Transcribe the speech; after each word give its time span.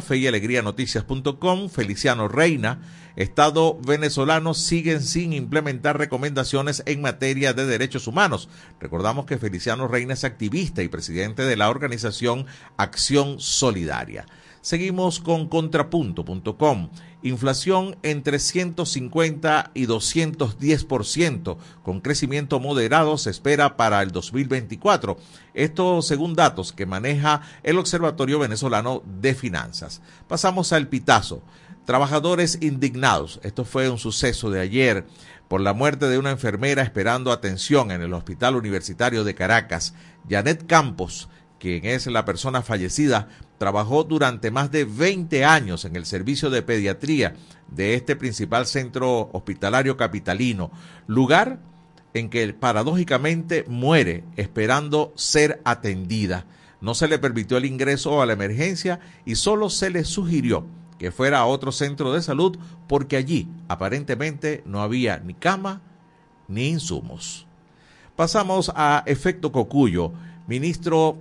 Fe 0.00 0.16
y 0.18 0.26
Alegría 0.26 0.62
Noticias.com, 0.62 1.68
Feliciano 1.68 2.28
Reina, 2.28 2.80
Estado 3.16 3.78
venezolano 3.86 4.54
siguen 4.54 5.00
sin 5.00 5.32
implementar 5.32 5.98
recomendaciones 5.98 6.82
en 6.86 7.00
materia 7.00 7.52
de 7.52 7.64
derechos 7.64 8.06
humanos. 8.08 8.48
Recordamos 8.80 9.26
que 9.26 9.38
Feliciano 9.38 9.86
Reina 9.86 10.14
es 10.14 10.24
activista 10.24 10.82
y 10.82 10.88
presidente 10.88 11.44
de 11.44 11.56
la 11.56 11.70
organización 11.70 12.46
Acción 12.76 13.38
Solidaria. 13.38 14.26
Seguimos 14.62 15.20
con 15.20 15.48
contrapunto.com. 15.48 16.88
Inflación 17.24 17.96
entre 18.02 18.38
150 18.38 19.70
y 19.72 19.86
210%, 19.86 21.56
con 21.82 22.02
crecimiento 22.02 22.60
moderado 22.60 23.16
se 23.16 23.30
espera 23.30 23.78
para 23.78 24.02
el 24.02 24.10
2024. 24.10 25.16
Esto 25.54 26.02
según 26.02 26.34
datos 26.34 26.74
que 26.74 26.84
maneja 26.84 27.40
el 27.62 27.78
Observatorio 27.78 28.38
Venezolano 28.40 29.02
de 29.06 29.34
Finanzas. 29.34 30.02
Pasamos 30.28 30.74
al 30.74 30.88
pitazo. 30.88 31.42
Trabajadores 31.86 32.58
indignados. 32.60 33.40
Esto 33.42 33.64
fue 33.64 33.88
un 33.88 33.96
suceso 33.96 34.50
de 34.50 34.60
ayer 34.60 35.06
por 35.48 35.62
la 35.62 35.72
muerte 35.72 36.10
de 36.10 36.18
una 36.18 36.30
enfermera 36.30 36.82
esperando 36.82 37.32
atención 37.32 37.90
en 37.90 38.02
el 38.02 38.12
Hospital 38.12 38.54
Universitario 38.54 39.24
de 39.24 39.34
Caracas. 39.34 39.94
Janet 40.28 40.66
Campos 40.66 41.30
quien 41.64 41.86
es 41.86 42.06
la 42.08 42.26
persona 42.26 42.60
fallecida, 42.60 43.28
trabajó 43.58 44.04
durante 44.04 44.50
más 44.50 44.70
de 44.70 44.84
20 44.84 45.44
años 45.44 45.84
en 45.84 45.96
el 45.96 46.06
servicio 46.06 46.50
de 46.50 46.62
pediatría 46.62 47.34
de 47.68 47.94
este 47.94 48.16
principal 48.16 48.66
centro 48.66 49.30
hospitalario 49.32 49.96
capitalino, 49.96 50.70
lugar 51.06 51.58
en 52.14 52.30
que 52.30 52.52
paradójicamente 52.52 53.64
muere 53.68 54.24
esperando 54.36 55.12
ser 55.16 55.60
atendida. 55.64 56.46
No 56.80 56.94
se 56.94 57.08
le 57.08 57.18
permitió 57.18 57.56
el 57.56 57.64
ingreso 57.64 58.22
a 58.22 58.26
la 58.26 58.34
emergencia 58.34 59.00
y 59.24 59.36
solo 59.36 59.70
se 59.70 59.90
le 59.90 60.04
sugirió 60.04 60.66
que 60.98 61.10
fuera 61.10 61.40
a 61.40 61.46
otro 61.46 61.72
centro 61.72 62.12
de 62.12 62.22
salud 62.22 62.56
porque 62.86 63.16
allí 63.16 63.48
aparentemente 63.68 64.62
no 64.64 64.80
había 64.80 65.18
ni 65.18 65.34
cama 65.34 65.82
ni 66.46 66.68
insumos. 66.68 67.46
Pasamos 68.16 68.70
a 68.76 69.02
efecto 69.06 69.50
cocuyo. 69.50 70.12
Ministro 70.46 71.18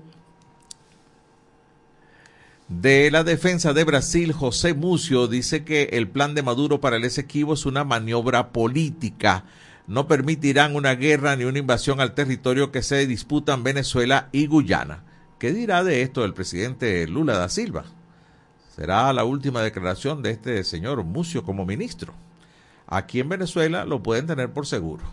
de 2.82 3.12
la 3.12 3.24
defensa 3.24 3.72
de 3.74 3.84
Brasil, 3.84 4.34
José 4.34 4.74
Mucio, 4.74 5.28
dice 5.28 5.64
que 5.64 5.90
el 5.94 6.10
plan 6.10 6.34
de 6.34 6.42
Maduro 6.42 6.82
para 6.82 6.98
el 6.98 7.04
Esequibo 7.04 7.54
es 7.54 7.66
una 7.68 7.84
maniobra 7.84 8.52
política. 8.52 9.46
No 9.86 10.08
permitirán 10.08 10.76
una 10.76 10.96
guerra 10.96 11.36
ni 11.36 11.44
una 11.44 11.60
invasión 11.60 12.02
al 12.02 12.16
territorio 12.16 12.72
que 12.72 12.82
se 12.82 13.06
disputan 13.06 13.64
Venezuela 13.64 14.30
y 14.32 14.48
Guyana. 14.48 15.04
¿Qué 15.38 15.54
dirá 15.54 15.84
de 15.84 16.02
esto 16.02 16.26
el 16.26 16.34
presidente 16.34 17.08
Lula 17.08 17.38
da 17.38 17.48
Silva? 17.48 17.86
Será 18.76 19.14
la 19.14 19.24
última 19.24 19.62
declaración 19.62 20.24
de 20.24 20.32
este 20.32 20.64
señor 20.64 21.04
Mucio 21.04 21.44
como 21.44 21.66
ministro. 21.66 22.14
Aquí 22.88 23.20
en 23.20 23.30
Venezuela 23.30 23.86
lo 23.86 24.02
pueden 24.02 24.26
tener 24.26 24.52
por 24.52 24.66
seguro. 24.66 25.04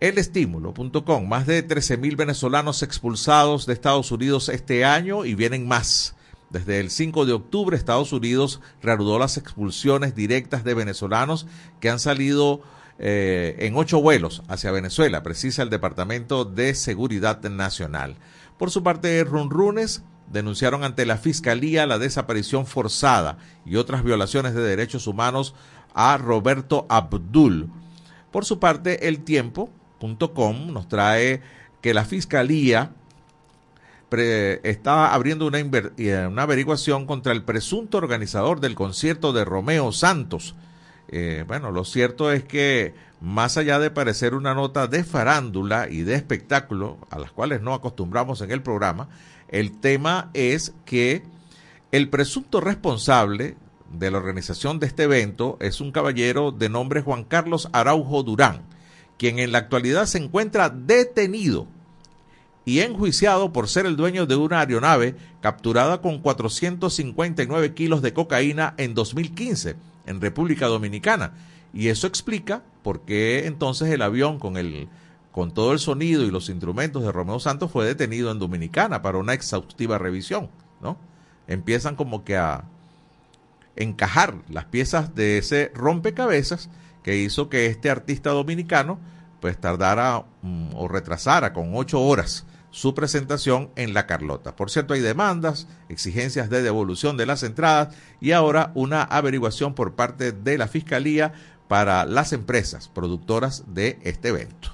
Elestímulo.com, 0.00 1.28
más 1.28 1.46
de 1.46 1.66
13.000 1.66 2.16
venezolanos 2.16 2.82
expulsados 2.82 3.66
de 3.66 3.72
Estados 3.72 4.10
Unidos 4.10 4.48
este 4.48 4.84
año 4.84 5.24
y 5.24 5.36
vienen 5.36 5.68
más. 5.68 6.16
Desde 6.52 6.80
el 6.80 6.90
5 6.90 7.24
de 7.24 7.32
octubre, 7.32 7.76
Estados 7.76 8.12
Unidos 8.12 8.60
reanudó 8.82 9.18
las 9.18 9.38
expulsiones 9.38 10.14
directas 10.14 10.64
de 10.64 10.74
venezolanos 10.74 11.46
que 11.80 11.88
han 11.88 11.98
salido 11.98 12.60
eh, 12.98 13.56
en 13.60 13.74
ocho 13.74 14.02
vuelos 14.02 14.42
hacia 14.48 14.70
Venezuela, 14.70 15.22
precisa 15.22 15.62
el 15.62 15.70
Departamento 15.70 16.44
de 16.44 16.74
Seguridad 16.74 17.42
Nacional. 17.42 18.16
Por 18.58 18.70
su 18.70 18.82
parte, 18.82 19.24
Runrunes 19.24 20.02
denunciaron 20.30 20.84
ante 20.84 21.06
la 21.06 21.16
Fiscalía 21.16 21.86
la 21.86 21.98
desaparición 21.98 22.66
forzada 22.66 23.38
y 23.64 23.76
otras 23.76 24.04
violaciones 24.04 24.52
de 24.52 24.60
derechos 24.60 25.06
humanos 25.06 25.54
a 25.94 26.18
Roberto 26.18 26.84
Abdul. 26.90 27.70
Por 28.30 28.44
su 28.44 28.58
parte, 28.58 29.08
el 29.08 29.24
tiempo.com 29.24 30.72
nos 30.72 30.86
trae 30.86 31.40
que 31.80 31.94
la 31.94 32.04
Fiscalía 32.04 32.92
está 34.20 35.14
abriendo 35.14 35.46
una, 35.46 35.58
eh, 35.58 36.26
una, 36.26 36.42
averiguación 36.42 37.06
contra 37.06 37.32
el 37.32 37.42
presunto 37.42 37.98
organizador 37.98 38.60
del 38.60 38.74
concierto 38.74 39.32
de 39.32 39.44
Romeo 39.44 39.92
Santos. 39.92 40.54
Eh, 41.08 41.44
bueno, 41.46 41.70
lo 41.70 41.84
cierto 41.84 42.32
es 42.32 42.44
que 42.44 42.94
más 43.20 43.56
allá 43.56 43.78
de 43.78 43.90
parecer 43.90 44.34
una 44.34 44.54
nota 44.54 44.86
de 44.86 45.04
farándula 45.04 45.88
y 45.88 46.02
de 46.02 46.14
espectáculo, 46.14 46.98
a 47.10 47.18
las 47.18 47.30
cuales 47.30 47.62
no 47.62 47.74
acostumbramos 47.74 48.40
en 48.40 48.50
el 48.50 48.62
programa, 48.62 49.08
el 49.48 49.78
tema 49.78 50.30
es 50.34 50.74
que 50.84 51.22
el 51.92 52.08
presunto 52.08 52.60
responsable 52.60 53.56
de 53.92 54.10
la 54.10 54.18
organización 54.18 54.80
de 54.80 54.86
este 54.86 55.04
evento 55.04 55.58
es 55.60 55.80
un 55.80 55.92
caballero 55.92 56.50
de 56.50 56.68
nombre 56.68 57.02
Juan 57.02 57.24
Carlos 57.24 57.68
Araujo 57.72 58.22
Durán, 58.22 58.62
quien 59.18 59.38
en 59.38 59.52
la 59.52 59.58
actualidad 59.58 60.06
se 60.06 60.18
encuentra 60.18 60.70
detenido 60.70 61.68
y 62.64 62.80
enjuiciado 62.80 63.52
por 63.52 63.68
ser 63.68 63.86
el 63.86 63.96
dueño 63.96 64.26
de 64.26 64.36
una 64.36 64.60
aeronave 64.60 65.16
capturada 65.40 66.00
con 66.00 66.20
459 66.20 67.74
kilos 67.74 68.02
de 68.02 68.12
cocaína 68.12 68.74
en 68.76 68.94
2015 68.94 69.76
en 70.06 70.20
República 70.20 70.66
Dominicana. 70.66 71.32
Y 71.74 71.88
eso 71.88 72.06
explica 72.06 72.62
por 72.82 73.00
qué 73.00 73.46
entonces 73.46 73.88
el 73.88 74.02
avión 74.02 74.38
con 74.38 74.56
el 74.56 74.88
con 75.32 75.54
todo 75.54 75.72
el 75.72 75.78
sonido 75.78 76.24
y 76.24 76.30
los 76.30 76.50
instrumentos 76.50 77.02
de 77.02 77.10
Romeo 77.10 77.40
Santos 77.40 77.70
fue 77.70 77.86
detenido 77.86 78.30
en 78.30 78.38
Dominicana 78.38 79.00
para 79.00 79.16
una 79.16 79.32
exhaustiva 79.32 79.96
revisión, 79.96 80.50
¿no? 80.82 80.98
Empiezan 81.48 81.96
como 81.96 82.22
que 82.22 82.36
a 82.36 82.64
encajar 83.74 84.34
las 84.50 84.66
piezas 84.66 85.14
de 85.14 85.38
ese 85.38 85.72
rompecabezas 85.74 86.68
que 87.02 87.16
hizo 87.16 87.48
que 87.48 87.64
este 87.64 87.88
artista 87.88 88.28
dominicano 88.30 88.98
pues 89.40 89.58
tardara 89.58 90.24
mm, 90.42 90.74
o 90.74 90.86
retrasara 90.86 91.54
con 91.54 91.70
ocho 91.74 92.00
horas 92.02 92.44
su 92.72 92.94
presentación 92.94 93.70
en 93.76 93.94
La 93.94 94.06
Carlota. 94.06 94.56
Por 94.56 94.70
cierto, 94.70 94.94
hay 94.94 95.00
demandas, 95.00 95.68
exigencias 95.88 96.50
de 96.50 96.62
devolución 96.62 97.16
de 97.16 97.26
las 97.26 97.44
entradas 97.44 97.94
y 98.20 98.32
ahora 98.32 98.72
una 98.74 99.02
averiguación 99.02 99.74
por 99.74 99.94
parte 99.94 100.32
de 100.32 100.58
la 100.58 100.66
Fiscalía 100.66 101.32
para 101.68 102.04
las 102.06 102.32
empresas 102.32 102.88
productoras 102.88 103.64
de 103.68 103.98
este 104.02 104.28
evento. 104.28 104.70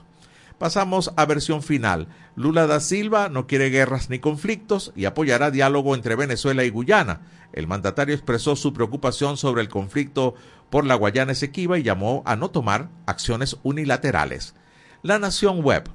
Pasamos 0.58 1.12
a 1.16 1.26
versión 1.26 1.62
final. 1.62 2.08
Lula 2.34 2.66
da 2.66 2.81
Silva 2.81 3.28
no 3.28 3.47
quiere 3.47 3.70
guerras 3.70 4.10
ni 4.10 4.20
conflictos 4.20 4.92
y 4.97 5.04
apoyará 5.04 5.50
diálogo 5.50 5.94
entre 5.94 6.16
Venezuela 6.16 6.64
y 6.64 6.70
Guyana. 6.70 7.20
El 7.53 7.66
mandatario 7.66 8.14
expresó 8.14 8.56
su 8.56 8.72
preocupación 8.72 9.37
sobre 9.37 9.62
el 9.62 9.69
conflicto 9.69 10.34
por 10.70 10.84
la 10.84 10.94
Guayana 10.94 11.32
Esequiba 11.32 11.78
y 11.78 11.82
llamó 11.82 12.22
a 12.26 12.37
no 12.37 12.50
tomar 12.50 12.91
acciones 13.06 13.56
unilaterales. 13.62 14.54
La 15.03 15.19
Nación 15.19 15.62
Web 15.62 15.88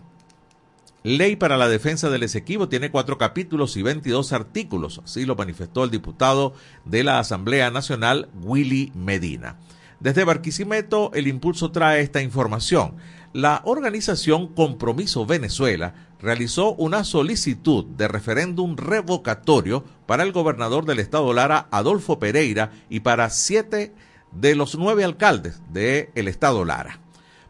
Ley 1.03 1.35
para 1.35 1.57
la 1.57 1.67
defensa 1.67 2.09
del 2.09 2.23
Esequibo 2.23 2.69
tiene 2.69 2.89
cuatro 2.89 3.17
capítulos 3.17 3.75
y 3.75 3.81
22 3.81 4.31
artículos, 4.31 5.01
así 5.03 5.25
lo 5.25 5.35
manifestó 5.35 5.83
el 5.83 5.91
diputado 5.91 6.53
de 6.85 7.03
la 7.03 7.19
Asamblea 7.19 7.69
Nacional, 7.71 8.29
Willy 8.41 8.93
Medina. 8.95 9.57
Desde 9.99 10.23
Barquisimeto, 10.23 11.11
el 11.13 11.27
impulso 11.27 11.71
trae 11.71 11.99
esta 11.99 12.21
información. 12.21 12.95
La 13.33 13.61
organización 13.65 14.47
Compromiso 14.47 15.25
Venezuela 15.25 15.93
realizó 16.21 16.73
una 16.75 17.03
solicitud 17.03 17.83
de 17.83 18.07
referéndum 18.07 18.77
revocatorio 18.77 19.83
para 20.05 20.23
el 20.23 20.31
gobernador 20.31 20.85
del 20.85 20.99
estado 20.99 21.33
Lara, 21.33 21.67
Adolfo 21.71 22.17
Pereira, 22.17 22.71
y 22.89 23.01
para 23.01 23.29
siete 23.29 23.93
de 24.31 24.55
los 24.55 24.75
nueve 24.75 25.03
alcaldes 25.03 25.61
del 25.69 26.29
estado 26.29 26.63
Lara. 26.63 27.01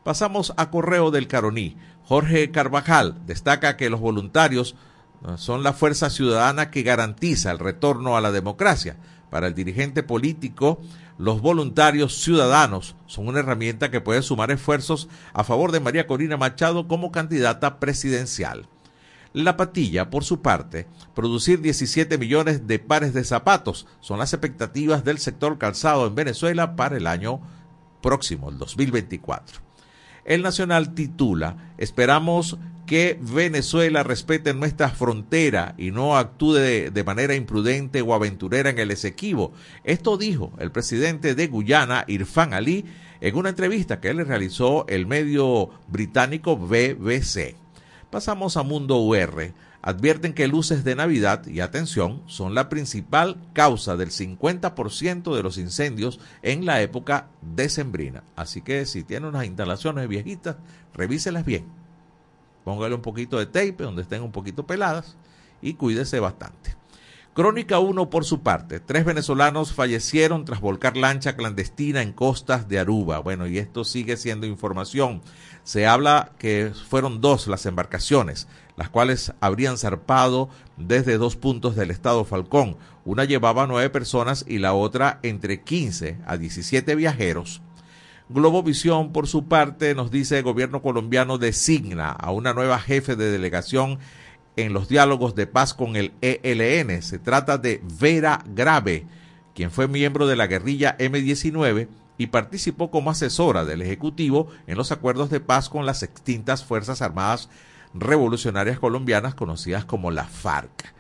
Pasamos 0.04 0.54
a 0.58 0.70
correo 0.70 1.12
del 1.12 1.28
Caroní. 1.28 1.78
Jorge 2.06 2.52
Carvajal 2.52 3.16
destaca 3.26 3.78
que 3.78 3.90
los 3.90 4.00
voluntarios 4.00 4.76
eh, 5.26 5.34
son 5.38 5.64
la 5.64 5.74
fuerza 5.74 6.10
ciudadana 6.10 6.70
que 6.70 6.84
garantiza 6.84 7.52
el 7.52 7.60
retorno 7.60 8.18
a 8.18 8.22
la 8.22 8.32
democracia. 8.32 8.98
Para 9.30 9.48
el 9.48 9.56
dirigente 9.56 10.04
político, 10.04 10.80
los 11.18 11.42
voluntarios 11.42 12.22
ciudadanos 12.22 12.96
son 13.08 13.28
una 13.28 13.40
herramienta 13.40 13.90
que 13.90 14.02
puede 14.02 14.22
sumar 14.22 14.52
esfuerzos 14.52 15.08
a 15.34 15.44
favor 15.44 15.72
de 15.72 15.80
María 15.80 16.06
Corina 16.06 16.38
Machado 16.38 16.88
como 16.88 17.12
candidata 17.12 17.80
presidencial. 17.80 18.68
La 19.34 19.58
Patilla, 19.58 20.12
por 20.12 20.24
su 20.24 20.42
parte, 20.42 20.86
producir 21.16 21.62
17 21.62 22.20
millones 22.20 22.68
de 22.68 22.78
pares 22.78 23.14
de 23.16 23.24
zapatos 23.24 23.88
son 24.00 24.20
las 24.20 24.34
expectativas 24.34 25.04
del 25.04 25.18
sector 25.18 25.58
calzado 25.58 26.06
en 26.06 26.14
Venezuela 26.14 26.76
para 26.76 26.98
el 26.98 27.08
año 27.08 27.42
próximo, 28.02 28.52
el 28.52 28.60
2024. 28.60 29.73
El 30.26 30.42
Nacional 30.42 30.94
titula, 30.94 31.74
esperamos 31.78 32.58
que 32.86 33.18
Venezuela 33.22 34.04
respete 34.04 34.54
nuestra 34.54 34.90
frontera 34.90 35.74
y 35.78 35.92
no 35.92 36.18
actúe 36.18 36.54
de, 36.54 37.04
manera 37.06 37.36
imprudente 37.36 38.02
o 38.02 38.14
aventurera 38.14 38.70
en 38.70 38.80
el 38.80 38.92
Esequibo. 38.92 39.54
Esto 39.84 40.18
dijo 40.18 40.52
el 40.60 40.72
presidente 40.72 41.36
de 41.36 41.48
Guyana, 41.48 42.04
Irfan 42.08 42.54
Ali, 42.54 42.86
en 43.22 43.36
una 43.36 43.50
entrevista 43.50 44.02
que 44.02 44.14
le 44.14 44.26
realizó 44.26 44.86
el 44.88 45.08
medio 45.08 45.70
británico 45.88 46.58
BBC. 46.58 47.56
Pasamos 48.10 48.58
a 48.58 48.64
Mundo 48.64 48.98
UR. 48.98 49.54
Advierten 49.84 50.34
que 50.34 50.48
luces 50.48 50.86
de 50.86 50.96
Navidad, 50.96 51.46
y 51.46 51.60
atención, 51.60 52.24
son 52.26 52.56
la 52.56 52.70
principal 52.70 53.38
causa 53.52 53.98
del 53.98 54.10
50% 54.10 55.36
de 55.36 55.44
los 55.44 55.58
incendios 55.58 56.22
en 56.42 56.66
la 56.66 56.82
época 56.82 57.28
decembrina. 57.42 58.24
Así 58.38 58.62
que 58.62 58.86
si 58.86 59.04
tiene 59.04 59.28
unas 59.28 59.46
instalaciones 59.46 60.08
viejitas, 60.08 60.56
revíselas 60.94 61.46
bien. 61.46 61.66
Póngale 62.64 62.96
un 62.96 63.02
poquito 63.02 63.38
de 63.38 63.46
tape 63.46 63.84
donde 63.84 64.04
estén 64.04 64.24
un 64.24 64.32
poquito 64.32 64.66
peladas 64.66 65.18
y 65.62 65.74
cuídese 65.74 66.22
bastante. 66.22 66.76
Crónica 67.34 67.80
1 67.80 68.12
por 68.12 68.26
su 68.26 68.42
parte. 68.42 68.80
Tres 68.80 69.06
venezolanos 69.06 69.74
fallecieron 69.74 70.46
tras 70.46 70.62
volcar 70.62 70.96
lancha 70.96 71.36
clandestina 71.36 72.04
en 72.04 72.14
costas 72.14 72.70
de 72.70 72.78
Aruba. 72.78 73.20
Bueno, 73.20 73.48
y 73.48 73.58
esto 73.58 73.84
sigue 73.84 74.18
siendo 74.18 74.46
información. 74.46 75.22
Se 75.64 75.88
habla 75.88 76.32
que 76.38 76.72
fueron 76.90 77.22
dos 77.22 77.48
las 77.48 77.66
embarcaciones, 77.66 78.48
las 78.76 78.90
cuales 78.90 79.34
habrían 79.40 79.78
zarpado 79.78 80.50
desde 80.78 81.18
dos 81.18 81.36
puntos 81.36 81.76
del 81.76 81.92
estado 81.92 82.26
Falcón. 82.26 82.78
Una 83.06 83.26
llevaba 83.26 83.68
nueve 83.68 83.90
personas 83.90 84.46
y 84.48 84.60
la 84.60 84.74
otra 84.74 85.20
entre 85.24 85.62
15 85.62 86.20
a 86.26 86.38
17 86.38 86.96
viajeros. 86.96 87.62
Globovisión, 88.30 89.12
por 89.12 89.28
su 89.28 89.46
parte, 89.46 89.94
nos 89.96 90.10
dice 90.10 90.38
el 90.38 90.44
gobierno 90.44 90.82
colombiano 90.82 91.38
designa 91.38 92.10
a 92.10 92.32
una 92.32 92.54
nueva 92.54 92.80
jefe 92.80 93.16
de 93.16 93.30
delegación 93.30 94.00
en 94.56 94.74
los 94.74 94.88
diálogos 94.88 95.36
de 95.36 95.46
paz 95.46 95.74
con 95.74 95.96
el 95.96 96.14
ELN. 96.22 97.02
Se 97.02 97.20
trata 97.20 97.58
de 97.58 97.82
Vera 98.00 98.44
Grave, 98.56 99.06
quien 99.54 99.72
fue 99.72 99.88
miembro 99.88 100.26
de 100.26 100.36
la 100.36 100.48
guerrilla 100.48 100.96
M-19 100.98 101.88
y 102.18 102.28
participó 102.28 102.92
como 102.92 103.12
asesora 103.12 103.66
del 103.66 103.82
Ejecutivo 103.82 104.48
en 104.68 104.78
los 104.78 104.92
acuerdos 104.92 105.30
de 105.30 105.40
paz 105.40 105.70
con 105.70 105.86
las 105.86 106.04
extintas 106.04 106.64
Fuerzas 106.64 107.02
Armadas 107.02 107.50
Revolucionarias 107.94 108.80
Colombianas 108.80 109.36
conocidas 109.36 109.86
como 109.86 110.12
la 110.12 110.26
FARC. 110.26 110.94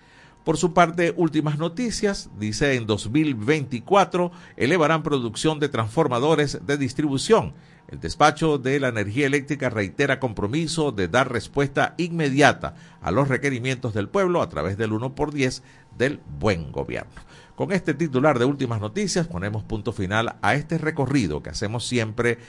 Por 0.43 0.57
su 0.57 0.73
parte, 0.73 1.13
últimas 1.15 1.57
noticias, 1.57 2.29
dice 2.37 2.75
en 2.75 2.85
2024 2.85 4.31
elevarán 4.57 5.03
producción 5.03 5.59
de 5.59 5.69
transformadores 5.69 6.65
de 6.65 6.77
distribución 6.77 7.53
el 7.93 7.99
despacho 7.99 8.57
de 8.57 8.79
la 8.79 8.87
energía 8.87 9.27
eléctrica 9.27 9.69
reitera 9.69 10.19
compromiso 10.19 10.91
de 10.91 11.07
dar 11.07 11.31
respuesta 11.31 11.93
inmediata 11.97 12.75
a 13.01 13.11
los 13.11 13.27
requerimientos 13.27 13.93
del 13.93 14.09
pueblo 14.09 14.41
a 14.41 14.49
través 14.49 14.77
del 14.77 14.93
1 14.93 15.13
por 15.13 15.33
10 15.33 15.61
del 15.97 16.19
buen 16.39 16.71
gobierno. 16.71 17.11
Con 17.55 17.71
este 17.71 17.93
titular 17.93 18.39
de 18.39 18.45
últimas 18.45 18.81
noticias 18.81 19.27
ponemos 19.27 19.63
punto 19.63 19.91
final 19.91 20.37
a 20.41 20.55
este 20.55 20.79
recorrido 20.79 21.43
que 21.43 21.51
hacemos 21.51 21.85
siempre 21.85 22.39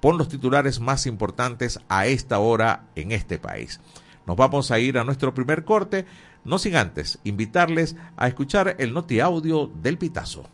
por 0.00 0.14
los 0.14 0.28
titulares 0.28 0.80
más 0.80 1.06
importantes 1.06 1.80
a 1.88 2.06
esta 2.06 2.38
hora 2.38 2.84
en 2.94 3.12
este 3.12 3.38
país. 3.38 3.80
Nos 4.26 4.36
vamos 4.36 4.70
a 4.70 4.78
ir 4.78 4.98
a 4.98 5.04
nuestro 5.04 5.34
primer 5.34 5.64
corte, 5.64 6.06
no 6.44 6.58
sin 6.58 6.76
antes 6.76 7.18
invitarles 7.24 7.96
a 8.16 8.28
escuchar 8.28 8.76
el 8.78 8.92
noti 8.92 9.20
audio 9.20 9.70
del 9.82 9.98
Pitazo. 9.98 10.44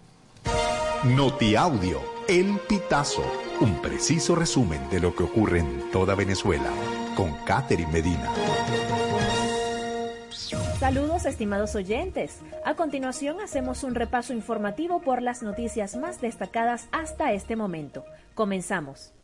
Noti 1.05 1.57
audio, 1.57 2.01
el 2.29 2.59
Pitazo 2.69 3.47
un 3.61 3.81
preciso 3.81 4.35
resumen 4.35 4.81
de 4.91 5.01
lo 5.01 5.15
que 5.15 5.23
ocurre 5.23 5.61
en 5.61 5.91
toda 5.91 6.15
Venezuela 6.15 6.71
con 7.17 7.33
Catherine 7.45 7.91
Medina. 7.91 8.31
Saludos 10.79 11.25
estimados 11.25 11.75
oyentes. 11.75 12.41
A 12.67 12.75
continuación 12.75 13.41
hacemos 13.41 13.83
un 13.83 13.95
repaso 13.95 14.35
informativo 14.35 15.01
por 15.01 15.23
las 15.23 15.43
noticias 15.43 15.97
más 15.97 16.21
destacadas 16.21 16.87
hasta 16.93 17.33
este 17.33 17.57
momento. 17.57 18.05
Comenzamos. 18.35 19.16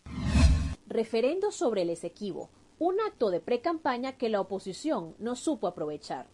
Referendo 0.87 1.51
sobre 1.51 1.83
el 1.83 1.91
Esequibo, 1.91 2.51
un 2.79 3.01
acto 3.01 3.31
de 3.31 3.41
pre-campaña 3.41 4.13
que 4.19 4.29
la 4.29 4.41
oposición 4.41 5.15
no 5.19 5.37
supo 5.37 5.67
aprovechar. 5.67 6.27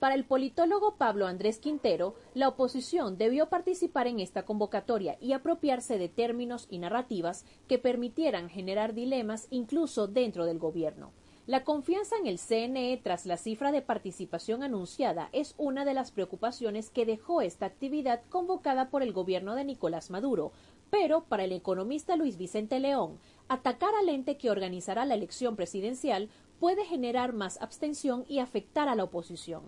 Para 0.00 0.14
el 0.14 0.24
politólogo 0.24 0.96
Pablo 0.96 1.26
Andrés 1.26 1.58
Quintero, 1.58 2.14
la 2.32 2.48
oposición 2.48 3.18
debió 3.18 3.50
participar 3.50 4.06
en 4.06 4.18
esta 4.18 4.46
convocatoria 4.46 5.18
y 5.20 5.34
apropiarse 5.34 5.98
de 5.98 6.08
términos 6.08 6.66
y 6.70 6.78
narrativas 6.78 7.44
que 7.68 7.78
permitieran 7.78 8.48
generar 8.48 8.94
dilemas 8.94 9.46
incluso 9.50 10.08
dentro 10.08 10.46
del 10.46 10.58
gobierno. 10.58 11.12
La 11.46 11.64
confianza 11.64 12.16
en 12.16 12.26
el 12.26 12.38
CNE 12.38 12.98
tras 13.02 13.26
la 13.26 13.36
cifra 13.36 13.72
de 13.72 13.82
participación 13.82 14.62
anunciada 14.62 15.28
es 15.32 15.54
una 15.58 15.84
de 15.84 15.94
las 15.94 16.12
preocupaciones 16.12 16.88
que 16.88 17.04
dejó 17.04 17.42
esta 17.42 17.66
actividad 17.66 18.22
convocada 18.30 18.88
por 18.88 19.02
el 19.02 19.12
gobierno 19.12 19.54
de 19.54 19.64
Nicolás 19.64 20.10
Maduro, 20.10 20.52
pero 20.90 21.24
para 21.24 21.44
el 21.44 21.52
economista 21.52 22.16
Luis 22.16 22.36
Vicente 22.36 22.80
León, 22.80 23.18
atacar 23.48 23.94
al 23.94 24.08
ente 24.08 24.36
que 24.36 24.50
organizará 24.50 25.04
la 25.04 25.14
elección 25.14 25.56
presidencial 25.56 26.28
puede 26.58 26.84
generar 26.84 27.32
más 27.32 27.60
abstención 27.62 28.24
y 28.28 28.40
afectar 28.40 28.88
a 28.88 28.94
la 28.94 29.04
oposición. 29.04 29.62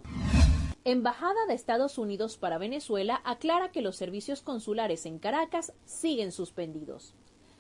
Embajada 0.85 1.47
de 1.47 1.55
Estados 1.55 1.97
Unidos 1.97 2.37
para 2.37 2.59
Venezuela 2.59 3.23
aclara 3.25 3.71
que 3.71 3.83
los 3.83 3.97
servicios 3.97 4.43
consulares 4.43 5.07
en 5.07 5.19
Caracas 5.19 5.73
siguen 5.85 6.33
suspendidos. 6.33 7.15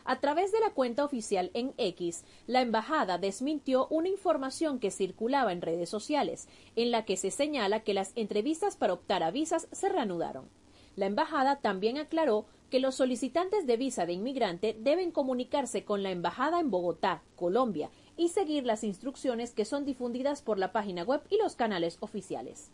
A 0.04 0.18
través 0.18 0.50
de 0.50 0.58
la 0.58 0.70
cuenta 0.70 1.04
oficial 1.04 1.52
en 1.54 1.72
X, 1.76 2.24
la 2.48 2.60
embajada 2.60 3.18
desmintió 3.18 3.86
una 3.88 4.08
información 4.08 4.80
que 4.80 4.90
circulaba 4.90 5.52
en 5.52 5.62
redes 5.62 5.88
sociales, 5.88 6.48
en 6.74 6.90
la 6.90 7.04
que 7.04 7.16
se 7.16 7.30
señala 7.30 7.84
que 7.84 7.94
las 7.94 8.12
entrevistas 8.16 8.76
para 8.76 8.94
optar 8.94 9.22
a 9.22 9.30
visas 9.30 9.68
se 9.70 9.88
reanudaron. 9.88 10.48
La 10.96 11.06
embajada 11.06 11.56
también 11.56 11.98
aclaró 11.98 12.46
que 12.70 12.80
los 12.80 12.94
solicitantes 12.94 13.66
de 13.66 13.76
visa 13.76 14.06
de 14.06 14.14
inmigrante 14.14 14.76
deben 14.78 15.10
comunicarse 15.10 15.84
con 15.84 16.02
la 16.02 16.10
embajada 16.10 16.58
en 16.60 16.70
Bogotá, 16.70 17.22
Colombia, 17.36 17.90
y 18.16 18.28
seguir 18.28 18.64
las 18.64 18.84
instrucciones 18.84 19.52
que 19.52 19.64
son 19.64 19.84
difundidas 19.84 20.42
por 20.42 20.58
la 20.58 20.72
página 20.72 21.02
web 21.02 21.22
y 21.28 21.38
los 21.38 21.56
canales 21.56 21.96
oficiales. 22.00 22.70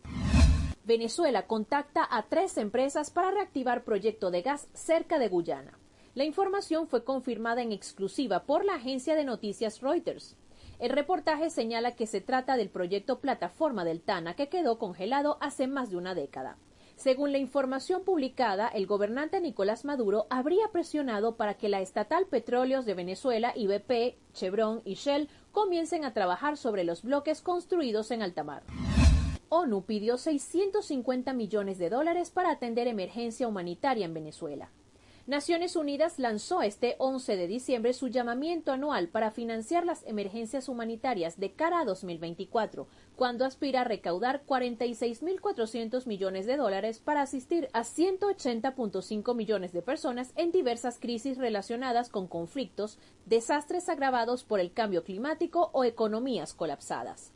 Venezuela 0.83 1.47
contacta 1.47 2.07
a 2.09 2.23
tres 2.23 2.57
empresas 2.57 3.11
para 3.11 3.31
reactivar 3.31 3.83
proyecto 3.83 4.31
de 4.31 4.41
gas 4.41 4.67
cerca 4.73 5.19
de 5.19 5.29
Guyana. 5.29 5.77
La 6.15 6.23
información 6.23 6.87
fue 6.87 7.03
confirmada 7.03 7.61
en 7.61 7.71
exclusiva 7.71 8.43
por 8.43 8.65
la 8.65 8.75
agencia 8.75 9.15
de 9.15 9.23
noticias 9.23 9.81
Reuters. 9.81 10.35
El 10.79 10.89
reportaje 10.89 11.49
señala 11.49 11.95
que 11.95 12.07
se 12.07 12.21
trata 12.21 12.57
del 12.57 12.69
proyecto 12.69 13.19
Plataforma 13.19 13.85
del 13.85 14.01
Tana 14.01 14.35
que 14.35 14.49
quedó 14.49 14.79
congelado 14.79 15.37
hace 15.41 15.67
más 15.67 15.89
de 15.89 15.97
una 15.97 16.15
década. 16.15 16.57
Según 16.99 17.31
la 17.31 17.37
información 17.37 18.03
publicada, 18.03 18.67
el 18.67 18.85
gobernante 18.85 19.39
Nicolás 19.39 19.85
Maduro 19.85 20.27
habría 20.29 20.67
presionado 20.73 21.37
para 21.37 21.53
que 21.53 21.69
la 21.69 21.79
estatal 21.79 22.25
Petróleos 22.25 22.85
de 22.85 22.93
Venezuela, 22.93 23.53
IBP, 23.55 24.17
Chevron 24.33 24.81
y 24.83 24.95
Shell 24.95 25.29
comiencen 25.53 26.03
a 26.03 26.13
trabajar 26.13 26.57
sobre 26.57 26.83
los 26.83 27.03
bloques 27.03 27.41
construidos 27.41 28.11
en 28.11 28.21
alta 28.21 28.43
mar. 28.43 28.63
ONU 29.47 29.85
pidió 29.85 30.17
650 30.17 31.31
millones 31.31 31.77
de 31.77 31.89
dólares 31.89 32.31
para 32.31 32.51
atender 32.51 32.89
emergencia 32.89 33.47
humanitaria 33.47 34.03
en 34.03 34.13
Venezuela. 34.13 34.69
Naciones 35.29 35.75
Unidas 35.75 36.17
lanzó 36.17 36.63
este 36.63 36.95
11 36.97 37.37
de 37.37 37.45
diciembre 37.45 37.93
su 37.93 38.07
llamamiento 38.07 38.71
anual 38.71 39.09
para 39.09 39.29
financiar 39.29 39.85
las 39.85 40.03
emergencias 40.07 40.67
humanitarias 40.67 41.39
de 41.39 41.51
cara 41.51 41.81
a 41.81 41.85
2024, 41.85 42.87
cuando 43.15 43.45
aspira 43.45 43.81
a 43.81 43.83
recaudar 43.83 44.43
46.400 44.47 46.07
millones 46.07 46.47
de 46.47 46.57
dólares 46.57 46.97
para 46.97 47.21
asistir 47.21 47.69
a 47.73 47.81
180.5 47.81 49.35
millones 49.35 49.71
de 49.71 49.83
personas 49.83 50.33
en 50.35 50.51
diversas 50.51 50.97
crisis 50.97 51.37
relacionadas 51.37 52.09
con 52.09 52.25
conflictos, 52.25 52.97
desastres 53.27 53.87
agravados 53.87 54.43
por 54.43 54.59
el 54.59 54.73
cambio 54.73 55.03
climático 55.03 55.69
o 55.73 55.83
economías 55.83 56.55
colapsadas. 56.55 57.33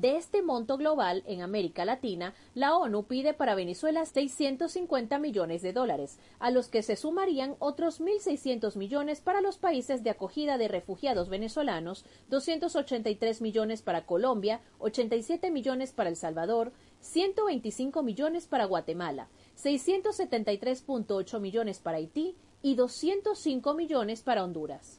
De 0.00 0.16
este 0.16 0.42
monto 0.42 0.76
global 0.76 1.24
en 1.26 1.42
América 1.42 1.84
Latina, 1.84 2.32
la 2.54 2.76
ONU 2.76 3.08
pide 3.08 3.34
para 3.34 3.56
Venezuela 3.56 4.06
650 4.06 5.18
millones 5.18 5.60
de 5.60 5.72
dólares, 5.72 6.20
a 6.38 6.52
los 6.52 6.68
que 6.68 6.84
se 6.84 6.94
sumarían 6.94 7.56
otros 7.58 8.00
1.600 8.00 8.76
millones 8.76 9.20
para 9.20 9.40
los 9.40 9.58
países 9.58 10.04
de 10.04 10.10
acogida 10.10 10.56
de 10.56 10.68
refugiados 10.68 11.28
venezolanos, 11.28 12.04
283 12.28 13.40
millones 13.42 13.82
para 13.82 14.06
Colombia, 14.06 14.60
87 14.78 15.50
millones 15.50 15.90
para 15.90 16.10
El 16.10 16.16
Salvador, 16.16 16.70
125 17.00 18.04
millones 18.04 18.46
para 18.46 18.66
Guatemala, 18.66 19.26
673.8 19.60 21.40
millones 21.40 21.80
para 21.80 21.96
Haití 21.96 22.36
y 22.62 22.76
205 22.76 23.74
millones 23.74 24.22
para 24.22 24.44
Honduras. 24.44 24.96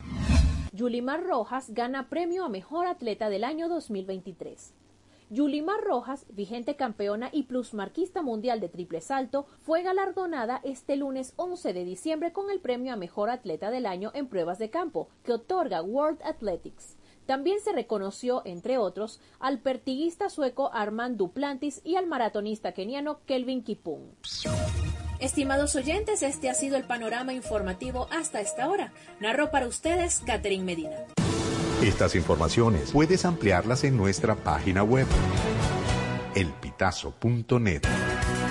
Yulimar 0.73 1.23
Rojas 1.23 1.73
gana 1.73 2.09
premio 2.09 2.43
a 2.43 2.49
Mejor 2.49 2.85
Atleta 2.85 3.29
del 3.29 3.45
año 3.45 3.69
2023. 3.69 4.73
Yulimar 5.31 5.81
Rojas, 5.81 6.25
vigente 6.29 6.75
campeona 6.75 7.29
y 7.31 7.43
plusmarquista 7.43 8.24
mundial 8.24 8.59
de 8.59 8.67
triple 8.67 9.00
salto, 9.00 9.45
fue 9.62 9.83
galardonada 9.83 10.59
este 10.63 10.95
lunes 10.95 11.33
11 11.36 11.71
de 11.74 11.86
diciembre 11.86 12.33
con 12.33 12.50
el 12.50 12.59
premio 12.59 12.93
a 12.93 12.95
Mejor 12.95 13.29
Atleta 13.29 13.69
del 13.69 13.86
Año 13.86 14.12
en 14.15 14.27
pruebas 14.27 14.57
de 14.57 14.71
campo 14.71 15.09
que 15.24 15.33
otorga 15.33 15.83
World 15.83 16.19
Athletics. 16.24 16.95
También 17.27 17.59
se 17.59 17.74
reconoció, 17.74 18.41
entre 18.43 18.79
otros, 18.79 19.21
al 19.39 19.59
pertiguista 19.59 20.31
sueco 20.31 20.71
Armand 20.74 21.15
Duplantis 21.15 21.81
y 21.83 21.95
al 21.95 22.07
maratonista 22.07 22.71
keniano 22.71 23.19
Kelvin 23.27 23.63
Kipung. 23.63 24.15
Estimados 25.19 25.75
oyentes, 25.75 26.24
este 26.24 26.50
ha 26.50 26.55
sido 26.55 26.75
el 26.75 26.86
panorama 26.86 27.33
informativo 27.33 28.07
hasta 28.09 28.41
esta 28.41 28.67
hora. 28.67 28.93
Narró 29.19 29.51
para 29.51 29.67
ustedes 29.67 30.24
Catherine 30.25 30.63
Medina. 30.63 31.05
Estas 31.83 32.15
informaciones 32.15 32.91
puedes 32.91 33.24
ampliarlas 33.24 33.86
en 33.86 33.95
nuestra 33.95 34.36
página 34.36 34.83
web 34.83 35.07
elpitazo.net. 36.36 37.83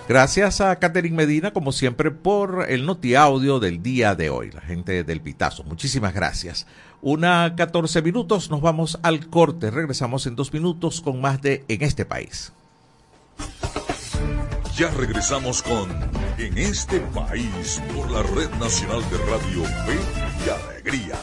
Gracias 0.06 0.60
a 0.60 0.78
Catherine 0.78 1.16
Medina, 1.16 1.52
como 1.52 1.72
siempre, 1.72 2.10
por 2.10 2.66
el 2.68 2.84
noti 2.84 3.14
audio 3.14 3.58
del 3.58 3.82
día 3.82 4.14
de 4.14 4.28
hoy, 4.28 4.50
la 4.50 4.60
gente 4.60 5.02
del 5.04 5.22
Pitazo. 5.22 5.64
Muchísimas 5.64 6.12
gracias. 6.12 6.66
Una 7.04 7.56
14 7.56 8.00
minutos, 8.00 8.48
nos 8.48 8.60
vamos 8.60 8.96
al 9.02 9.28
corte. 9.28 9.72
Regresamos 9.72 10.28
en 10.28 10.36
dos 10.36 10.52
minutos 10.52 11.00
con 11.00 11.20
más 11.20 11.42
de 11.42 11.64
En 11.66 11.82
este 11.82 12.04
país. 12.04 12.52
Ya 14.76 14.88
regresamos 14.92 15.62
con 15.62 15.90
En 16.38 16.56
este 16.56 17.00
país 17.00 17.82
por 17.92 18.08
la 18.08 18.22
Red 18.22 18.50
Nacional 18.60 19.02
de 19.10 19.18
Radio 19.18 19.64
Fe 19.64 19.98
y 20.46 20.48
Alegría. 20.48 21.18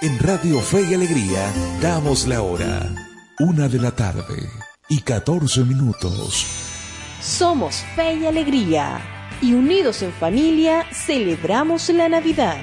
En 0.00 0.18
Radio 0.20 0.58
Fe 0.60 0.86
y 0.90 0.94
Alegría 0.94 1.52
damos 1.82 2.26
la 2.26 2.40
hora. 2.40 2.94
Una 3.40 3.68
de 3.68 3.78
la 3.78 3.90
tarde 3.90 4.48
y 4.88 5.02
14 5.02 5.64
minutos. 5.64 6.46
Somos 7.20 7.84
Fe 7.94 8.14
y 8.14 8.24
Alegría 8.24 9.17
y 9.40 9.54
unidos 9.54 10.02
en 10.02 10.12
familia 10.12 10.84
celebramos 10.92 11.88
la 11.90 12.08
Navidad. 12.08 12.56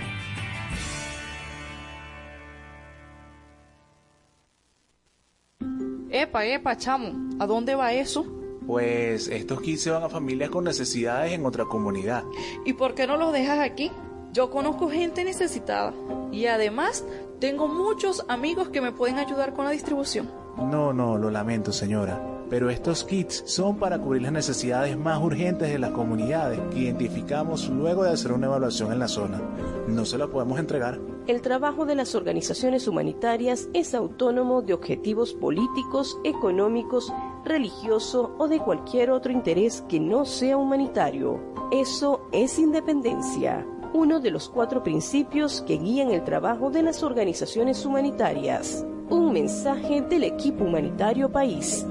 Epa, 6.09 6.45
epa, 6.45 6.77
chamo, 6.77 7.13
¿a 7.39 7.45
dónde 7.45 7.75
va 7.75 7.93
eso? 7.93 8.25
Pues 8.65 9.27
estos 9.27 9.61
kits 9.61 9.83
se 9.83 9.91
van 9.91 10.03
a 10.03 10.09
familias 10.09 10.49
con 10.49 10.63
necesidades 10.63 11.33
en 11.33 11.45
otra 11.45 11.65
comunidad. 11.65 12.23
¿Y 12.65 12.73
por 12.73 12.95
qué 12.95 13.05
no 13.05 13.17
los 13.17 13.31
dejas 13.31 13.59
aquí? 13.59 13.91
Yo 14.33 14.49
conozco 14.49 14.89
gente 14.89 15.23
necesitada 15.23 15.93
y 16.31 16.47
además 16.47 17.05
tengo 17.39 17.67
muchos 17.67 18.25
amigos 18.27 18.69
que 18.69 18.81
me 18.81 18.91
pueden 18.91 19.17
ayudar 19.17 19.53
con 19.53 19.65
la 19.65 19.71
distribución. 19.71 20.29
No, 20.57 20.93
no, 20.93 21.17
lo 21.17 21.29
lamento 21.29 21.71
señora, 21.71 22.19
pero 22.49 22.69
estos 22.69 23.03
kits 23.03 23.43
son 23.45 23.77
para 23.77 23.99
cubrir 23.99 24.23
las 24.23 24.31
necesidades 24.31 24.97
más 24.97 25.21
urgentes 25.21 25.71
de 25.71 25.79
las 25.79 25.91
comunidades 25.91 26.59
que 26.71 26.79
identificamos 26.79 27.69
luego 27.69 28.03
de 28.03 28.11
hacer 28.11 28.31
una 28.31 28.47
evaluación 28.47 28.91
en 28.91 28.99
la 28.99 29.07
zona. 29.07 29.41
No 29.87 30.05
se 30.05 30.17
la 30.17 30.27
podemos 30.27 30.59
entregar. 30.59 30.99
El 31.27 31.41
trabajo 31.41 31.85
de 31.85 31.95
las 31.95 32.13
organizaciones 32.13 32.87
humanitarias 32.87 33.67
es 33.73 33.95
autónomo 33.95 34.61
de 34.61 34.73
objetivos 34.73 35.33
políticos, 35.33 36.19
económicos, 36.23 37.11
religioso 37.43 38.35
o 38.37 38.47
de 38.47 38.59
cualquier 38.59 39.11
otro 39.11 39.31
interés 39.31 39.83
que 39.89 39.99
no 39.99 40.25
sea 40.25 40.57
humanitario. 40.57 41.39
Eso 41.71 42.27
es 42.31 42.59
independencia, 42.59 43.65
uno 43.93 44.19
de 44.19 44.29
los 44.29 44.49
cuatro 44.49 44.83
principios 44.83 45.61
que 45.61 45.77
guían 45.77 46.11
el 46.11 46.23
trabajo 46.23 46.69
de 46.69 46.83
las 46.83 47.01
organizaciones 47.01 47.85
humanitarias. 47.85 48.85
Un 49.09 49.33
mensaje 49.33 50.01
del 50.01 50.23
equipo 50.23 50.63
humanitario 50.63 51.31
país. 51.31 51.85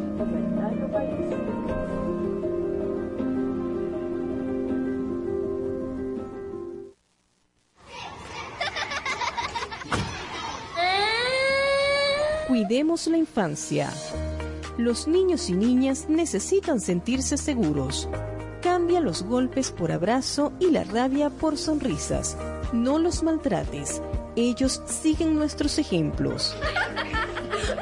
Cuidemos 12.49 13.07
la 13.07 13.17
infancia. 13.17 13.91
Los 14.77 15.07
niños 15.07 15.49
y 15.51 15.55
niñas 15.55 16.07
necesitan 16.09 16.81
sentirse 16.81 17.37
seguros. 17.37 18.09
Cambia 18.63 19.01
los 19.01 19.23
golpes 19.23 19.71
por 19.71 19.93
abrazo 19.93 20.53
y 20.59 20.71
la 20.71 20.85
rabia 20.85 21.31
por 21.31 21.57
sonrisas. 21.57 22.37
No 22.73 22.99
los 22.99 23.23
maltrates. 23.23 24.03
Ellos 24.37 24.83
siguen 24.87 25.37
nuestros 25.37 25.79
ejemplos. 25.79 26.57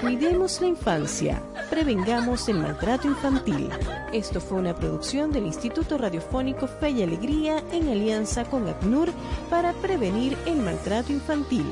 Cuidemos 0.01 0.61
la 0.61 0.67
infancia. 0.67 1.43
Prevengamos 1.71 2.49
el 2.49 2.59
maltrato 2.59 3.09
infantil. 3.09 3.71
Esto 4.13 4.41
fue 4.41 4.59
una 4.59 4.75
producción 4.75 5.33
del 5.33 5.47
Instituto 5.47 5.97
Radiofónico 5.97 6.67
Fe 6.67 6.91
y 6.91 7.03
Alegría 7.03 7.63
en 7.73 7.89
alianza 7.89 8.45
con 8.45 8.69
ACNUR 8.69 9.11
para 9.49 9.73
prevenir 9.73 10.37
el 10.45 10.57
maltrato 10.57 11.13
infantil. 11.13 11.65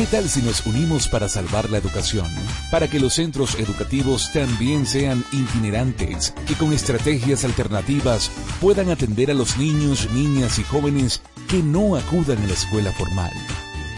¿Qué 0.00 0.06
tal 0.06 0.30
si 0.30 0.40
nos 0.40 0.64
unimos 0.64 1.08
para 1.08 1.28
salvar 1.28 1.68
la 1.68 1.76
educación? 1.76 2.26
Para 2.70 2.88
que 2.88 2.98
los 2.98 3.12
centros 3.12 3.54
educativos 3.56 4.32
también 4.32 4.86
sean 4.86 5.22
itinerantes, 5.30 6.32
que 6.48 6.54
con 6.54 6.72
estrategias 6.72 7.44
alternativas 7.44 8.30
puedan 8.62 8.88
atender 8.88 9.30
a 9.30 9.34
los 9.34 9.58
niños, 9.58 10.08
niñas 10.12 10.58
y 10.58 10.64
jóvenes 10.64 11.20
que 11.50 11.62
no 11.62 11.96
acudan 11.96 12.42
a 12.42 12.46
la 12.46 12.54
escuela 12.54 12.92
formal. 12.92 13.30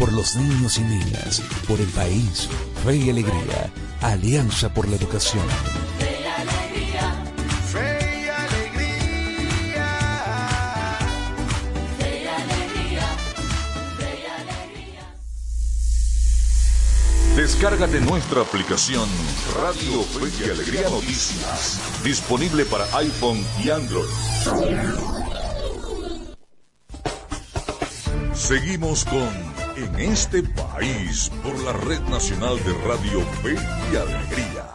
Por 0.01 0.13
los 0.13 0.35
niños 0.35 0.77
y 0.79 0.83
niñas, 0.83 1.41
por 1.69 1.81
el 1.81 1.87
país, 1.91 2.49
fe 2.85 2.97
y 2.97 3.09
alegría, 3.09 3.73
Alianza 4.01 4.75
por 4.75 4.89
la 4.89 4.97
Educación. 4.97 5.47
Descárgate 17.63 18.01
nuestra 18.01 18.43
aplicación 18.43 19.09
Radio 19.63 20.03
Fe 20.03 20.45
y 20.45 20.51
Alegría 20.51 20.91
Noticias, 20.91 21.81
disponible 22.03 22.65
para 22.65 22.85
iPhone 22.97 23.39
y 23.63 23.71
Android. 23.71 24.09
Seguimos 28.35 29.05
con 29.05 29.31
En 29.77 29.95
este 30.01 30.43
país 30.43 31.31
por 31.45 31.57
la 31.61 31.73
Red 31.73 32.01
Nacional 32.09 32.57
de 32.65 32.73
Radio 32.85 33.21
Fe 33.45 33.55
y 33.55 33.97
Alegría. 33.97 34.72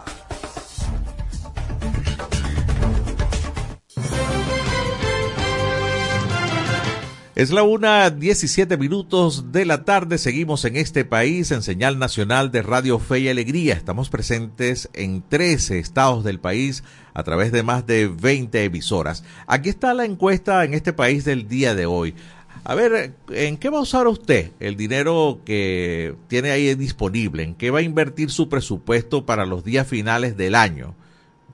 Es 7.38 7.52
la 7.52 7.62
una 7.62 8.10
17 8.10 8.78
minutos 8.78 9.52
de 9.52 9.64
la 9.64 9.86
tarde. 9.86 10.18
Seguimos 10.18 10.66
en 10.66 10.76
este 10.76 11.06
país 11.06 11.52
en 11.52 11.62
señal 11.62 12.00
nacional 12.00 12.50
de 12.50 12.64
Radio 12.64 12.98
Fe 12.98 13.20
y 13.20 13.30
Alegría. 13.30 13.76
Estamos 13.76 14.10
presentes 14.10 14.90
en 14.94 15.22
13 15.22 15.78
estados 15.78 16.24
del 16.24 16.40
país 16.40 16.84
a 17.14 17.22
través 17.22 17.52
de 17.52 17.62
más 17.62 17.86
de 17.86 18.08
20 18.08 18.64
emisoras. 18.64 19.24
Aquí 19.46 19.70
está 19.70 19.94
la 19.94 20.06
encuesta 20.06 20.66
en 20.66 20.74
este 20.74 20.94
país 20.94 21.26
del 21.26 21.48
día 21.48 21.76
de 21.76 21.86
hoy. 21.86 22.16
A 22.64 22.74
ver, 22.74 23.14
¿en 23.30 23.58
qué 23.58 23.70
va 23.70 23.78
a 23.78 23.82
usar 23.82 24.08
usted 24.08 24.54
el 24.60 24.76
dinero 24.76 25.42
que 25.46 26.16
tiene 26.28 26.50
ahí 26.50 26.74
disponible? 26.74 27.44
¿En 27.44 27.54
qué 27.54 27.70
va 27.70 27.78
a 27.78 27.84
invertir 27.84 28.32
su 28.32 28.50
presupuesto 28.50 29.28
para 29.28 29.46
los 29.46 29.64
días 29.64 29.86
finales 29.86 30.38
del 30.38 30.56
año? 30.56 30.96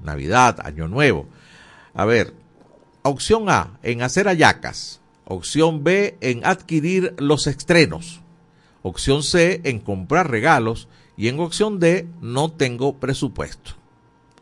Navidad, 0.02 0.62
Año 0.64 0.88
Nuevo. 0.88 1.28
A 1.94 2.06
ver, 2.06 2.34
opción 3.02 3.50
A, 3.50 3.80
en 3.84 4.02
hacer 4.02 4.30
ayacas. 4.30 5.03
Opción 5.26 5.84
B 5.84 6.18
en 6.22 6.46
adquirir 6.46 7.16
los 7.18 7.48
estrenos. 7.48 8.22
Opción 8.82 9.24
C 9.24 9.62
en 9.64 9.80
comprar 9.80 10.30
regalos. 10.30 10.88
Y 11.16 11.28
en 11.28 11.40
opción 11.40 11.80
D 11.80 12.08
no 12.22 12.52
tengo 12.52 13.00
presupuesto. 13.00 13.74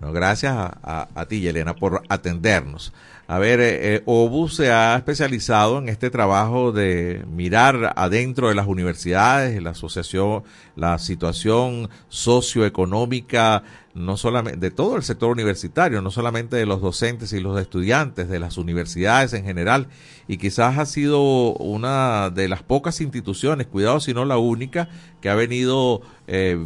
gracias 0.00 0.54
a, 0.56 1.26
ti, 1.28 1.40
Yelena, 1.40 1.74
por 1.74 2.02
atendernos. 2.08 2.92
A 3.32 3.38
ver, 3.38 3.60
eh, 3.60 3.94
eh, 3.94 4.02
OBU 4.04 4.50
se 4.50 4.70
ha 4.70 4.94
especializado 4.94 5.78
en 5.78 5.88
este 5.88 6.10
trabajo 6.10 6.70
de 6.70 7.24
mirar 7.26 7.94
adentro 7.96 8.50
de 8.50 8.54
las 8.54 8.66
universidades, 8.66 9.62
la 9.62 9.70
asociación, 9.70 10.44
la 10.76 10.98
situación 10.98 11.88
socioeconómica 12.10 13.62
no 13.94 14.16
solamente 14.16 14.58
de 14.58 14.70
todo 14.70 14.96
el 14.96 15.02
sector 15.02 15.30
universitario, 15.30 16.00
no 16.00 16.10
solamente 16.10 16.56
de 16.56 16.64
los 16.64 16.80
docentes 16.80 17.32
y 17.32 17.40
los 17.40 17.60
estudiantes, 17.60 18.28
de 18.28 18.38
las 18.38 18.56
universidades 18.56 19.32
en 19.34 19.44
general, 19.44 19.88
y 20.28 20.38
quizás 20.38 20.78
ha 20.78 20.86
sido 20.86 21.52
una 21.54 22.30
de 22.30 22.48
las 22.48 22.62
pocas 22.62 23.00
instituciones, 23.00 23.66
cuidado 23.66 24.00
si 24.00 24.14
no 24.14 24.24
la 24.24 24.38
única, 24.38 24.88
que 25.20 25.28
ha 25.28 25.34
venido 25.34 26.00
eh, 26.26 26.58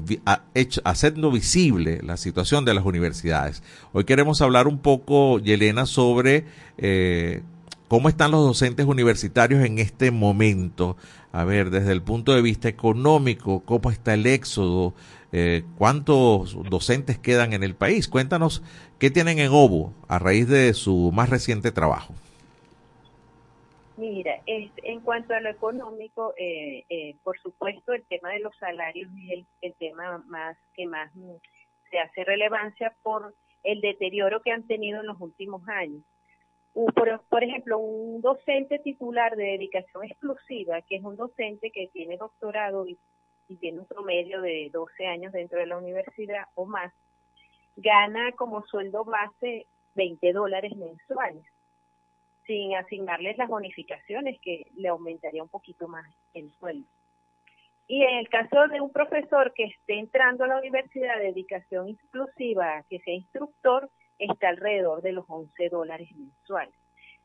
haciendo 0.85 1.31
visible 1.31 2.01
la 2.03 2.17
situación 2.17 2.65
de 2.65 2.75
las 2.75 2.85
universidades. 2.85 3.63
Hoy 3.93 4.05
queremos 4.05 4.41
hablar 4.41 4.69
un 4.69 4.79
poco, 4.79 5.41
Yelena, 5.41 5.87
sobre 5.87 6.45
eh, 6.79 7.43
cómo 7.89 8.09
están 8.09 8.31
los 8.31 8.45
docentes 8.45 8.87
universitarios 8.87 9.65
en 9.65 9.79
este 9.79 10.11
momento. 10.11 10.97
A 11.33 11.45
ver, 11.45 11.71
desde 11.71 11.93
el 11.93 12.03
punto 12.03 12.35
de 12.35 12.41
vista 12.41 12.69
económico, 12.69 13.61
cómo 13.61 13.91
está 13.91 14.15
el 14.15 14.27
éxodo, 14.27 14.95
eh, 15.33 15.65
¿Cuántos 15.77 16.57
docentes 16.71 17.19
quedan 17.19 17.53
en 17.53 17.63
el 17.63 17.75
país? 17.75 18.09
Cuéntanos 18.09 18.63
qué 18.99 19.11
tienen 19.11 19.39
en 19.39 19.51
OBU 19.51 19.93
a 20.09 20.19
raíz 20.19 20.49
de 20.49 20.73
su 20.75 21.11
más 21.13 21.31
reciente 21.31 21.73
trabajo. 21.73 22.15
Mira, 23.97 24.41
en 24.47 25.01
cuanto 25.01 25.35
a 25.35 25.41
lo 25.41 25.49
económico, 25.49 26.35
eh, 26.37 26.85
eh, 26.91 27.17
por 27.23 27.39
supuesto, 27.41 27.95
el 27.95 28.05
tema 28.05 28.31
de 28.31 28.41
los 28.41 28.55
salarios 28.57 29.11
es 29.31 29.47
el, 29.63 29.75
tema 29.75 30.23
más 30.27 30.57
que 30.75 30.87
más 30.87 31.11
se 31.91 31.99
hace 31.99 32.25
relevancia 32.25 32.95
por 33.03 33.35
el 33.63 33.81
deterioro 33.81 34.43
que 34.43 34.53
han 34.53 34.67
tenido 34.67 35.01
en 35.01 35.07
los 35.07 35.21
últimos 35.21 35.67
años. 35.69 36.03
Por, 36.75 37.23
por, 37.31 37.43
ejemplo, 37.43 37.79
un 37.79 38.21
docente 38.21 38.79
titular 38.81 39.35
de 39.35 39.45
dedicación 39.45 40.05
exclusiva, 40.05 40.83
que 40.83 40.97
es 40.97 41.03
un 41.03 41.17
docente 41.17 41.71
que 41.71 41.89
tiene 41.89 42.19
doctorado 42.19 42.87
y 42.87 42.99
y 43.49 43.57
tiene 43.57 43.81
un 43.81 43.87
promedio 43.87 44.41
de 44.41 44.71
12 44.73 45.07
años 45.07 45.33
dentro 45.33 45.59
de 45.59 45.67
la 45.67 45.79
universidad 45.79 46.45
o 46.55 46.67
más, 46.67 46.93
gana 47.77 48.33
como 48.33 48.65
sueldo 48.67 49.05
base 49.05 49.67
20 49.95 50.33
dólares 50.33 50.77
mensuales, 50.77 51.45
sin 52.47 52.75
asignarles 52.75 53.39
las 53.39 53.49
bonificaciones 53.49 54.41
que 54.41 54.67
le 54.77 54.89
aumentaría 54.89 55.43
un 55.43 55.49
poquito 55.49 55.89
más 55.89 56.07
el 56.35 56.51
sueldo. 56.59 56.87
Y 57.89 58.03
en 58.03 58.19
el 58.19 58.29
caso 58.29 58.67
de 58.69 58.81
un 58.81 58.91
profesor 58.91 59.53
que 59.55 59.65
esté 59.65 59.99
entrando 59.99 60.45
a 60.45 60.49
la 60.49 60.59
universidad 60.59 61.19
de 61.19 61.27
dedicación 61.27 61.89
exclusiva, 61.89 62.83
que 62.91 62.99
sea 63.01 63.15
instructor, 63.15 63.89
está 64.19 64.49
alrededor 64.49 65.03
de 65.03 65.13
los 65.13 65.25
11 65.29 65.69
dólares 65.69 66.09
mensuales. 66.17 66.75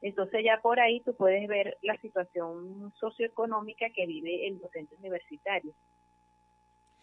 Entonces 0.01 0.44
ya 0.44 0.60
por 0.62 0.80
ahí 0.80 1.00
tú 1.01 1.16
puedes 1.16 1.48
ver 1.48 1.78
la 1.82 1.96
situación 1.98 2.92
socioeconómica 2.96 3.90
que 3.90 4.06
vive 4.06 4.48
el 4.48 4.60
docente 4.60 4.96
universitario 4.96 5.74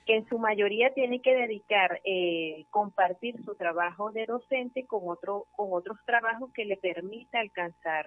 que 0.08 0.16
en 0.16 0.26
su 0.26 0.38
mayoría 0.38 0.94
tiene 0.94 1.20
que 1.20 1.34
dedicar, 1.34 2.00
eh, 2.02 2.64
compartir 2.70 3.44
su 3.44 3.54
trabajo 3.56 4.10
de 4.10 4.24
docente 4.24 4.86
con, 4.86 5.02
otro, 5.04 5.44
con 5.50 5.68
otros 5.70 5.98
trabajos 6.06 6.50
que 6.54 6.64
le 6.64 6.78
permita 6.78 7.40
alcanzar 7.40 8.06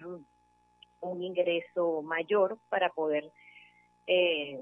un 1.01 1.23
ingreso 1.23 2.01
mayor 2.01 2.57
para 2.69 2.89
poder, 2.89 3.31
eh, 4.07 4.59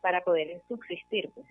para 0.00 0.24
poder 0.24 0.60
subsistir. 0.66 1.30
Pues. 1.32 1.46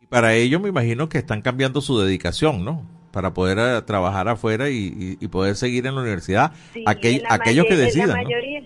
Y 0.00 0.06
para 0.06 0.34
ello 0.34 0.60
me 0.60 0.68
imagino 0.68 1.08
que 1.08 1.16
están 1.16 1.40
cambiando 1.40 1.80
su 1.80 1.98
dedicación, 1.98 2.62
¿no? 2.62 2.82
Para 3.10 3.32
poder 3.32 3.56
eh, 3.58 3.80
trabajar 3.86 4.28
afuera 4.28 4.68
y, 4.68 5.16
poder 5.28 5.54
seguir 5.54 5.86
en 5.86 5.94
la 5.94 6.02
universidad. 6.02 6.52
aquellos 6.84 7.64
que 7.64 7.76
decidan. 7.76 8.08
La 8.08 8.22
mayoría, 8.22 8.62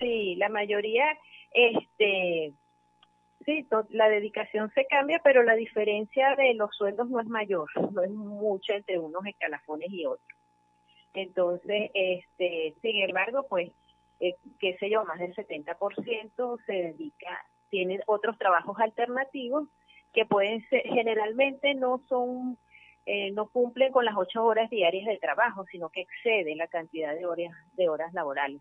Sí, 0.00 0.34
la 0.36 0.48
mayoría 0.48 1.04
este, 1.52 2.54
Sí, 3.44 3.66
la 3.90 4.08
dedicación 4.08 4.70
se 4.72 4.86
cambia, 4.86 5.20
pero 5.24 5.42
la 5.42 5.54
diferencia 5.54 6.36
de 6.36 6.54
los 6.54 6.70
sueldos 6.76 7.08
no 7.08 7.20
es 7.20 7.26
mayor, 7.26 7.68
no 7.92 8.02
es 8.02 8.10
mucho 8.10 8.72
entre 8.72 8.98
unos 8.98 9.26
escalafones 9.26 9.90
y 9.90 10.06
otros. 10.06 10.38
Entonces, 11.14 11.90
este, 11.92 12.74
sin 12.80 13.02
embargo, 13.02 13.46
pues, 13.48 13.70
eh, 14.20 14.36
qué 14.60 14.76
sé 14.78 14.88
yo, 14.88 15.04
más 15.04 15.18
del 15.18 15.34
70% 15.34 16.58
se 16.64 16.72
dedica, 16.72 17.44
tiene 17.68 18.00
otros 18.06 18.38
trabajos 18.38 18.78
alternativos 18.78 19.68
que 20.12 20.24
pueden 20.24 20.66
ser, 20.68 20.82
generalmente 20.82 21.74
no 21.74 22.00
son, 22.08 22.58
eh, 23.06 23.32
no 23.32 23.48
cumplen 23.48 23.92
con 23.92 24.04
las 24.04 24.16
ocho 24.16 24.44
horas 24.44 24.70
diarias 24.70 25.06
de 25.06 25.18
trabajo, 25.18 25.64
sino 25.70 25.88
que 25.88 26.02
excede 26.02 26.54
la 26.54 26.68
cantidad 26.68 27.14
de 27.14 27.26
horas, 27.26 27.52
de 27.72 27.88
horas 27.88 28.12
laborales. 28.12 28.60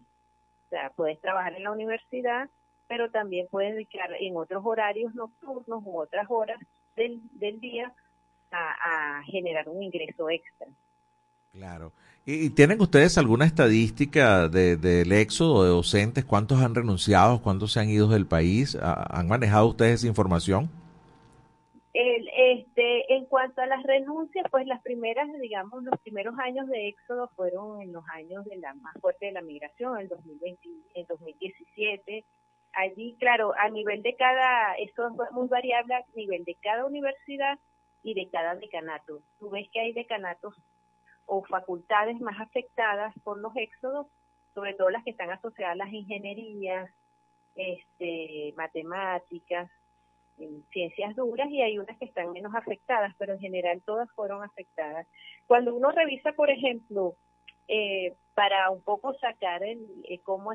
O 0.65 0.69
sea, 0.69 0.89
puedes 0.95 1.19
trabajar 1.19 1.53
en 1.53 1.63
la 1.63 1.71
universidad, 1.71 2.49
pero 2.91 3.09
también 3.09 3.47
pueden 3.49 3.75
dedicar 3.75 4.09
en 4.19 4.35
otros 4.35 4.61
horarios 4.65 5.15
nocturnos 5.15 5.81
u 5.85 5.97
otras 5.97 6.25
horas 6.27 6.59
del, 6.97 7.21
del 7.39 7.57
día 7.61 7.93
a, 8.51 9.23
generar 9.27 9.69
un 9.69 9.81
ingreso 9.81 10.29
extra. 10.29 10.67
Claro. 11.53 11.93
¿Y, 12.25 12.49
tienen 12.49 12.81
ustedes 12.81 13.17
alguna 13.17 13.45
estadística 13.45 14.49
del 14.49 14.81
de, 14.81 15.21
éxodo 15.21 15.63
de 15.63 15.69
docentes? 15.69 16.25
¿Cuántos 16.25 16.59
han 16.59 16.75
renunciado? 16.75 17.41
¿Cuántos 17.41 17.71
se 17.71 17.79
han 17.79 17.87
ido 17.87 18.09
del 18.09 18.25
país? 18.25 18.77
¿Han 18.81 19.29
manejado 19.29 19.67
ustedes 19.67 20.01
esa 20.01 20.07
información? 20.07 20.69
El, 21.93 22.27
este, 22.27 23.13
en 23.13 23.23
cuanto 23.23 23.61
a 23.61 23.67
las 23.67 23.83
renuncias, 23.83 24.45
pues 24.51 24.67
las 24.67 24.81
primeras, 24.81 25.29
digamos, 25.39 25.81
los 25.85 25.97
primeros 26.01 26.37
años 26.39 26.67
de 26.67 26.89
éxodo 26.89 27.29
fueron 27.37 27.81
en 27.81 27.93
los 27.93 28.03
años 28.09 28.43
de 28.43 28.57
la 28.57 28.73
más 28.73 28.93
fuerte 28.99 29.27
de 29.27 29.31
la 29.31 29.41
migración, 29.41 29.97
el 29.97 30.09
2020, 30.09 30.69
el 30.95 31.05
2017, 31.05 32.25
allí, 32.73 33.15
claro, 33.19 33.53
a 33.57 33.69
nivel 33.69 34.01
de 34.01 34.15
cada, 34.15 34.75
esto 34.75 35.07
es 35.07 35.31
muy 35.31 35.47
variable 35.47 35.95
a 35.95 36.03
nivel 36.15 36.43
de 36.45 36.55
cada 36.55 36.85
universidad 36.85 37.59
y 38.03 38.13
de 38.13 38.29
cada 38.29 38.55
decanato. 38.55 39.19
Tú 39.39 39.49
ves 39.49 39.69
que 39.71 39.79
hay 39.79 39.93
decanatos 39.93 40.55
o 41.25 41.43
facultades 41.43 42.19
más 42.19 42.39
afectadas 42.39 43.13
por 43.23 43.37
los 43.39 43.55
éxodos, 43.55 44.07
sobre 44.53 44.73
todo 44.73 44.89
las 44.89 45.03
que 45.03 45.11
están 45.11 45.31
asociadas 45.31 45.73
a 45.73 45.83
las 45.83 45.93
ingenierías, 45.93 46.89
este, 47.55 48.53
matemáticas, 48.57 49.69
ciencias 50.71 51.15
duras 51.15 51.49
y 51.49 51.61
hay 51.61 51.77
unas 51.77 51.97
que 51.97 52.05
están 52.05 52.31
menos 52.31 52.53
afectadas, 52.55 53.13
pero 53.17 53.33
en 53.33 53.39
general 53.39 53.81
todas 53.85 54.09
fueron 54.11 54.43
afectadas. 54.43 55.05
Cuando 55.47 55.75
uno 55.75 55.91
revisa, 55.91 56.31
por 56.33 56.49
ejemplo, 56.49 57.15
eh, 57.67 58.15
para 58.33 58.69
un 58.69 58.81
poco 58.81 59.13
sacar 59.15 59.63
el, 59.63 59.79
eh, 60.09 60.19
cómo 60.23 60.51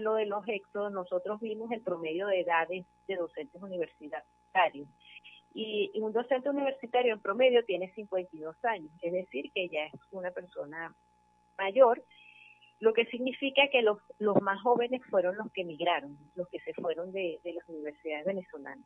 lo 0.00 0.14
de 0.14 0.26
los 0.26 0.46
éxodos, 0.48 0.92
nosotros 0.92 1.40
vimos 1.40 1.70
el 1.72 1.82
promedio 1.82 2.26
de 2.26 2.40
edades 2.40 2.86
de 3.06 3.16
docentes 3.16 3.62
universitarios. 3.62 4.88
Y, 5.54 5.90
un 6.00 6.12
docente 6.12 6.48
universitario 6.48 7.14
en 7.14 7.20
promedio 7.20 7.64
tiene 7.64 7.92
52 7.92 8.56
años, 8.64 8.90
es 9.02 9.12
decir, 9.12 9.52
que 9.52 9.68
ya 9.68 9.86
es 9.86 10.00
una 10.10 10.30
persona 10.30 10.94
mayor, 11.58 12.02
lo 12.80 12.92
que 12.92 13.04
significa 13.06 13.68
que 13.70 13.82
los, 13.82 13.98
los 14.18 14.40
más 14.40 14.60
jóvenes 14.62 15.02
fueron 15.10 15.36
los 15.36 15.52
que 15.52 15.62
emigraron, 15.62 16.16
los 16.34 16.48
que 16.48 16.58
se 16.60 16.72
fueron 16.74 17.12
de, 17.12 17.38
de 17.44 17.52
las 17.52 17.68
universidades 17.68 18.26
venezolanas. 18.26 18.84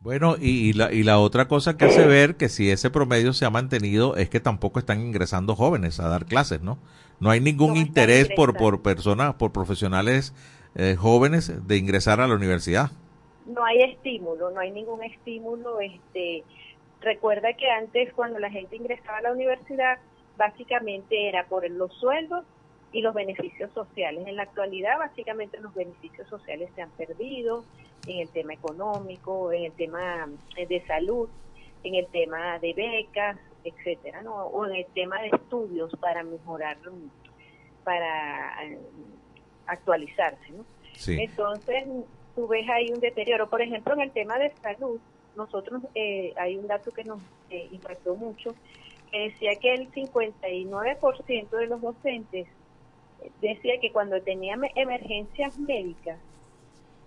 Bueno, 0.00 0.36
y, 0.40 0.74
la, 0.74 0.92
y 0.92 1.02
la 1.02 1.18
otra 1.18 1.48
cosa 1.48 1.76
que 1.76 1.86
hace 1.86 2.06
ver 2.06 2.36
que 2.36 2.48
si 2.48 2.70
ese 2.70 2.88
promedio 2.88 3.32
se 3.32 3.44
ha 3.44 3.50
mantenido 3.50 4.14
es 4.16 4.30
que 4.30 4.38
tampoco 4.38 4.78
están 4.78 5.00
ingresando 5.00 5.56
jóvenes 5.56 5.98
a 5.98 6.08
dar 6.08 6.24
clases, 6.24 6.62
¿no? 6.62 6.78
No 7.18 7.30
hay 7.30 7.40
ningún 7.40 7.76
interés 7.76 8.28
por, 8.36 8.56
por 8.56 8.80
personas, 8.80 9.34
por 9.34 9.50
profesionales 9.50 10.34
eh, 10.76 10.94
jóvenes 10.96 11.66
de 11.66 11.76
ingresar 11.76 12.20
a 12.20 12.28
la 12.28 12.36
universidad. 12.36 12.92
No 13.46 13.64
hay 13.64 13.82
estímulo, 13.82 14.52
no 14.52 14.60
hay 14.60 14.70
ningún 14.70 15.02
estímulo. 15.02 15.80
Este, 15.80 16.44
recuerda 17.00 17.54
que 17.54 17.68
antes 17.68 18.12
cuando 18.12 18.38
la 18.38 18.50
gente 18.50 18.76
ingresaba 18.76 19.18
a 19.18 19.22
la 19.22 19.32
universidad, 19.32 19.98
básicamente 20.36 21.28
era 21.28 21.46
por 21.46 21.68
los 21.68 21.92
sueldos 21.94 22.44
y 22.92 23.02
los 23.02 23.14
beneficios 23.14 23.72
sociales. 23.74 24.28
En 24.28 24.36
la 24.36 24.44
actualidad, 24.44 24.96
básicamente 24.98 25.58
los 25.58 25.74
beneficios 25.74 26.28
sociales 26.28 26.70
se 26.76 26.82
han 26.82 26.90
perdido 26.90 27.64
en 28.08 28.20
el 28.20 28.28
tema 28.30 28.54
económico, 28.54 29.52
en 29.52 29.64
el 29.64 29.72
tema 29.72 30.28
eh, 30.56 30.66
de 30.66 30.84
salud, 30.86 31.28
en 31.84 31.94
el 31.94 32.06
tema 32.06 32.58
de 32.58 32.72
becas, 32.72 33.38
etcétera, 33.64 34.22
¿no? 34.22 34.46
O 34.46 34.66
en 34.66 34.76
el 34.76 34.86
tema 34.86 35.20
de 35.22 35.28
estudios 35.28 35.94
para 36.00 36.22
mejorar, 36.22 36.78
para 37.84 38.64
eh, 38.64 38.78
actualizarse, 39.66 40.50
¿no? 40.50 40.64
Entonces, 41.06 41.84
tú 42.34 42.48
ves 42.48 42.68
ahí 42.68 42.90
un 42.90 43.00
deterioro. 43.00 43.48
Por 43.48 43.62
ejemplo, 43.62 43.94
en 43.94 44.00
el 44.00 44.10
tema 44.10 44.38
de 44.38 44.52
salud, 44.62 44.98
nosotros 45.36 45.82
eh, 45.94 46.32
hay 46.36 46.56
un 46.56 46.66
dato 46.66 46.90
que 46.90 47.04
nos 47.04 47.20
impactó 47.50 48.16
mucho, 48.16 48.54
que 49.10 49.30
decía 49.30 49.54
que 49.60 49.74
el 49.74 49.92
59% 49.92 51.50
de 51.50 51.66
los 51.66 51.80
docentes 51.80 52.48
decía 53.40 53.78
que 53.80 53.92
cuando 53.92 54.20
tenían 54.20 54.62
emergencias 54.74 55.58
médicas, 55.58 56.18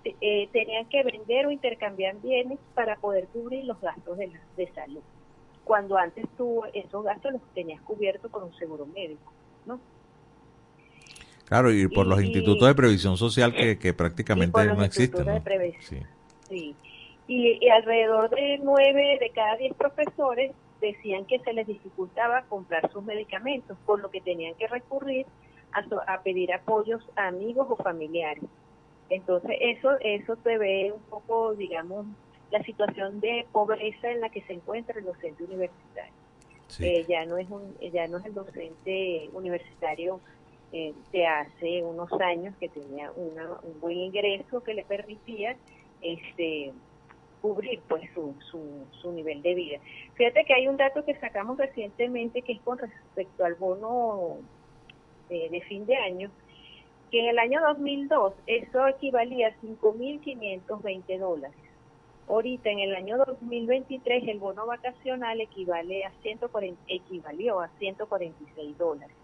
eh, 0.04 0.50
tenían 0.52 0.86
que 0.88 1.04
vender 1.04 1.46
o 1.46 1.52
intercambiar 1.52 2.16
bienes 2.22 2.60
para 2.74 2.96
poder 2.96 3.28
cubrir 3.28 3.66
los 3.66 3.80
gastos 3.82 4.18
de, 4.18 4.32
de 4.58 4.68
salud. 4.74 5.02
cuando 5.64 5.98
antes 5.98 6.26
tú 6.38 6.64
esos 6.74 7.04
gastos 7.04 7.34
los 7.34 7.42
tenías 7.54 7.82
cubiertos 7.82 8.32
por 8.32 8.44
un 8.44 8.54
seguro 8.56 8.86
médico, 8.88 9.32
¿no? 9.66 9.80
Claro, 11.46 11.72
y 11.72 11.86
por 11.90 12.08
los 12.08 12.24
institutos 12.24 12.66
de 12.66 12.74
previsión 12.74 13.18
social 13.18 13.54
que, 13.54 13.94
prácticamente 13.94 14.66
no 14.68 14.84
existen. 14.86 15.26
¿no? 15.26 15.44
Sí. 15.82 16.00
sí. 16.48 16.76
Y, 17.28 17.70
alrededor 17.70 18.30
de 18.30 18.60
nueve 18.64 19.18
de 19.20 19.30
cada 19.32 19.58
diez 19.58 19.74
profesores 19.76 20.54
decían 20.80 21.26
que 21.26 21.40
se 21.40 21.52
les 21.52 21.68
dificultaba 21.68 22.44
comprar 22.44 22.90
sus 22.92 23.04
medicamentos, 23.04 23.78
por 23.86 24.00
lo 24.02 24.10
que 24.10 24.22
tenían 24.22 24.56
que 24.56 24.68
recurrir 24.68 25.26
a, 25.74 26.14
a 26.14 26.24
pedir 26.24 26.54
apoyos 26.54 27.04
a 27.18 27.28
amigos 27.28 27.68
o 27.70 27.76
familiares. 27.76 28.46
Entonces 29.12 29.58
eso 29.60 29.92
eso 30.00 30.38
te 30.38 30.58
ve 30.58 30.94
un 30.94 31.02
poco, 31.04 31.54
digamos, 31.54 32.06
la 32.50 32.64
situación 32.64 33.20
de 33.20 33.46
pobreza 33.52 34.10
en 34.10 34.22
la 34.22 34.30
que 34.30 34.42
se 34.44 34.54
encuentra 34.54 34.98
el 34.98 35.06
docente 35.06 35.44
universitario. 35.44 36.14
Eh, 36.80 37.06
ya 37.08 37.26
no 37.26 37.38
es 37.38 37.50
un, 37.50 37.78
ya 37.80 38.08
no 38.08 38.20
es 38.20 38.26
el 38.26 38.34
docente 38.34 39.30
universitario 39.34 40.22
eh, 40.72 40.94
de 41.12 41.28
hace 41.28 41.84
unos 41.84 42.10
años 42.22 42.56
que 42.58 42.70
tenía 42.70 43.12
una, 43.12 43.52
un 43.64 43.82
buen 43.82 43.98
ingreso 43.98 44.64
que 44.64 44.74
le 44.74 44.86
permitía 44.86 45.58
este 46.02 46.72
cubrir 47.42 47.82
pues 47.90 48.04
su, 48.14 48.34
su, 48.50 48.86
su 49.02 49.12
nivel 49.12 49.42
de 49.42 49.54
vida. 49.54 49.80
Fíjate 50.14 50.46
que 50.46 50.54
hay 50.54 50.70
un 50.70 50.78
dato 50.78 51.04
que 51.04 51.16
sacamos 51.16 51.58
recientemente 51.58 52.44
que 52.44 52.54
es 52.54 52.62
con 52.62 52.78
respecto 52.78 53.44
al 53.44 53.56
bono 53.56 54.38
de, 55.28 55.50
de 55.50 55.62
fin 55.62 55.86
de 55.86 55.98
año, 55.98 56.32
que 57.12 57.20
en 57.20 57.28
el 57.28 57.40
año 57.40 57.62
2002 57.62 58.34
eso 58.48 58.88
equivalía 58.88 59.50
a 59.50 59.62
5.520 59.62 61.20
dólares. 61.20 61.58
Ahorita 62.28 62.70
en 62.70 62.80
el 62.80 62.96
año 62.96 63.18
2023 63.18 64.28
el 64.30 64.40
bono 64.40 64.66
vacacional 64.66 65.42
equivale 65.42 66.06
a 66.06 66.12
140, 66.22 66.82
equivalió 66.88 67.60
a 67.60 67.68
146 67.80 68.78
dólares, 68.78 69.16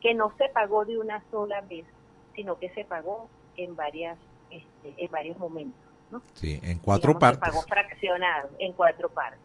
que 0.00 0.14
no 0.14 0.32
se 0.36 0.48
pagó 0.48 0.84
de 0.84 0.98
una 0.98 1.22
sola 1.30 1.60
vez, 1.60 1.86
sino 2.34 2.58
que 2.58 2.70
se 2.70 2.84
pagó 2.84 3.28
en 3.56 3.76
varias 3.76 4.18
este, 4.50 5.04
en 5.04 5.10
varios 5.10 5.38
momentos, 5.38 5.80
¿no? 6.10 6.22
Sí, 6.34 6.58
en 6.62 6.78
cuatro 6.78 7.18
partes. 7.18 7.40
Se 7.44 7.50
pagó 7.50 7.62
fraccionado 7.62 8.50
en 8.58 8.72
cuatro 8.72 9.08
partes. 9.08 9.40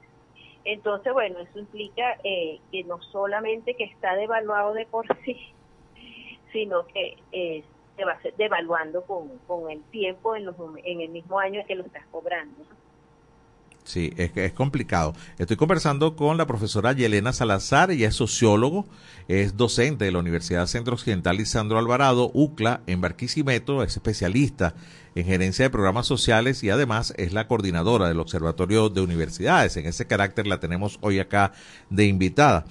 Entonces, 0.63 1.11
bueno, 1.11 1.39
eso 1.39 1.59
implica 1.59 2.17
eh, 2.23 2.59
que 2.71 2.83
no 2.83 3.01
solamente 3.01 3.75
que 3.75 3.85
está 3.85 4.15
devaluado 4.15 4.73
de 4.73 4.85
por 4.85 5.05
sí, 5.23 5.37
sino 6.51 6.85
que 6.87 7.17
eh, 7.31 7.63
se 8.01 8.29
va 8.29 8.35
devaluando 8.37 9.03
con, 9.03 9.29
con 9.47 9.69
el 9.69 9.81
tiempo 9.91 10.35
en, 10.35 10.45
los, 10.45 10.55
en 10.83 11.01
el 11.01 11.09
mismo 11.09 11.39
año 11.39 11.61
que 11.67 11.75
lo 11.75 11.83
estás 11.83 12.05
cobrando. 12.11 12.55
Sí, 13.83 14.13
es, 14.15 14.31
es 14.35 14.53
complicado. 14.53 15.13
Estoy 15.39 15.57
conversando 15.57 16.15
con 16.15 16.37
la 16.37 16.45
profesora 16.45 16.93
Yelena 16.93 17.33
Salazar, 17.33 17.89
ella 17.89 18.09
es 18.09 18.15
sociólogo, 18.15 18.85
es 19.27 19.57
docente 19.57 20.05
de 20.05 20.11
la 20.11 20.19
Universidad 20.19 20.67
Centro 20.67 20.93
Occidental 20.93 21.37
Lisandro 21.37 21.79
Alvarado, 21.79 22.29
UCLA, 22.33 22.81
en 22.85 23.01
Barquisimeto, 23.01 23.83
es 23.83 23.95
especialista 23.95 24.75
en 25.15 25.25
gerencia 25.25 25.65
de 25.65 25.69
programas 25.69 26.07
sociales 26.07 26.63
y 26.63 26.69
además 26.69 27.13
es 27.17 27.33
la 27.33 27.47
coordinadora 27.47 28.07
del 28.07 28.19
Observatorio 28.19 28.89
de 28.89 29.01
Universidades. 29.01 29.75
En 29.77 29.85
ese 29.85 30.07
carácter 30.07 30.47
la 30.47 30.59
tenemos 30.59 30.99
hoy 31.01 31.19
acá 31.19 31.51
de 31.89 32.05
invitada. 32.05 32.65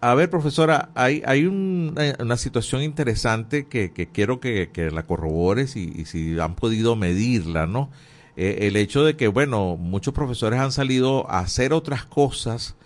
A 0.00 0.14
ver, 0.14 0.30
profesora, 0.30 0.88
hay, 0.94 1.22
hay 1.26 1.40
eh, 1.42 2.14
una 2.18 2.36
situación 2.38 2.82
interesante 2.82 3.66
que, 3.66 3.92
quiero 4.12 4.40
que, 4.40 4.70
la 4.92 5.02
corrobores 5.02 5.76
y, 5.76 6.06
si 6.06 6.38
han 6.40 6.54
podido 6.54 6.96
medirla, 6.96 7.66
¿no? 7.66 7.90
Eh, 8.36 8.60
el 8.62 8.76
hecho 8.76 9.04
de 9.04 9.16
que, 9.16 9.28
bueno, 9.28 9.76
muchos 9.76 10.14
profesores 10.14 10.58
han 10.58 10.72
salido 10.72 11.30
a 11.30 11.40
hacer 11.40 11.74
otras 11.74 12.04
cosas, 12.06 12.76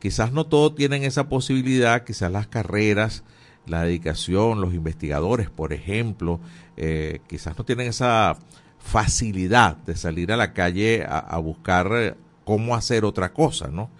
quizás 0.00 0.32
no 0.32 0.46
todos 0.46 0.74
tienen 0.74 1.04
esa 1.04 1.28
posibilidad, 1.28 2.04
quizás 2.04 2.30
las 2.32 2.48
carreras, 2.48 3.22
la 3.66 3.84
dedicación, 3.84 4.60
los 4.60 4.74
investigadores, 4.74 5.50
por 5.50 5.72
ejemplo, 5.72 6.40
eh, 6.76 7.20
quizás 7.28 7.56
no 7.56 7.64
tienen 7.64 7.86
esa 7.86 8.36
facilidad 8.80 9.76
de 9.76 9.96
salir 9.96 10.32
a 10.32 10.36
la 10.36 10.52
calle 10.54 11.04
a 11.08 11.36
buscar 11.38 12.16
cómo 12.44 12.74
hacer 12.74 13.04
otra 13.04 13.32
cosa, 13.32 13.68
¿no? 13.68 13.90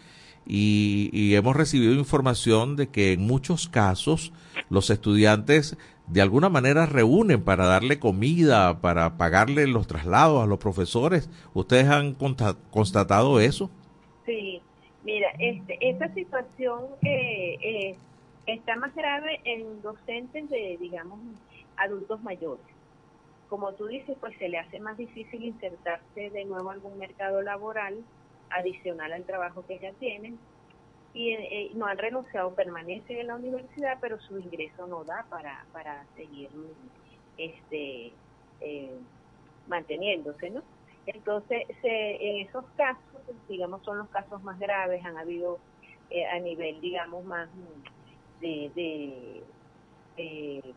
Y, 0.51 1.35
hemos 1.35 1.55
recibido 1.55 1.93
información 1.93 2.75
de 2.77 2.89
que 2.89 3.13
en 3.13 3.27
muchos 3.27 3.69
casos 3.69 4.33
los 4.71 4.89
estudiantes 4.89 5.77
de 6.07 6.23
alguna 6.23 6.49
manera 6.49 6.87
reúnen 6.87 7.45
para 7.45 7.67
darle 7.67 7.99
comida, 7.99 8.81
para 8.81 9.19
pagarle 9.19 9.67
los 9.67 9.87
traslados 9.87 10.43
a 10.43 10.47
los 10.47 10.59
profesores. 10.59 11.29
¿Ustedes 11.53 11.87
han 11.89 12.15
constatado 12.15 13.41
eso? 13.41 13.71
Sí, 14.25 14.63
mira, 15.05 15.29
este, 15.39 15.77
esa 15.81 16.13
situación 16.15 16.85
eh, 17.03 17.59
eh, 17.61 17.97
está 18.47 18.75
más 18.77 18.95
grave 18.95 19.41
en 19.45 19.83
docentes 19.83 20.49
de, 20.49 20.79
digamos, 20.81 21.19
adultos 21.77 22.23
mayores. 22.23 22.65
Como 23.51 23.73
tú 23.75 23.87
dices, 23.87 24.17
pues 24.19 24.35
se 24.39 24.49
le 24.49 24.59
hace 24.59 24.81
más 24.81 24.97
difícil 24.97 25.45
insertarse 25.45 26.31
de 26.31 26.45
nuevo 26.47 26.71
a 26.71 26.75
algún 26.75 26.99
mercado 26.99 27.43
laboral 27.43 27.97
adicional 28.51 29.13
al 29.13 29.25
trabajo 29.25 29.65
que 29.67 29.79
ya 29.79 29.93
tienen 29.93 30.39
y 31.15 31.33
eh, 31.33 31.71
no 31.75 31.87
han 31.87 31.99
renunciado, 31.99 32.55
permanecen 32.55 33.19
en 33.19 33.27
la 33.29 33.37
universidad, 33.37 33.99
pero 34.01 34.21
su 34.21 34.39
ingreso 34.39 34.87
no 34.87 35.05
da 35.05 35.27
para, 35.29 35.65
para 35.73 36.05
seguir 36.17 36.51
este 37.37 38.13
eh, 38.61 38.99
manteniéndose, 39.67 40.51
¿no? 40.51 40.63
Entonces, 41.07 41.63
en 41.83 42.47
esos 42.47 42.65
casos, 42.77 43.03
digamos, 43.49 43.83
son 43.83 43.99
los 43.99 44.09
casos 44.11 44.43
más 44.43 44.59
graves, 44.59 45.03
han 45.05 45.17
habido 45.17 45.59
eh, 46.11 46.27
a 46.27 46.39
nivel, 46.39 46.81
digamos, 46.83 47.25
más 47.25 47.49
de, 48.41 48.71
de 50.17 50.75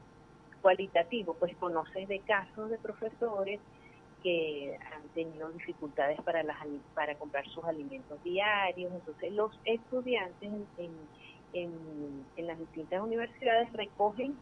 cualitativo, 0.61 1.33
pues 1.33 1.55
conoces 1.57 2.07
de 2.07 2.19
casos 2.19 2.69
de 2.69 2.77
profesores 2.77 3.59
que 4.21 4.77
han 4.93 5.01
tenido 5.13 5.49
dificultades 5.51 6.21
para 6.21 6.43
las 6.43 6.57
para 6.93 7.15
comprar 7.15 7.47
sus 7.47 7.63
alimentos 7.65 8.23
diarios. 8.23 8.91
Entonces, 8.93 9.31
los 9.33 9.51
estudiantes 9.65 10.51
en, 10.77 10.91
en, 11.53 12.25
en, 12.35 12.47
las 12.47 12.59
distintas 12.59 13.01
universidades 13.01 13.71
recogen 13.73 14.35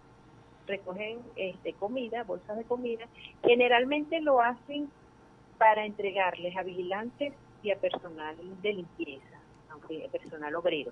recogen 0.68 1.20
este 1.36 1.74
comida, 1.74 2.24
bolsas 2.24 2.58
de 2.58 2.63
comida. 2.63 3.06
Generalmente 3.44 4.22
lo 4.22 4.39
hacen 4.42 4.89
para 5.58 5.86
entregarles 5.86 6.56
a 6.56 6.63
vigilantes 6.63 7.34
y 7.63 7.72
a 7.72 7.78
personal 7.78 8.36
de 8.62 8.74
limpieza, 8.74 9.39
aunque 9.72 10.08
personal 10.12 10.56
obrero. 10.56 10.92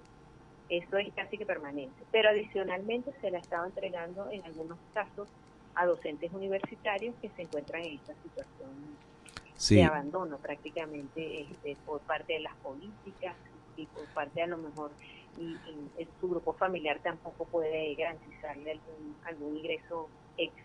Eso 0.69 0.97
es 0.97 1.13
casi 1.13 1.37
que 1.37 1.45
permanente. 1.45 2.03
Pero 2.11 2.29
adicionalmente 2.29 3.13
se 3.21 3.31
la 3.31 3.37
estaba 3.37 3.67
entregando 3.67 4.29
en 4.31 4.43
algunos 4.43 4.77
casos 4.93 5.29
a 5.77 5.85
docentes 5.85 6.33
universitarios 6.33 7.15
que 7.21 7.29
se 7.29 7.43
encuentran 7.43 7.83
en 7.83 7.95
esta 7.95 8.13
situación 8.23 8.71
de 9.69 9.83
abandono 9.83 10.37
prácticamente 10.37 11.41
este, 11.41 11.77
por 11.85 11.99
parte 12.01 12.33
de 12.33 12.39
las 12.41 12.55
políticas 12.55 13.35
y 13.75 13.85
por 13.85 14.05
parte 14.07 14.41
a 14.41 14.47
lo 14.47 14.57
mejor 14.57 14.91
y, 15.37 15.55
su 16.19 16.29
grupo 16.29 16.53
familiar 16.53 16.99
tampoco 17.03 17.45
puede 17.45 17.93
garantizarle 17.95 18.71
algún, 18.71 19.15
algún 19.23 19.57
ingreso 19.57 20.09
extra. 20.35 20.63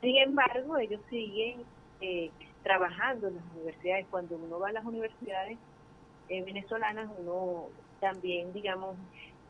Sin 0.00 0.16
embargo, 0.16 0.78
ellos 0.78 1.00
siguen 1.10 1.62
eh, 2.00 2.30
trabajando 2.62 3.28
en 3.28 3.36
las 3.36 3.44
universidades. 3.54 4.06
Cuando 4.10 4.36
uno 4.36 4.60
va 4.60 4.68
a 4.68 4.72
las 4.72 4.84
universidades 4.84 5.58
eh, 6.28 6.42
venezolanas, 6.42 7.10
uno 7.18 7.66
también, 8.00 8.52
digamos, 8.52 8.96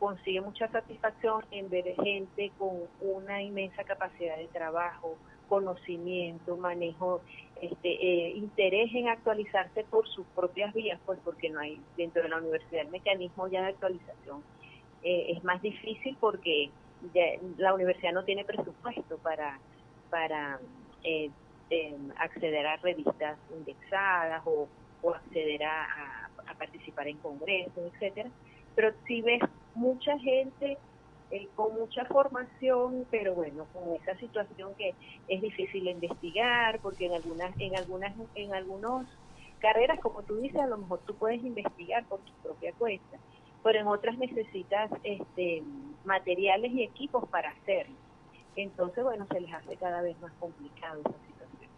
consigue 0.03 0.41
mucha 0.41 0.67
satisfacción 0.67 1.45
en 1.53 1.71
ver 1.71 1.85
gente 1.95 2.51
con 2.59 2.71
una 3.01 3.41
inmensa 3.41 3.85
capacidad 3.85 4.37
de 4.37 4.49
trabajo, 4.49 5.17
conocimiento, 5.49 6.57
manejo, 6.57 7.21
este, 7.61 7.89
eh, 7.89 8.31
interés 8.31 8.93
en 8.97 9.07
actualizarse 9.07 9.85
por 9.85 10.09
sus 10.09 10.27
propias 10.35 10.75
vías, 10.75 10.99
pues 11.07 11.21
porque 11.25 11.51
no 11.51 11.61
hay 11.61 11.81
dentro 11.97 12.21
de 12.21 12.31
la 12.31 12.39
universidad 12.39 12.83
el 12.83 12.89
mecanismo 12.89 13.47
ya 13.47 13.63
de 13.63 13.69
actualización. 13.69 14.43
Eh, 15.05 15.35
es 15.37 15.45
más 15.45 15.63
difícil 15.63 16.17
porque 16.19 16.71
la 17.57 17.73
universidad 17.73 18.13
no 18.13 18.25
tiene 18.25 18.45
presupuesto 18.45 19.19
para, 19.19 19.61
eh, 21.05 21.31
acceder 22.19 22.67
a 22.67 22.77
revistas 22.79 23.39
indexadas 23.57 24.43
o, 24.47 24.67
acceder 25.15 25.63
a, 25.63 26.29
a 26.49 26.55
participar 26.59 27.07
en 27.07 27.19
congresos, 27.19 27.93
etcétera. 27.95 28.31
Pero 28.75 28.93
si 29.07 29.21
ves 29.23 29.41
mucha 29.75 30.19
gente 30.19 30.79
eh, 31.31 31.49
con 31.55 31.75
mucha 31.75 32.05
formación, 32.05 33.07
pero 33.11 33.35
bueno, 33.35 33.67
con 33.73 33.95
esa 33.95 34.15
situación 34.19 34.75
que 34.75 34.95
es 35.29 35.41
difícil 35.41 35.89
investigar, 35.89 36.79
porque 36.81 37.07
en 37.07 37.15
algunas, 37.15 37.59
en 37.59 37.75
algunas, 37.77 38.15
en 38.35 38.55
algunos 38.55 39.07
carreras, 39.61 39.99
como 40.01 40.23
tú 40.23 40.37
dices, 40.37 40.61
a 40.61 40.67
lo 40.67 40.77
mejor 40.77 41.01
tú 41.07 41.15
puedes 41.15 41.43
investigar 41.43 42.05
por 42.05 42.21
tu 42.21 42.33
propia 42.43 42.73
cuenta, 42.75 43.17
pero 43.63 43.79
en 43.79 43.87
otras 43.87 44.19
necesitas 44.19 44.91
este, 45.05 45.63
materiales 46.05 46.73
y 46.73 46.83
equipos 46.83 47.27
para 47.29 47.51
hacerlo. 47.51 47.97
Entonces, 48.57 49.03
bueno, 49.03 49.27
se 49.33 49.41
les 49.41 49.55
hace 49.55 49.77
cada 49.77 50.03
vez 50.03 50.21
más 50.21 50.33
complicado. 50.35 51.03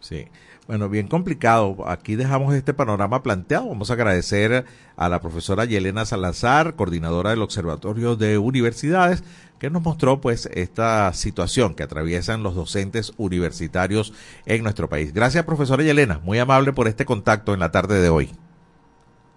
Sí. 0.05 0.27
Bueno, 0.67 0.87
bien 0.87 1.07
complicado. 1.07 1.77
Aquí 1.87 2.15
dejamos 2.15 2.53
este 2.53 2.75
panorama 2.75 3.23
planteado. 3.23 3.69
Vamos 3.69 3.89
a 3.89 3.93
agradecer 3.93 4.63
a 4.97 5.09
la 5.09 5.19
profesora 5.19 5.65
Yelena 5.65 6.05
Salazar, 6.05 6.75
coordinadora 6.75 7.31
del 7.31 7.41
Observatorio 7.41 8.15
de 8.15 8.37
Universidades, 8.37 9.23
que 9.57 9.71
nos 9.71 9.81
mostró 9.81 10.21
pues 10.21 10.45
esta 10.53 11.11
situación 11.13 11.73
que 11.73 11.81
atraviesan 11.81 12.43
los 12.43 12.53
docentes 12.53 13.13
universitarios 13.17 14.13
en 14.45 14.61
nuestro 14.61 14.89
país. 14.89 15.11
Gracias, 15.11 15.43
profesora 15.43 15.81
Yelena. 15.81 16.19
Muy 16.19 16.37
amable 16.37 16.71
por 16.71 16.87
este 16.87 17.03
contacto 17.03 17.55
en 17.55 17.61
la 17.61 17.71
tarde 17.71 17.99
de 17.99 18.09
hoy. 18.09 18.29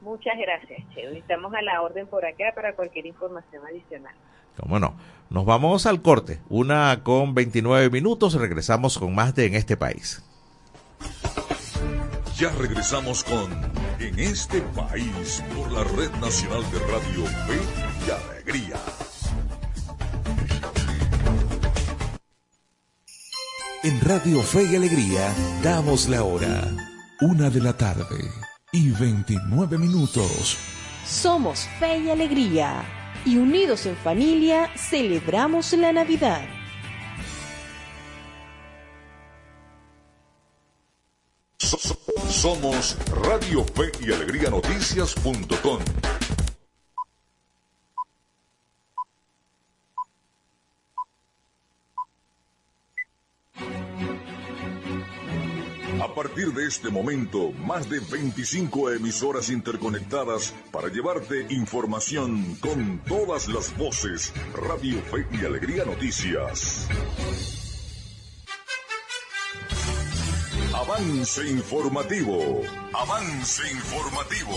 Muchas 0.02 0.34
gracias, 0.36 0.80
Che. 0.94 1.16
Estamos 1.16 1.54
a 1.54 1.62
la 1.62 1.80
orden 1.80 2.06
por 2.08 2.26
acá 2.26 2.52
para 2.54 2.74
cualquier 2.74 3.06
información 3.06 3.62
adicional. 3.64 4.14
¿Cómo 4.58 4.78
no? 4.78 4.96
Nos 5.30 5.46
vamos 5.46 5.86
al 5.86 6.02
corte. 6.02 6.40
Una 6.50 7.00
con 7.04 7.34
29 7.34 7.88
minutos. 7.88 8.34
Regresamos 8.34 8.98
con 8.98 9.14
más 9.14 9.34
de 9.34 9.46
En 9.46 9.54
este 9.54 9.78
país. 9.78 10.27
Ya 12.36 12.50
regresamos 12.50 13.24
con 13.24 13.50
En 13.98 14.18
este 14.18 14.60
país 14.60 15.42
por 15.56 15.72
la 15.72 15.82
Red 15.82 16.12
Nacional 16.20 16.62
de 16.70 16.78
Radio 16.78 17.24
Fe 17.46 17.60
y 18.06 18.10
Alegría. 18.10 18.76
En 23.82 24.00
Radio 24.00 24.42
Fe 24.42 24.64
y 24.70 24.76
Alegría 24.76 25.34
damos 25.62 26.08
la 26.08 26.22
hora. 26.22 26.62
Una 27.20 27.50
de 27.50 27.60
la 27.60 27.76
tarde 27.76 28.30
y 28.72 28.90
29 28.90 29.78
minutos. 29.78 30.58
Somos 31.04 31.68
Fe 31.80 31.98
y 31.98 32.10
Alegría 32.10 32.84
y 33.24 33.36
unidos 33.36 33.86
en 33.86 33.96
familia 33.96 34.70
celebramos 34.76 35.72
la 35.72 35.92
Navidad. 35.92 36.57
Somos 41.58 42.96
Radio 43.22 43.64
Fe 43.64 43.90
y 44.00 44.12
Alegría 44.12 44.48
Noticias.com. 44.48 45.80
A 56.00 56.14
partir 56.14 56.52
de 56.52 56.66
este 56.66 56.90
momento, 56.90 57.50
más 57.52 57.90
de 57.90 57.98
25 58.00 58.92
emisoras 58.92 59.50
interconectadas 59.50 60.54
para 60.70 60.88
llevarte 60.88 61.46
información 61.50 62.56
con 62.60 63.00
todas 63.00 63.48
las 63.48 63.76
voces. 63.76 64.32
Radio 64.54 65.00
Fe 65.02 65.26
y 65.32 65.44
Alegría 65.44 65.84
Noticias. 65.84 66.88
Avance 70.80 71.44
informativo. 71.50 72.62
Avance 72.94 73.62
informativo. 73.68 74.56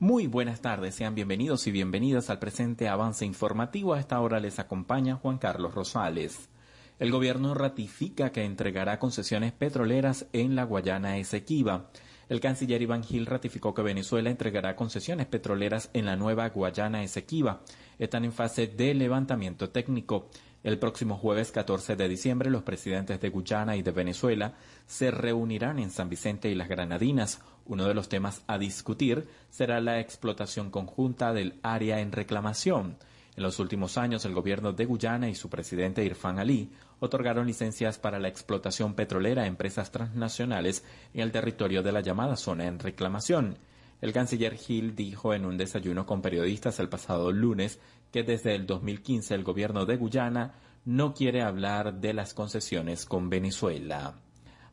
Muy 0.00 0.26
buenas 0.26 0.60
tardes, 0.60 0.96
sean 0.96 1.14
bienvenidos 1.14 1.66
y 1.66 1.70
bienvenidas 1.70 2.28
al 2.28 2.38
presente 2.38 2.90
avance 2.90 3.24
informativo. 3.24 3.94
A 3.94 4.00
esta 4.00 4.20
hora 4.20 4.38
les 4.38 4.58
acompaña 4.58 5.16
Juan 5.16 5.38
Carlos 5.38 5.74
Rosales. 5.74 6.50
El 6.98 7.10
gobierno 7.10 7.54
ratifica 7.54 8.32
que 8.32 8.44
entregará 8.44 8.98
concesiones 8.98 9.52
petroleras 9.52 10.26
en 10.34 10.56
la 10.56 10.64
Guayana 10.64 11.16
Esequiba. 11.16 11.88
El 12.28 12.40
canciller 12.40 12.82
Iván 12.82 13.04
Gil 13.04 13.24
ratificó 13.24 13.72
que 13.72 13.80
Venezuela 13.80 14.28
entregará 14.28 14.76
concesiones 14.76 15.26
petroleras 15.26 15.88
en 15.94 16.04
la 16.04 16.16
nueva 16.16 16.50
Guayana 16.50 17.02
Esequiba. 17.02 17.62
Están 17.98 18.26
en 18.26 18.32
fase 18.32 18.66
de 18.66 18.92
levantamiento 18.92 19.70
técnico. 19.70 20.28
El 20.62 20.78
próximo 20.78 21.16
jueves 21.16 21.50
14 21.50 21.96
de 21.96 22.08
diciembre, 22.08 22.48
los 22.48 22.62
presidentes 22.62 23.20
de 23.20 23.30
Guyana 23.30 23.74
y 23.74 23.82
de 23.82 23.90
Venezuela 23.90 24.54
se 24.86 25.10
reunirán 25.10 25.80
en 25.80 25.90
San 25.90 26.08
Vicente 26.08 26.50
y 26.50 26.54
las 26.54 26.68
Granadinas. 26.68 27.40
Uno 27.66 27.86
de 27.86 27.94
los 27.94 28.08
temas 28.08 28.42
a 28.46 28.58
discutir 28.58 29.26
será 29.50 29.80
la 29.80 29.98
explotación 29.98 30.70
conjunta 30.70 31.32
del 31.32 31.58
área 31.64 31.98
en 31.98 32.12
reclamación. 32.12 32.96
En 33.34 33.42
los 33.42 33.58
últimos 33.58 33.98
años, 33.98 34.24
el 34.24 34.34
gobierno 34.34 34.72
de 34.72 34.84
Guyana 34.84 35.28
y 35.28 35.34
su 35.34 35.48
presidente 35.48 36.04
Irfan 36.04 36.38
Ali 36.38 36.70
otorgaron 37.00 37.48
licencias 37.48 37.98
para 37.98 38.20
la 38.20 38.28
explotación 38.28 38.94
petrolera 38.94 39.42
a 39.42 39.46
empresas 39.46 39.90
transnacionales 39.90 40.84
en 41.12 41.22
el 41.22 41.32
territorio 41.32 41.82
de 41.82 41.90
la 41.90 42.02
llamada 42.02 42.36
zona 42.36 42.66
en 42.66 42.78
reclamación. 42.78 43.58
El 44.00 44.12
canciller 44.12 44.56
Gil 44.56 44.94
dijo 44.94 45.32
en 45.32 45.44
un 45.44 45.56
desayuno 45.56 46.06
con 46.06 46.22
periodistas 46.22 46.78
el 46.80 46.88
pasado 46.88 47.30
lunes 47.32 47.78
que 48.12 48.22
desde 48.22 48.54
el 48.54 48.66
2015 48.66 49.34
el 49.34 49.42
gobierno 49.42 49.86
de 49.86 49.96
Guyana 49.96 50.54
no 50.84 51.14
quiere 51.14 51.42
hablar 51.42 51.94
de 51.94 52.12
las 52.12 52.34
concesiones 52.34 53.06
con 53.06 53.30
Venezuela. 53.30 54.14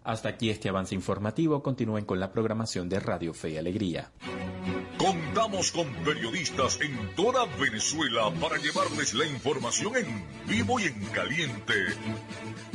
Hasta 0.04 0.30
aquí 0.30 0.50
este 0.50 0.70
avance 0.70 0.96
informativo. 0.96 1.62
Continúen 1.62 2.06
con 2.06 2.20
la 2.20 2.32
programación 2.32 2.90
de 2.90 3.00
Radio 3.00 3.34
Fe 3.34 3.52
y 3.52 3.58
Alegría. 3.58 4.12
Contamos 4.98 5.72
con 5.72 5.88
periodistas 6.04 6.80
en 6.82 7.16
toda 7.16 7.46
Venezuela 7.58 8.32
para 8.42 8.58
llevarles 8.58 9.14
la 9.14 9.26
información 9.26 9.96
en 9.96 10.26
vivo 10.48 10.80
y 10.80 10.84
en 10.84 11.06
caliente. 11.08 11.74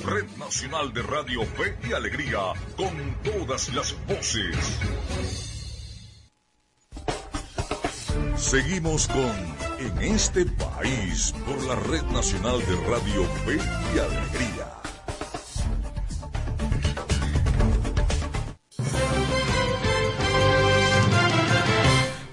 Red 0.04 0.26
Nacional 0.38 0.92
de 0.92 1.02
Radio 1.02 1.42
Fe 1.44 1.76
y 1.88 1.92
Alegría, 1.92 2.52
con 2.76 3.16
todas 3.22 3.74
las 3.74 3.96
voces. 4.06 4.56
Seguimos 8.36 9.08
con 9.08 9.63
En 9.78 9.98
este 10.02 10.44
país 10.46 11.34
por 11.46 11.62
la 11.64 11.74
Red 11.74 12.02
Nacional 12.12 12.58
de 12.60 12.76
Radio 12.88 13.24
Fe 13.44 13.56
y 13.56 13.98
Alegría. 13.98 14.74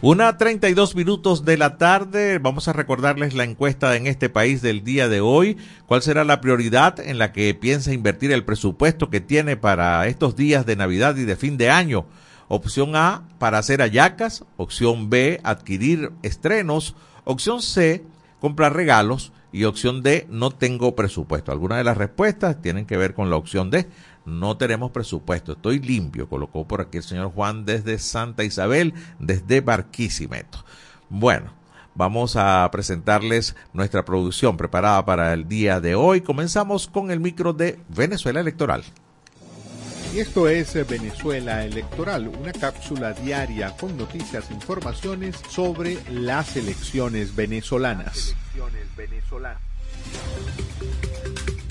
Una 0.02 0.38
32 0.38 0.96
minutos 0.96 1.46
de 1.46 1.58
la 1.58 1.78
tarde, 1.78 2.40
vamos 2.40 2.68
a 2.68 2.74
recordarles 2.74 3.34
la 3.34 3.44
encuesta 3.44 3.96
en 3.96 4.08
este 4.08 4.30
país 4.30 4.62
del 4.62 4.84
día 4.84 5.10
de 5.10 5.22
hoy. 5.22 5.58
¿Cuál 5.88 6.02
será 6.02 6.24
la 6.24 6.42
prioridad 6.42 7.00
en 7.00 7.18
la 7.18 7.32
que 7.32 7.54
piensa 7.54 7.94
invertir 7.94 8.32
el 8.32 8.46
presupuesto 8.46 9.10
que 9.10 9.22
tiene 9.22 9.58
para 9.58 10.08
estos 10.08 10.36
días 10.36 10.66
de 10.66 10.76
Navidad 10.76 11.16
y 11.18 11.26
de 11.26 11.36
fin 11.36 11.58
de 11.58 11.70
año? 11.70 12.06
Opción 12.48 12.98
A, 12.98 13.24
para 13.40 13.60
hacer 13.60 13.82
ayacas. 13.82 14.44
Opción 14.58 15.10
B, 15.10 15.40
adquirir 15.44 16.12
estrenos. 16.22 16.96
Opción 17.24 17.62
C, 17.62 18.04
comprar 18.40 18.76
regalos. 18.76 19.32
Y 19.54 19.66
opción 19.66 20.02
D, 20.02 20.28
no 20.30 20.50
tengo 20.52 20.96
presupuesto. 20.96 21.52
Algunas 21.52 21.78
de 21.78 21.84
las 21.84 21.98
respuestas 21.98 22.62
tienen 22.62 22.86
que 22.86 22.96
ver 22.96 23.14
con 23.14 23.30
la 23.30 23.36
opción 23.36 23.70
D 23.70 23.86
no 24.26 24.58
tenemos 24.58 24.92
presupuesto, 24.92 25.54
estoy 25.54 25.80
limpio, 25.80 26.30
colocó 26.30 26.68
por 26.68 26.82
aquí 26.82 26.98
el 26.98 27.04
señor 27.04 27.32
Juan 27.32 27.66
desde 27.66 27.98
Santa 27.98 28.44
Isabel, 28.44 28.94
desde 29.20 29.62
Barquisimeto. 29.62 30.64
Bueno, 31.10 31.52
vamos 31.96 32.36
a 32.36 32.70
presentarles 32.72 33.56
nuestra 33.74 34.06
producción 34.06 34.58
preparada 34.58 35.04
para 35.06 35.34
el 35.34 35.48
día 35.48 35.80
de 35.80 35.96
hoy. 35.96 36.22
Comenzamos 36.22 36.88
con 36.88 37.12
el 37.12 37.20
micro 37.20 37.54
de 37.54 37.80
Venezuela 37.90 38.40
Electoral. 38.40 38.84
Y 40.14 40.20
esto 40.20 40.50
es 40.50 40.74
Venezuela 40.90 41.64
Electoral, 41.64 42.28
una 42.28 42.52
cápsula 42.52 43.14
diaria 43.14 43.74
con 43.78 43.96
noticias 43.96 44.52
e 44.52 44.54
informaciones 44.54 45.38
sobre 45.48 45.98
las 46.10 46.58
elecciones 46.58 47.34
venezolanas. 47.34 48.36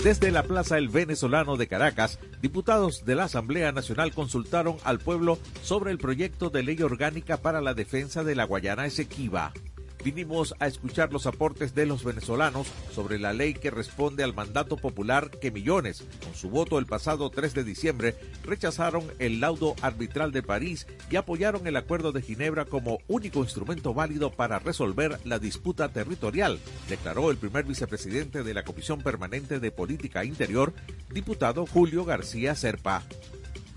Desde 0.03 0.31
la 0.31 0.41
Plaza 0.41 0.79
El 0.79 0.89
Venezolano 0.89 1.55
de 1.55 1.67
Caracas, 1.67 2.17
diputados 2.41 3.05
de 3.05 3.13
la 3.13 3.25
Asamblea 3.25 3.71
Nacional 3.71 4.11
consultaron 4.11 4.77
al 4.83 4.97
pueblo 4.97 5.37
sobre 5.61 5.91
el 5.91 5.99
proyecto 5.99 6.49
de 6.49 6.63
ley 6.63 6.81
orgánica 6.81 7.37
para 7.37 7.61
la 7.61 7.75
defensa 7.75 8.23
de 8.23 8.33
la 8.33 8.45
Guayana 8.45 8.87
Esequiba 8.87 9.53
vinimos 10.01 10.55
a 10.59 10.67
escuchar 10.67 11.13
los 11.13 11.25
aportes 11.25 11.75
de 11.75 11.85
los 11.85 12.03
venezolanos 12.03 12.67
sobre 12.93 13.19
la 13.19 13.33
ley 13.33 13.53
que 13.53 13.71
responde 13.71 14.23
al 14.23 14.33
mandato 14.33 14.77
popular 14.77 15.29
que 15.29 15.51
millones, 15.51 16.03
con 16.23 16.35
su 16.35 16.49
voto 16.49 16.79
el 16.79 16.85
pasado 16.85 17.29
3 17.29 17.53
de 17.53 17.63
diciembre, 17.63 18.15
rechazaron 18.43 19.03
el 19.19 19.39
laudo 19.39 19.75
arbitral 19.81 20.31
de 20.31 20.43
París 20.43 20.87
y 21.09 21.15
apoyaron 21.15 21.67
el 21.67 21.75
Acuerdo 21.75 22.11
de 22.11 22.21
Ginebra 22.21 22.65
como 22.65 22.99
único 23.07 23.39
instrumento 23.39 23.93
válido 23.93 24.31
para 24.31 24.59
resolver 24.59 25.19
la 25.23 25.39
disputa 25.39 25.89
territorial, 25.89 26.59
declaró 26.89 27.31
el 27.31 27.37
primer 27.37 27.65
vicepresidente 27.65 28.43
de 28.43 28.53
la 28.53 28.63
Comisión 28.63 29.01
Permanente 29.01 29.59
de 29.59 29.71
Política 29.71 30.25
Interior, 30.25 30.73
diputado 31.11 31.65
Julio 31.65 32.05
García 32.05 32.55
Serpa. 32.55 33.03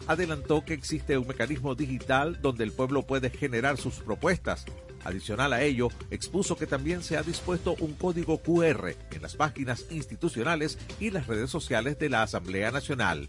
Adelantó 0.06 0.64
que 0.64 0.74
existe 0.74 1.16
un 1.16 1.26
mecanismo 1.26 1.74
digital 1.74 2.38
donde 2.42 2.64
el 2.64 2.72
pueblo 2.72 3.06
puede 3.06 3.30
generar 3.30 3.78
sus 3.78 3.94
propuestas, 3.94 4.66
Adicional 5.04 5.52
a 5.52 5.62
ello, 5.62 5.88
expuso 6.10 6.56
que 6.56 6.66
también 6.66 7.02
se 7.02 7.16
ha 7.16 7.22
dispuesto 7.22 7.76
un 7.80 7.94
código 7.94 8.38
QR 8.38 8.94
en 9.10 9.22
las 9.22 9.36
páginas 9.36 9.86
institucionales 9.90 10.78
y 10.98 11.10
las 11.10 11.26
redes 11.26 11.50
sociales 11.50 11.98
de 11.98 12.08
la 12.08 12.22
Asamblea 12.22 12.70
Nacional. 12.70 13.28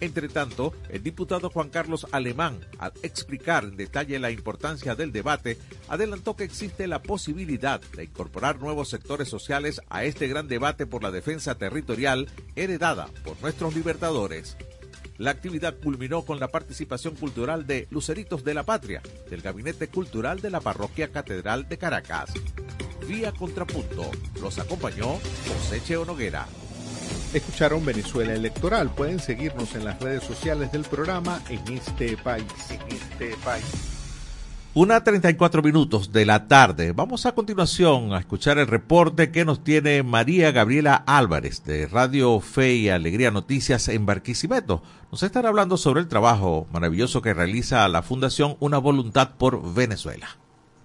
Entre 0.00 0.30
tanto, 0.30 0.72
el 0.88 1.02
diputado 1.02 1.50
Juan 1.50 1.68
Carlos 1.68 2.06
Alemán, 2.10 2.66
al 2.78 2.92
explicar 3.02 3.64
en 3.64 3.76
detalle 3.76 4.18
la 4.18 4.30
importancia 4.30 4.94
del 4.94 5.12
debate, 5.12 5.58
adelantó 5.88 6.36
que 6.36 6.44
existe 6.44 6.86
la 6.86 7.02
posibilidad 7.02 7.80
de 7.80 8.04
incorporar 8.04 8.58
nuevos 8.58 8.88
sectores 8.88 9.28
sociales 9.28 9.82
a 9.90 10.04
este 10.04 10.26
gran 10.26 10.48
debate 10.48 10.86
por 10.86 11.02
la 11.02 11.10
defensa 11.10 11.56
territorial 11.56 12.28
heredada 12.56 13.08
por 13.24 13.40
nuestros 13.42 13.74
libertadores. 13.74 14.56
La 15.20 15.32
actividad 15.32 15.74
culminó 15.74 16.22
con 16.22 16.40
la 16.40 16.48
participación 16.48 17.14
cultural 17.14 17.66
de 17.66 17.86
Luceritos 17.90 18.42
de 18.42 18.54
la 18.54 18.62
Patria, 18.62 19.02
del 19.28 19.42
Gabinete 19.42 19.88
Cultural 19.88 20.40
de 20.40 20.48
la 20.48 20.62
Parroquia 20.62 21.12
Catedral 21.12 21.68
de 21.68 21.76
Caracas. 21.76 22.32
Vía 23.06 23.30
Contrapunto 23.30 24.10
los 24.40 24.58
acompañó 24.58 25.18
José 25.46 25.82
Cheo 25.84 26.06
Noguera. 26.06 26.46
Escucharon 27.34 27.84
Venezuela 27.84 28.32
Electoral. 28.32 28.94
Pueden 28.94 29.18
seguirnos 29.18 29.74
en 29.74 29.84
las 29.84 30.00
redes 30.00 30.22
sociales 30.22 30.72
del 30.72 30.84
programa 30.84 31.42
en 31.50 31.70
este 31.70 32.16
país. 32.16 32.46
En 32.70 32.80
este 32.96 33.36
país. 33.44 33.89
Una 34.72 35.02
34 35.02 35.62
minutos 35.62 36.12
de 36.12 36.24
la 36.24 36.46
tarde. 36.46 36.92
Vamos 36.92 37.26
a 37.26 37.32
continuación 37.32 38.12
a 38.12 38.20
escuchar 38.20 38.56
el 38.58 38.68
reporte 38.68 39.32
que 39.32 39.44
nos 39.44 39.64
tiene 39.64 40.04
María 40.04 40.52
Gabriela 40.52 40.94
Álvarez 40.94 41.64
de 41.64 41.88
Radio 41.88 42.38
Fe 42.38 42.74
y 42.74 42.88
Alegría 42.88 43.32
Noticias 43.32 43.88
en 43.88 44.06
Barquisimeto. 44.06 44.80
Nos 45.10 45.24
estará 45.24 45.48
hablando 45.48 45.76
sobre 45.76 46.02
el 46.02 46.06
trabajo 46.06 46.68
maravilloso 46.72 47.20
que 47.20 47.34
realiza 47.34 47.88
la 47.88 48.02
Fundación 48.02 48.56
Una 48.60 48.78
Voluntad 48.78 49.30
por 49.38 49.74
Venezuela. 49.74 50.39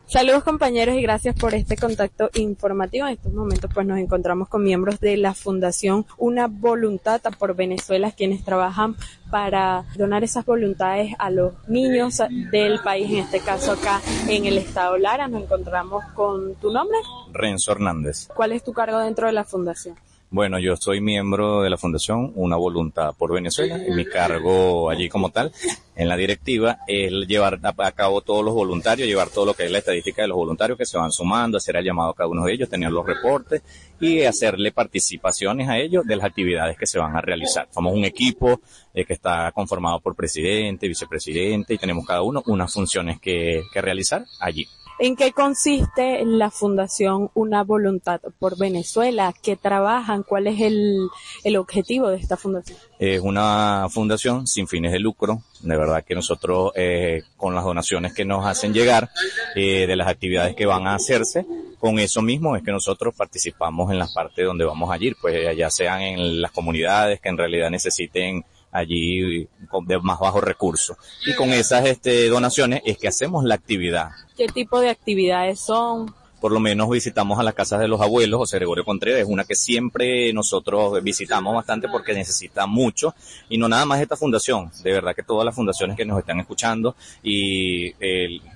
Saludos 0.08 0.44
compañeros 0.44 0.96
y 0.96 1.02
gracias 1.02 1.36
por 1.36 1.56
este 1.56 1.76
contacto 1.76 2.30
informativo. 2.36 3.08
En 3.08 3.13
estos 3.13 3.34
momentos 3.34 3.72
pues 3.74 3.88
nos 3.88 3.98
encontramos 3.98 4.48
con 4.48 4.63
miembros 4.63 5.00
de 5.00 5.18
la 5.18 5.34
Fundación 5.34 6.06
Una 6.18 6.48
Voluntad 6.48 7.22
por 7.39 7.56
Venezuela, 7.56 8.12
quienes 8.12 8.46
trabajan 8.46 8.96
para 9.32 9.84
donar 9.98 10.24
esas 10.24 10.46
voluntades 10.46 11.13
a 11.18 11.32
los 11.32 11.54
niños 11.68 12.22
del 12.52 12.80
país, 12.82 13.10
en 13.10 13.18
este 13.18 13.39
caso 13.39 13.72
acá 13.72 14.00
en 14.30 14.46
el 14.46 14.60
estado 14.60 14.98
Lara. 14.98 15.28
Nos 15.28 15.44
encontramos 15.44 16.06
con 16.13 16.54
tu 16.56 16.72
nombre. 16.72 17.00
Renzo 17.34 17.72
Hernández. 17.72 18.28
¿Cuál 18.28 18.52
es 18.52 18.63
tu 18.63 18.74
cargo 18.74 19.00
dentro 19.00 19.26
de 19.26 19.34
la 19.34 19.44
fundación? 19.44 19.96
Bueno, 20.36 20.60
yo 20.60 20.76
soy 20.76 21.00
miembro 21.00 21.62
de 21.62 21.69
la 21.69 21.78
Fundación 21.78 22.34
Una 22.36 22.58
Voluntad 22.58 23.15
por 23.17 23.34
Venezuela 23.34 23.80
y 23.88 23.91
mi 23.91 24.04
cargo 24.04 24.89
allí 24.89 25.08
como 25.08 25.30
tal 25.30 25.54
en 25.95 26.10
la 26.10 26.17
directiva 26.17 26.80
es 26.89 27.13
llevar 27.26 27.62
a 27.63 27.91
cabo 27.93 28.19
todos 28.19 28.43
los 28.43 28.54
voluntarios, 28.54 29.08
llevar 29.08 29.30
todo 29.30 29.45
lo 29.45 29.54
que 29.54 29.63
es 29.63 29.71
la 29.71 29.78
estadística 29.78 30.24
de 30.24 30.28
los 30.28 30.36
voluntarios 30.36 30.78
que 30.78 30.86
se 30.86 30.98
van 30.98 31.13
sumando, 31.13 31.58
hacer 31.58 31.78
el 31.78 31.86
llamado 31.86 32.10
a 32.10 32.15
cada 32.15 32.28
uno 32.28 32.43
de 32.43 32.52
ellos, 32.52 32.67
tener 32.67 32.91
los 32.91 33.06
reportes 33.06 33.62
y 34.02 34.24
hacerle 34.24 34.74
participaciones 34.74 35.69
a 35.69 35.78
ellos 35.78 36.06
de 36.06 36.17
las 36.17 36.26
actividades 36.26 36.78
que 36.78 36.86
se 36.86 37.00
van 37.00 37.15
a 37.15 37.21
realizar. 37.21 37.69
Somos 37.71 37.93
un 37.93 38.04
equipo 38.04 38.60
eh, 38.93 39.06
que 39.06 39.13
está 39.13 39.54
conformado 39.54 40.02
por 40.02 40.17
presidente, 40.17 40.89
vicepresidente 40.89 41.76
y 41.76 41.78
tenemos 41.78 42.06
cada 42.06 42.24
uno 42.24 42.43
unas 42.48 42.74
funciones 42.74 43.21
que, 43.21 43.62
que 43.71 43.82
realizar 43.82 44.26
allí. 44.41 44.67
¿En 44.97 45.17
qué 45.17 45.34
consiste 45.34 46.23
la 46.23 46.49
Fundación 46.49 47.29
Una 47.34 47.63
Voluntad 47.63 48.21
por 48.39 48.58
Venezuela? 48.58 49.34
¿Qué 49.43 49.58
trabajan? 49.58 50.23
¿Cuál 50.23 50.47
es 50.47 50.62
el, 50.62 51.10
el 51.43 51.58
objetivo 51.58 52.08
de 52.08 52.17
esta 52.17 52.38
fundación? 52.38 52.77
Es 52.97 53.19
una 53.19 53.88
fundación 53.89 54.47
sin 54.47 54.67
fines 54.67 54.93
de 54.93 54.99
lucro. 54.99 55.41
De 55.62 55.75
verdad 55.75 56.05
que 56.05 56.15
nosotros, 56.15 56.71
eh, 56.75 57.23
con 57.36 57.53
las 57.53 57.65
donaciones 57.65 58.13
que 58.13 58.23
nos 58.23 58.45
hacen 58.45 58.73
llegar, 58.73 59.10
eh, 59.55 59.86
de 59.86 59.95
las 59.97 60.08
actividades 60.08 60.55
que 60.55 60.65
van 60.65 60.88
a 60.88 60.95
hacerse, 60.95 61.45
con 61.77 61.99
eso 61.99 62.21
mismo 62.21 62.55
es 62.55 62.63
que 62.63 62.71
nosotros 62.71 63.13
participamos 63.15 63.91
en 63.91 63.99
las 63.99 64.13
partes 64.13 64.45
donde 64.45 64.63
vamos 64.63 64.89
a 64.89 64.97
ir, 64.97 65.17
pues 65.19 65.55
ya 65.58 65.69
sean 65.69 66.01
en 66.01 66.41
las 66.41 66.51
comunidades 66.51 67.19
que 67.19 67.29
en 67.29 67.38
realidad 67.38 67.69
necesiten 67.69 68.45
allí 68.75 69.47
de 69.85 69.99
más 70.01 70.19
bajos 70.19 70.43
recursos. 70.43 70.97
Y 71.25 71.33
con 71.33 71.49
esas 71.49 71.85
este, 71.85 72.29
donaciones 72.29 72.81
es 72.85 72.97
que 72.97 73.07
hacemos 73.07 73.43
la 73.43 73.55
actividad. 73.55 74.09
¿Qué 74.38 74.47
tipo 74.47 74.79
de 74.79 74.89
actividades 74.89 75.59
son? 75.59 76.13
por 76.45 76.51
lo 76.51 76.59
menos 76.59 76.88
visitamos 76.91 77.39
a 77.39 77.43
las 77.43 77.55
casas 77.55 77.79
de 77.79 77.88
los 77.88 77.99
abuelos, 78.01 78.38
José 78.38 78.57
Gregorio 78.57 78.85
Contreras 78.85 79.21
es 79.21 79.27
una 79.27 79.45
que 79.45 79.55
siempre 79.55 80.31
nosotros 80.31 81.01
visitamos 81.01 81.55
bastante 81.55 81.88
porque 81.89 82.13
necesita 82.13 82.67
mucho 82.67 83.15
y 83.49 83.57
no 83.57 83.67
nada 83.67 83.85
más 83.85 83.99
esta 83.99 84.15
fundación, 84.15 84.69
de 84.83 84.91
verdad 84.91 85.15
que 85.15 85.23
todas 85.23 85.43
las 85.43 85.55
fundaciones 85.55 85.97
que 85.97 86.05
nos 86.05 86.19
están 86.19 86.39
escuchando 86.39 86.95
y 87.23 87.93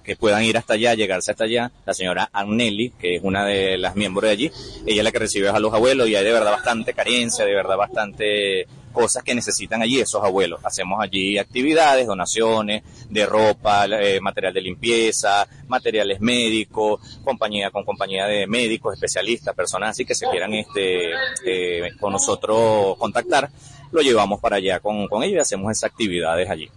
que 0.10 0.15
puedan 0.15 0.43
ir 0.43 0.58
hasta 0.58 0.74
allá, 0.74 0.95
llegarse 0.95 1.30
hasta 1.30 1.43
allá, 1.43 1.72
la 1.86 1.93
señora 1.93 2.32
Anneli, 2.34 2.89
que 3.00 3.17
es 3.17 3.24
una 3.24 3.45
de 3.45 3.78
las 3.78 3.95
miembros 3.95 4.24
de 4.24 4.32
allí, 4.32 4.52
ella 4.88 5.02
es 5.02 5.04
la 5.04 5.12
que 5.12 5.19
recibe 5.19 5.50
a 5.50 5.60
los 5.60 5.72
abuelos 5.72 6.10
y 6.10 6.15
hay 6.15 6.24
de 6.24 6.32
verdad 6.32 6.50
bastante 6.50 6.95
carencia, 6.95 7.45
de 7.45 7.54
verdad 7.54 7.78
bastante 7.78 8.65
cosas 8.91 9.22
que 9.22 9.36
necesitan 9.36 9.84
allí 9.84 10.00
esos 10.00 10.24
abuelos. 10.24 10.62
Hacemos 10.63 11.00
allí 11.00 11.38
actividades, 11.38 12.08
donaciones 12.08 12.82
de 13.08 13.24
ropa, 13.28 13.86
eh, 13.86 14.19
material 14.19 14.52
de 14.52 14.62
limpieza, 14.62 15.48
materiales 15.67 16.19
médicos, 16.22 17.00
compañía 17.24 17.69
con 17.69 17.86
compañía 17.86 18.26
de 18.26 18.48
médicos, 18.48 18.95
especialistas, 18.95 19.54
personas 19.54 19.91
así 19.91 20.06
que 20.06 20.15
se 20.15 20.28
quieran 20.28 20.56
este 20.56 21.12
eh, 21.45 21.91
con 22.00 22.13
nosotros 22.13 22.98
contactar, 22.98 23.52
lo 23.91 24.02
llevamos 24.02 24.39
para 24.39 24.56
allá 24.56 24.80
con, 24.80 25.08
con 25.08 25.22
ellos 25.22 25.36
y 25.36 25.39
hacemos 25.41 25.72
esas 25.72 25.91
actividades 25.91 26.50
allí. 26.50 26.67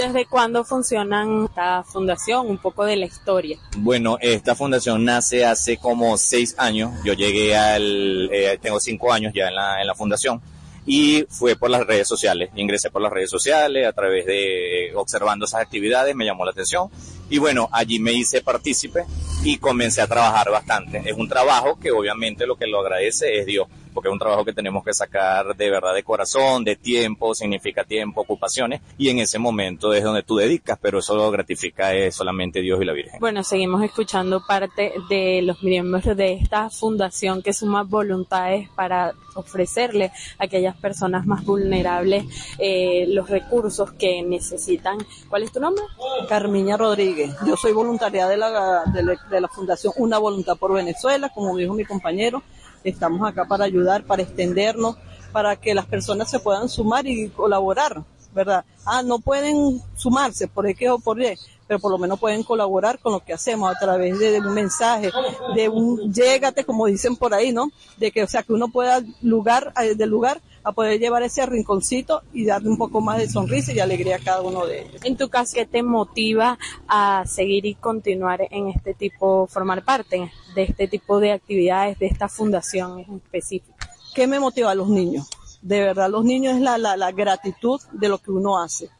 ¿Desde 0.00 0.24
cuándo 0.24 0.64
funcionan 0.64 1.44
esta 1.44 1.82
fundación? 1.82 2.48
Un 2.48 2.56
poco 2.56 2.86
de 2.86 2.96
la 2.96 3.04
historia. 3.04 3.58
Bueno, 3.76 4.16
esta 4.22 4.54
fundación 4.54 5.04
nace 5.04 5.44
hace 5.44 5.76
como 5.76 6.16
seis 6.16 6.54
años. 6.56 6.92
Yo 7.04 7.12
llegué 7.12 7.54
al, 7.54 8.30
eh, 8.32 8.58
tengo 8.62 8.80
cinco 8.80 9.12
años 9.12 9.34
ya 9.34 9.48
en 9.48 9.56
la, 9.56 9.78
en 9.78 9.86
la 9.86 9.94
fundación 9.94 10.40
y 10.86 11.26
fue 11.28 11.54
por 11.54 11.68
las 11.68 11.86
redes 11.86 12.08
sociales. 12.08 12.48
Ingresé 12.56 12.90
por 12.90 13.02
las 13.02 13.12
redes 13.12 13.28
sociales 13.28 13.86
a 13.86 13.92
través 13.92 14.24
de 14.24 14.90
observando 14.94 15.44
esas 15.44 15.60
actividades, 15.60 16.16
me 16.16 16.24
llamó 16.24 16.46
la 16.46 16.52
atención 16.52 16.88
y 17.28 17.36
bueno, 17.36 17.68
allí 17.70 17.98
me 17.98 18.14
hice 18.14 18.40
partícipe 18.40 19.04
y 19.44 19.58
comencé 19.58 20.00
a 20.00 20.06
trabajar 20.06 20.50
bastante. 20.50 21.02
Es 21.04 21.16
un 21.16 21.28
trabajo 21.28 21.78
que 21.78 21.90
obviamente 21.90 22.46
lo 22.46 22.56
que 22.56 22.66
lo 22.66 22.80
agradece 22.80 23.38
es 23.38 23.44
Dios, 23.44 23.68
porque 23.92 24.08
es 24.08 24.12
un 24.12 24.18
trabajo 24.18 24.44
que 24.44 24.52
tenemos 24.52 24.84
que 24.84 24.94
sacar 24.94 25.56
de 25.56 25.70
verdad 25.70 25.94
de 25.94 26.02
corazón, 26.02 26.64
de 26.64 26.76
tiempo, 26.76 27.34
significa 27.34 27.84
tiempo, 27.84 28.22
ocupaciones, 28.22 28.80
y 28.98 29.08
en 29.08 29.18
ese 29.18 29.38
momento 29.38 29.92
es 29.92 30.02
donde 30.02 30.22
tú 30.22 30.36
dedicas, 30.36 30.78
pero 30.80 30.98
eso 30.98 31.14
lo 31.14 31.30
gratifica 31.30 31.94
es 31.94 32.14
solamente 32.14 32.60
Dios 32.60 32.80
y 32.80 32.84
la 32.84 32.92
Virgen. 32.92 33.20
Bueno, 33.20 33.42
seguimos 33.42 33.82
escuchando 33.82 34.42
parte 34.46 34.92
de 35.08 35.42
los 35.42 35.62
miembros 35.62 36.04
de 36.16 36.34
esta 36.34 36.70
fundación 36.70 37.42
que 37.42 37.52
suma 37.52 37.82
voluntades 37.82 38.68
para 38.70 39.12
ofrecerle 39.34 40.12
a 40.38 40.44
aquellas 40.44 40.76
personas 40.76 41.26
más 41.26 41.44
vulnerables 41.44 42.24
eh, 42.58 43.06
los 43.08 43.28
recursos 43.28 43.92
que 43.92 44.22
necesitan. 44.22 44.98
¿Cuál 45.28 45.44
es 45.44 45.52
tu 45.52 45.60
nombre? 45.60 45.82
Carmiña 46.28 46.76
Rodríguez. 46.76 47.34
Yo 47.46 47.56
soy 47.56 47.72
voluntaria 47.72 48.26
de 48.28 48.36
la, 48.36 48.84
de 48.84 49.40
la, 49.40 49.48
Fundación 49.48 49.92
Una 49.96 50.18
Voluntad 50.18 50.56
por 50.56 50.72
Venezuela, 50.72 51.28
como 51.34 51.56
dijo 51.56 51.74
mi 51.74 51.84
compañero. 51.84 52.42
Estamos 52.84 53.28
acá 53.28 53.44
para 53.44 53.64
ayudar, 53.64 54.04
para 54.04 54.22
extendernos, 54.22 54.96
para 55.32 55.56
que 55.56 55.74
las 55.74 55.86
personas 55.86 56.30
se 56.30 56.40
puedan 56.40 56.68
sumar 56.68 57.06
y 57.06 57.28
colaborar, 57.28 58.02
¿verdad? 58.34 58.64
Ah, 58.84 59.02
no 59.02 59.18
pueden 59.18 59.80
sumarse 59.96 60.48
por 60.48 60.66
X 60.66 60.88
o 60.90 60.98
por 60.98 61.20
Y, 61.20 61.36
pero 61.70 61.78
por 61.78 61.92
lo 61.92 61.98
menos 61.98 62.18
pueden 62.18 62.42
colaborar 62.42 62.98
con 62.98 63.12
lo 63.12 63.20
que 63.20 63.32
hacemos 63.32 63.72
a 63.72 63.78
través 63.78 64.18
de, 64.18 64.40
un 64.40 64.52
mensaje, 64.54 65.12
de 65.54 65.68
un 65.68 66.12
llégate, 66.12 66.64
como 66.64 66.86
dicen 66.86 67.14
por 67.14 67.32
ahí, 67.32 67.52
¿no? 67.52 67.70
De 67.96 68.10
que, 68.10 68.24
o 68.24 68.26
sea, 68.26 68.42
que 68.42 68.52
uno 68.52 68.72
pueda 68.72 69.04
lugar, 69.22 69.72
eh, 69.80 69.94
del 69.94 70.10
lugar 70.10 70.40
a 70.64 70.72
poder 70.72 70.98
llevar 70.98 71.22
ese 71.22 71.46
rinconcito 71.46 72.22
y 72.32 72.44
darle 72.44 72.70
un 72.70 72.76
poco 72.76 73.00
más 73.00 73.18
de 73.18 73.28
sonrisa 73.28 73.72
y 73.72 73.78
alegría 73.78 74.16
a 74.16 74.18
cada 74.18 74.42
uno 74.42 74.66
de 74.66 74.80
ellos. 74.80 75.00
En 75.04 75.16
tu 75.16 75.28
caso, 75.28 75.52
¿qué 75.54 75.64
te 75.64 75.84
motiva 75.84 76.58
a 76.88 77.22
seguir 77.28 77.64
y 77.64 77.76
continuar 77.76 78.48
en 78.50 78.66
este 78.66 78.92
tipo, 78.92 79.46
formar 79.46 79.84
parte 79.84 80.32
de 80.56 80.62
este 80.64 80.88
tipo 80.88 81.20
de 81.20 81.30
actividades, 81.30 82.00
de 82.00 82.06
esta 82.06 82.28
fundación 82.28 82.98
en 82.98 83.18
específico? 83.18 83.76
¿Qué 84.12 84.26
me 84.26 84.40
motiva 84.40 84.72
a 84.72 84.74
los 84.74 84.88
niños? 84.88 85.30
De 85.62 85.78
verdad, 85.78 86.10
los 86.10 86.24
niños 86.24 86.56
es 86.56 86.62
la, 86.62 86.78
la, 86.78 86.96
la 86.96 87.12
gratitud 87.12 87.80
de 87.92 88.08
lo 88.08 88.18
que 88.18 88.32
uno 88.32 88.60
hace. 88.60 88.90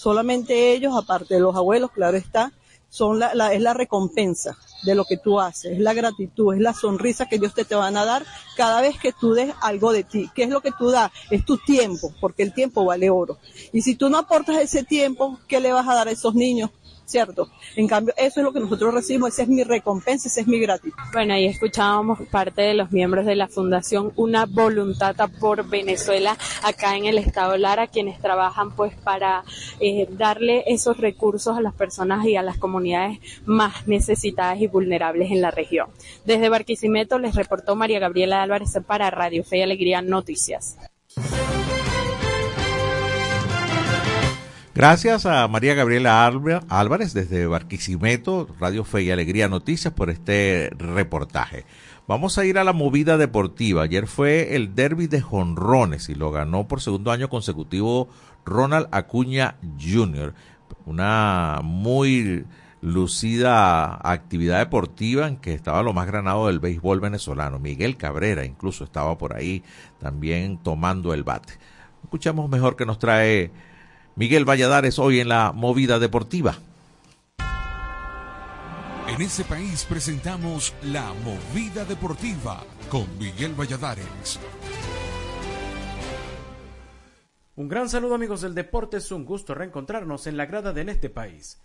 Solamente 0.00 0.72
ellos, 0.72 0.94
aparte 0.96 1.34
de 1.34 1.40
los 1.40 1.54
abuelos, 1.54 1.90
claro 1.90 2.16
está, 2.16 2.52
son 2.88 3.18
la, 3.18 3.34
la, 3.34 3.52
es 3.52 3.60
la 3.60 3.74
recompensa 3.74 4.56
de 4.82 4.94
lo 4.94 5.04
que 5.04 5.18
tú 5.18 5.38
haces, 5.38 5.72
es 5.72 5.78
la 5.78 5.92
gratitud, 5.92 6.54
es 6.54 6.60
la 6.62 6.72
sonrisa 6.72 7.28
que 7.28 7.38
Dios 7.38 7.52
te, 7.52 7.66
te 7.66 7.74
van 7.74 7.98
a 7.98 8.06
dar 8.06 8.24
cada 8.56 8.80
vez 8.80 8.98
que 8.98 9.12
tú 9.12 9.34
des 9.34 9.52
algo 9.60 9.92
de 9.92 10.04
ti. 10.04 10.30
¿Qué 10.34 10.44
es 10.44 10.48
lo 10.48 10.62
que 10.62 10.72
tú 10.72 10.88
das? 10.88 11.10
Es 11.30 11.44
tu 11.44 11.58
tiempo, 11.58 12.14
porque 12.18 12.42
el 12.42 12.54
tiempo 12.54 12.82
vale 12.86 13.10
oro. 13.10 13.36
Y 13.74 13.82
si 13.82 13.94
tú 13.94 14.08
no 14.08 14.16
aportas 14.16 14.56
ese 14.56 14.84
tiempo, 14.84 15.38
¿qué 15.46 15.60
le 15.60 15.70
vas 15.70 15.86
a 15.86 15.94
dar 15.94 16.08
a 16.08 16.12
esos 16.12 16.34
niños? 16.34 16.70
¿Cierto? 17.10 17.50
En 17.76 17.88
cambio, 17.88 18.14
eso 18.16 18.40
es 18.40 18.44
lo 18.44 18.52
que 18.52 18.60
nosotros 18.60 18.94
recibimos, 18.94 19.30
esa 19.30 19.42
es 19.42 19.48
mi 19.48 19.64
recompensa, 19.64 20.28
esa 20.28 20.40
es 20.40 20.46
mi 20.46 20.60
gratitud. 20.60 20.96
Bueno, 21.12 21.34
ahí 21.34 21.46
escuchábamos 21.46 22.20
parte 22.30 22.62
de 22.62 22.74
los 22.74 22.92
miembros 22.92 23.26
de 23.26 23.36
la 23.36 23.48
Fundación 23.48 24.12
Una 24.16 24.46
Voluntad 24.46 25.16
por 25.40 25.68
Venezuela, 25.68 26.36
acá 26.62 26.96
en 26.96 27.06
el 27.06 27.18
estado 27.18 27.56
Lara, 27.56 27.88
quienes 27.88 28.20
trabajan 28.20 28.74
pues 28.74 28.94
para 28.94 29.44
eh, 29.80 30.06
darle 30.10 30.64
esos 30.66 30.98
recursos 30.98 31.56
a 31.56 31.60
las 31.60 31.74
personas 31.74 32.24
y 32.26 32.36
a 32.36 32.42
las 32.42 32.58
comunidades 32.58 33.18
más 33.44 33.86
necesitadas 33.86 34.60
y 34.60 34.66
vulnerables 34.66 35.30
en 35.30 35.40
la 35.40 35.50
región. 35.50 35.88
Desde 36.24 36.48
Barquisimeto 36.48 37.18
les 37.18 37.34
reportó 37.34 37.74
María 37.74 37.98
Gabriela 37.98 38.42
Álvarez 38.42 38.78
para 38.86 39.10
Radio 39.10 39.44
Fe 39.44 39.58
y 39.58 39.62
Alegría 39.62 40.02
Noticias. 40.02 40.76
Gracias 44.72 45.26
a 45.26 45.48
María 45.48 45.74
Gabriela 45.74 46.24
Álvarez 46.68 47.12
desde 47.12 47.44
Barquisimeto, 47.48 48.46
Radio 48.60 48.84
Fe 48.84 49.02
y 49.02 49.10
Alegría 49.10 49.48
Noticias 49.48 49.92
por 49.92 50.10
este 50.10 50.70
reportaje. 50.78 51.64
Vamos 52.06 52.38
a 52.38 52.44
ir 52.44 52.56
a 52.56 52.62
la 52.62 52.72
movida 52.72 53.18
deportiva. 53.18 53.82
Ayer 53.82 54.06
fue 54.06 54.54
el 54.54 54.76
derby 54.76 55.08
de 55.08 55.20
jonrones 55.20 56.08
y 56.08 56.14
lo 56.14 56.30
ganó 56.30 56.68
por 56.68 56.80
segundo 56.80 57.10
año 57.10 57.28
consecutivo 57.28 58.08
Ronald 58.44 58.86
Acuña 58.92 59.56
Jr. 59.80 60.34
Una 60.86 61.60
muy 61.64 62.44
lucida 62.80 63.98
actividad 64.08 64.60
deportiva 64.60 65.26
en 65.26 65.36
que 65.36 65.52
estaba 65.52 65.82
lo 65.82 65.92
más 65.92 66.06
granado 66.06 66.46
del 66.46 66.60
béisbol 66.60 67.00
venezolano. 67.00 67.58
Miguel 67.58 67.96
Cabrera 67.96 68.44
incluso 68.44 68.84
estaba 68.84 69.18
por 69.18 69.34
ahí 69.34 69.64
también 69.98 70.58
tomando 70.58 71.12
el 71.12 71.24
bate. 71.24 71.54
Escuchamos 72.04 72.48
mejor 72.48 72.76
que 72.76 72.86
nos 72.86 73.00
trae 73.00 73.50
Miguel 74.20 74.44
Valladares 74.44 74.98
hoy 74.98 75.18
en 75.20 75.30
la 75.30 75.50
movida 75.50 75.98
deportiva. 75.98 76.58
En 79.08 79.22
ese 79.22 79.44
país 79.44 79.86
presentamos 79.88 80.74
La 80.82 81.14
Movida 81.24 81.86
Deportiva 81.86 82.62
con 82.90 83.06
Miguel 83.18 83.54
Valladares. 83.58 84.38
Un 87.56 87.68
gran 87.68 87.88
saludo 87.88 88.14
amigos 88.14 88.42
del 88.42 88.54
deporte, 88.54 88.98
es 88.98 89.10
un 89.10 89.24
gusto 89.24 89.54
reencontrarnos 89.54 90.26
en 90.26 90.36
la 90.36 90.44
grada 90.44 90.74
de 90.74 90.82
En 90.82 90.90
este 90.90 91.08
país. 91.08 91.58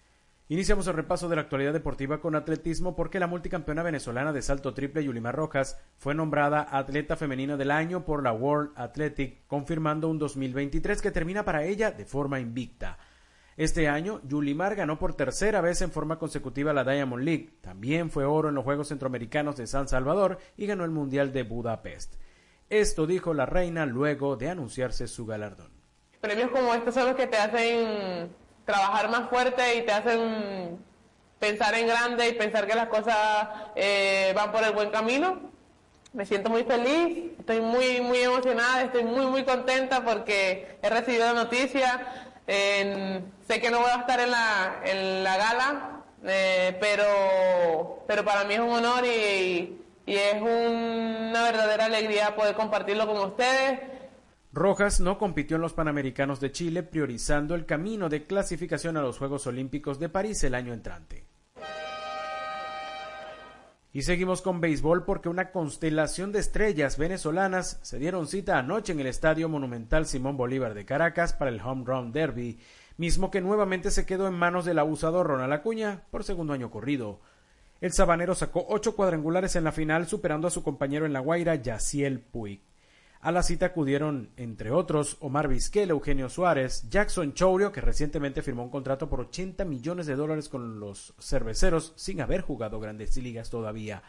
Iniciamos 0.47 0.85
el 0.85 0.93
repaso 0.93 1.27
de 1.27 1.35
la 1.35 1.41
actualidad 1.41 1.73
deportiva 1.73 2.21
con 2.21 2.35
atletismo 2.35 2.95
porque 2.95 3.19
la 3.19 3.25
multicampeona 3.25 3.81
venezolana 3.81 4.31
de 4.31 4.43
salto 4.43 4.75
triple 4.75 5.03
Yulimar 5.03 5.35
Rojas 5.35 5.81
fue 5.97 6.13
nombrada 6.13 6.67
atleta 6.69 7.15
femenina 7.15 7.57
del 7.57 7.71
año 7.71 8.05
por 8.05 8.21
la 8.21 8.31
World 8.31 8.71
Athletic, 8.75 9.47
confirmando 9.47 10.07
un 10.07 10.19
2023 10.19 11.01
que 11.01 11.09
termina 11.09 11.43
para 11.43 11.63
ella 11.63 11.89
de 11.89 12.05
forma 12.05 12.39
invicta. 12.39 12.99
Este 13.57 13.87
año, 13.87 14.21
Yulimar 14.27 14.75
ganó 14.75 14.99
por 14.99 15.15
tercera 15.15 15.61
vez 15.61 15.81
en 15.81 15.89
forma 15.89 16.19
consecutiva 16.19 16.73
la 16.73 16.83
Diamond 16.83 17.23
League. 17.23 17.57
También 17.61 18.11
fue 18.11 18.25
oro 18.25 18.49
en 18.49 18.55
los 18.55 18.65
Juegos 18.65 18.89
Centroamericanos 18.89 19.57
de 19.57 19.65
San 19.65 19.87
Salvador 19.87 20.37
y 20.57 20.67
ganó 20.67 20.85
el 20.85 20.91
Mundial 20.91 21.33
de 21.33 21.41
Budapest. 21.41 22.17
Esto 22.69 23.07
dijo 23.07 23.33
la 23.33 23.47
reina 23.47 23.87
luego 23.87 24.35
de 24.35 24.49
anunciarse 24.49 25.07
su 25.07 25.25
galardón. 25.25 25.71
Premios 26.21 26.51
como 26.51 26.71
estos 26.75 26.93
son 26.93 27.07
los 27.07 27.15
que 27.15 27.25
te 27.25 27.37
hacen 27.37 28.29
trabajar 28.65 29.09
más 29.09 29.29
fuerte 29.29 29.75
y 29.75 29.81
te 29.83 29.91
hacen 29.91 30.79
pensar 31.39 31.75
en 31.75 31.87
grande 31.87 32.29
y 32.29 32.33
pensar 32.33 32.67
que 32.67 32.75
las 32.75 32.87
cosas 32.87 33.47
eh, 33.75 34.33
van 34.35 34.51
por 34.51 34.63
el 34.63 34.73
buen 34.73 34.89
camino. 34.89 35.39
Me 36.13 36.25
siento 36.25 36.49
muy 36.49 36.63
feliz, 36.63 37.31
estoy 37.39 37.59
muy, 37.59 37.99
muy 38.01 38.19
emocionada, 38.19 38.83
estoy 38.83 39.03
muy, 39.03 39.25
muy 39.25 39.43
contenta 39.43 40.03
porque 40.03 40.77
he 40.81 40.89
recibido 40.89 41.25
la 41.25 41.33
noticia 41.33 42.25
sé 42.47 43.61
que 43.61 43.71
no 43.71 43.79
voy 43.79 43.89
a 43.89 44.01
estar 44.01 44.19
en 44.19 44.31
la, 44.31 44.75
en 44.83 45.23
la 45.23 45.37
gala, 45.37 45.89
eh, 46.23 46.77
pero, 46.79 48.03
pero 48.07 48.23
para 48.23 48.43
mí 48.43 48.53
es 48.53 48.59
un 48.59 48.71
honor 48.71 49.05
y, 49.05 49.81
y 50.05 50.15
es 50.15 50.41
una 50.41 51.43
verdadera 51.43 51.85
alegría 51.85 52.35
poder 52.35 52.55
compartirlo 52.55 53.07
con 53.07 53.17
ustedes. 53.17 53.79
Rojas 54.55 55.01
no 55.01 55.17
compitió 55.17 55.57
en 55.57 55.61
los 55.61 55.73
Panamericanos 55.73 56.39
de 56.39 56.53
Chile, 56.53 56.81
priorizando 56.81 57.55
el 57.55 57.65
camino 57.65 58.07
de 58.07 58.23
clasificación 58.23 58.95
a 58.95 59.01
los 59.01 59.17
Juegos 59.17 59.45
Olímpicos 59.47 59.99
de 59.99 60.07
París 60.07 60.41
el 60.45 60.55
año 60.55 60.71
entrante. 60.71 61.25
Y 63.91 64.03
seguimos 64.03 64.41
con 64.41 64.61
béisbol 64.61 65.03
porque 65.03 65.27
una 65.27 65.51
constelación 65.51 66.31
de 66.31 66.39
estrellas 66.39 66.97
venezolanas 66.97 67.79
se 67.81 67.99
dieron 67.99 68.27
cita 68.27 68.57
anoche 68.57 68.93
en 68.93 69.01
el 69.01 69.07
Estadio 69.07 69.49
Monumental 69.49 70.05
Simón 70.05 70.37
Bolívar 70.37 70.73
de 70.73 70.85
Caracas 70.85 71.33
para 71.33 71.51
el 71.51 71.59
Home 71.59 71.83
Run 71.85 72.13
Derby, 72.13 72.57
mismo 72.95 73.31
que 73.31 73.41
nuevamente 73.41 73.91
se 73.91 74.05
quedó 74.05 74.25
en 74.25 74.35
manos 74.35 74.63
del 74.63 74.79
abusador 74.79 75.27
Ronald 75.27 75.51
Acuña 75.51 76.03
por 76.11 76.23
segundo 76.23 76.53
año 76.53 76.71
corrido. 76.71 77.19
El 77.81 77.91
sabanero 77.91 78.35
sacó 78.35 78.65
ocho 78.69 78.95
cuadrangulares 78.95 79.57
en 79.57 79.65
la 79.65 79.73
final, 79.73 80.07
superando 80.07 80.47
a 80.47 80.51
su 80.51 80.63
compañero 80.63 81.05
en 81.05 81.11
La 81.11 81.19
Guaira, 81.19 81.55
Yaciel 81.55 82.21
Puig. 82.21 82.61
A 83.25 83.31
la 83.31 83.41
cita 83.41 83.65
acudieron, 83.65 84.29
entre 84.37 84.69
otros, 84.69 85.17
Omar 85.19 85.47
Vizquel, 85.47 85.89
Eugenio 85.89 86.29
Suárez, 86.29 86.87
Jackson 86.91 87.33
Chourio, 87.33 87.71
que 87.71 87.81
recientemente 87.81 88.43
firmó 88.43 88.61
un 88.61 88.69
contrato 88.69 89.09
por 89.09 89.19
80 89.19 89.65
millones 89.65 90.05
de 90.05 90.15
dólares 90.15 90.47
con 90.47 90.79
los 90.79 91.15
cerveceros 91.19 91.93
sin 91.95 92.21
haber 92.21 92.41
jugado 92.41 92.79
grandes 92.79 93.17
ligas 93.17 93.49
todavía. 93.49 94.03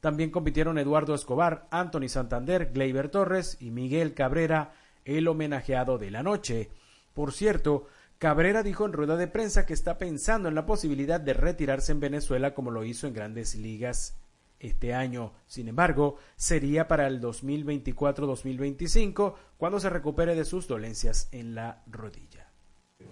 También 0.00 0.30
compitieron 0.30 0.76
Eduardo 0.76 1.14
Escobar, 1.14 1.66
Anthony 1.70 2.10
Santander, 2.10 2.70
Gleyber 2.70 3.08
Torres 3.08 3.56
y 3.58 3.70
Miguel 3.70 4.12
Cabrera, 4.12 4.74
el 5.06 5.28
homenajeado 5.28 5.96
de 5.96 6.10
la 6.10 6.22
noche. 6.22 6.68
Por 7.14 7.32
cierto, 7.32 7.86
Cabrera 8.18 8.62
dijo 8.62 8.84
en 8.84 8.92
rueda 8.92 9.16
de 9.16 9.28
prensa 9.28 9.64
que 9.64 9.72
está 9.72 9.96
pensando 9.96 10.46
en 10.46 10.54
la 10.54 10.66
posibilidad 10.66 11.20
de 11.20 11.32
retirarse 11.32 11.92
en 11.92 12.00
Venezuela 12.00 12.52
como 12.52 12.70
lo 12.70 12.84
hizo 12.84 13.06
en 13.06 13.14
grandes 13.14 13.54
ligas 13.54 14.14
este 14.60 14.94
año. 14.94 15.32
Sin 15.46 15.68
embargo, 15.68 16.16
sería 16.36 16.88
para 16.88 17.06
el 17.06 17.20
2024-2025 17.20 19.34
cuando 19.56 19.78
se 19.80 19.90
recupere 19.90 20.34
de 20.34 20.44
sus 20.44 20.66
dolencias 20.66 21.28
en 21.32 21.54
la 21.54 21.82
rodilla. 21.86 22.48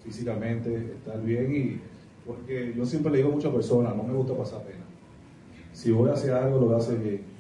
Físicamente 0.03 0.95
estar 0.97 1.23
bien 1.23 1.55
y 1.55 1.81
porque 2.27 2.75
yo 2.77 2.85
siempre 2.85 3.13
le 3.13 3.19
digo 3.19 3.31
a 3.31 3.33
muchas 3.33 3.53
personas, 3.53 3.95
no 3.95 4.03
me 4.03 4.13
gusta 4.13 4.37
pasar 4.37 4.65
pena. 4.65 4.85
Si 5.73 5.93
voy 5.93 6.11
a 6.11 6.15
hacer 6.15 6.33
algo, 6.33 6.59
lo 6.59 6.67
voy 6.67 6.75
a 6.75 6.79
hacer 6.79 6.99
bien. 6.99 7.37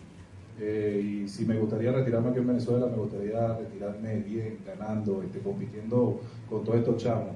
Eh, 0.58 1.02
y 1.04 1.28
si 1.28 1.44
me 1.44 1.58
gustaría 1.58 1.92
retirarme 1.92 2.30
aquí 2.30 2.38
en 2.38 2.46
Venezuela, 2.46 2.86
me 2.86 2.96
gustaría 2.96 3.58
retirarme 3.58 4.20
bien, 4.20 4.58
ganando, 4.64 5.22
este, 5.22 5.40
compitiendo 5.40 6.20
con 6.48 6.64
todos 6.64 6.78
estos 6.78 7.02
chamos. 7.02 7.34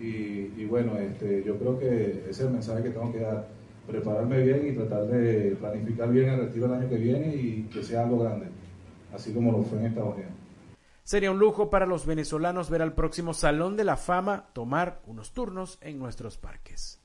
Y, 0.00 0.52
y 0.56 0.66
bueno, 0.68 0.98
este, 0.98 1.44
yo 1.44 1.56
creo 1.58 1.78
que 1.78 2.22
ese 2.22 2.30
es 2.30 2.40
el 2.40 2.50
mensaje 2.50 2.82
que 2.82 2.90
tengo 2.90 3.12
que 3.12 3.20
dar 3.20 3.46
prepararme 3.86 4.42
bien 4.42 4.68
y 4.68 4.72
tratar 4.76 5.06
de 5.06 5.56
planificar 5.56 6.10
bien 6.10 6.30
el 6.30 6.40
retiro 6.40 6.66
el 6.66 6.74
año 6.74 6.88
que 6.88 6.96
viene 6.96 7.34
y 7.34 7.68
que 7.72 7.82
sea 7.82 8.02
algo 8.02 8.18
grande, 8.18 8.46
así 9.14 9.32
como 9.32 9.52
lo 9.52 9.62
fue 9.62 9.78
en 9.78 9.86
Estados 9.86 10.14
Unidos. 10.14 10.32
Sería 11.04 11.30
un 11.30 11.38
lujo 11.38 11.70
para 11.70 11.86
los 11.86 12.04
venezolanos 12.04 12.68
ver 12.68 12.82
al 12.82 12.94
próximo 12.94 13.32
Salón 13.32 13.76
de 13.76 13.84
la 13.84 13.96
Fama 13.96 14.46
tomar 14.52 15.00
unos 15.06 15.32
turnos 15.32 15.78
en 15.80 16.00
nuestros 16.00 16.36
parques. 16.36 17.00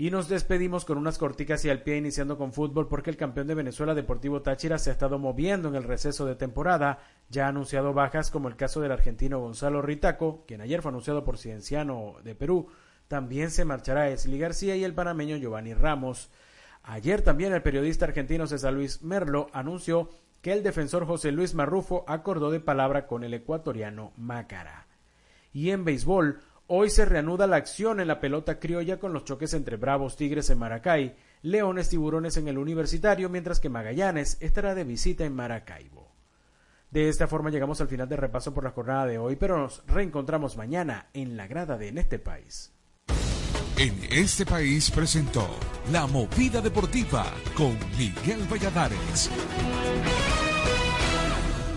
Y 0.00 0.10
nos 0.10 0.30
despedimos 0.30 0.86
con 0.86 0.96
unas 0.96 1.18
corticas 1.18 1.62
y 1.66 1.68
al 1.68 1.82
pie 1.82 1.98
iniciando 1.98 2.38
con 2.38 2.54
fútbol 2.54 2.88
porque 2.88 3.10
el 3.10 3.18
campeón 3.18 3.48
de 3.48 3.54
Venezuela 3.54 3.94
Deportivo 3.94 4.40
Táchira 4.40 4.78
se 4.78 4.88
ha 4.88 4.94
estado 4.94 5.18
moviendo 5.18 5.68
en 5.68 5.74
el 5.74 5.84
receso 5.84 6.24
de 6.24 6.36
temporada. 6.36 7.00
Ya 7.28 7.44
ha 7.44 7.48
anunciado 7.48 7.92
bajas 7.92 8.30
como 8.30 8.48
el 8.48 8.56
caso 8.56 8.80
del 8.80 8.92
argentino 8.92 9.40
Gonzalo 9.40 9.82
Ritaco, 9.82 10.42
quien 10.46 10.62
ayer 10.62 10.80
fue 10.80 10.88
anunciado 10.88 11.22
por 11.22 11.36
Cienciano 11.36 12.14
de 12.24 12.34
Perú, 12.34 12.68
también 13.10 13.50
se 13.50 13.64
marchará 13.64 14.08
Esli 14.08 14.38
García 14.38 14.76
y 14.76 14.84
el 14.84 14.94
panameño 14.94 15.36
Giovanni 15.36 15.74
Ramos. 15.74 16.30
Ayer 16.84 17.22
también 17.22 17.52
el 17.52 17.60
periodista 17.60 18.04
argentino 18.04 18.46
César 18.46 18.72
Luis 18.72 19.02
Merlo 19.02 19.48
anunció 19.52 20.10
que 20.40 20.52
el 20.52 20.62
defensor 20.62 21.04
José 21.06 21.32
Luis 21.32 21.52
Marrufo 21.52 22.04
acordó 22.06 22.52
de 22.52 22.60
palabra 22.60 23.08
con 23.08 23.24
el 23.24 23.34
ecuatoriano 23.34 24.12
Macara. 24.16 24.86
Y 25.52 25.70
en 25.70 25.84
béisbol, 25.84 26.40
hoy 26.68 26.88
se 26.88 27.04
reanuda 27.04 27.48
la 27.48 27.56
acción 27.56 27.98
en 27.98 28.06
la 28.06 28.20
pelota 28.20 28.60
criolla 28.60 29.00
con 29.00 29.12
los 29.12 29.24
choques 29.24 29.54
entre 29.54 29.76
Bravos 29.76 30.14
Tigres 30.14 30.48
en 30.50 30.58
Maracay, 30.58 31.16
Leones 31.42 31.88
Tiburones 31.88 32.36
en 32.36 32.46
el 32.46 32.58
Universitario, 32.58 33.28
mientras 33.28 33.58
que 33.58 33.68
Magallanes 33.68 34.38
estará 34.40 34.76
de 34.76 34.84
visita 34.84 35.24
en 35.24 35.34
Maracaibo. 35.34 36.12
De 36.92 37.08
esta 37.08 37.26
forma 37.26 37.50
llegamos 37.50 37.80
al 37.80 37.88
final 37.88 38.08
del 38.08 38.18
repaso 38.18 38.54
por 38.54 38.62
la 38.62 38.70
jornada 38.70 39.06
de 39.06 39.18
hoy, 39.18 39.34
pero 39.34 39.58
nos 39.58 39.84
reencontramos 39.88 40.56
mañana 40.56 41.08
en 41.12 41.36
la 41.36 41.48
grada 41.48 41.76
de 41.76 41.88
En 41.88 41.98
este 41.98 42.20
país 42.20 42.72
en 43.80 43.94
este 44.10 44.44
país 44.44 44.90
presentó 44.90 45.48
La 45.90 46.06
Movida 46.06 46.60
Deportiva 46.60 47.24
con 47.54 47.78
Miguel 47.96 48.46
Valladares. 48.46 49.30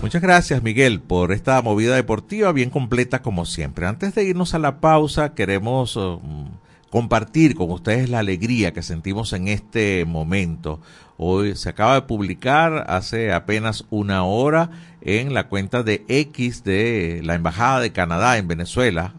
Muchas 0.02 0.20
gracias 0.20 0.62
Miguel 0.62 1.00
por 1.00 1.32
esta 1.32 1.62
movida 1.62 1.96
deportiva 1.96 2.52
bien 2.52 2.68
completa 2.68 3.22
como 3.22 3.46
siempre. 3.46 3.86
Antes 3.86 4.14
de 4.14 4.22
irnos 4.22 4.52
a 4.52 4.58
la 4.58 4.82
pausa 4.82 5.32
queremos 5.32 5.96
um, 5.96 6.50
compartir 6.90 7.54
con 7.54 7.70
ustedes 7.70 8.10
la 8.10 8.18
alegría 8.18 8.74
que 8.74 8.82
sentimos 8.82 9.32
en 9.32 9.48
este 9.48 10.04
momento. 10.04 10.82
Hoy 11.16 11.56
se 11.56 11.70
acaba 11.70 11.94
de 11.94 12.02
publicar 12.02 12.84
hace 12.86 13.32
apenas 13.32 13.86
una 13.88 14.24
hora 14.24 14.68
en 15.00 15.32
la 15.32 15.48
cuenta 15.48 15.82
de 15.82 16.04
X 16.08 16.64
de 16.64 17.22
la 17.24 17.34
Embajada 17.34 17.80
de 17.80 17.92
Canadá 17.92 18.36
en 18.36 18.46
Venezuela, 18.46 19.14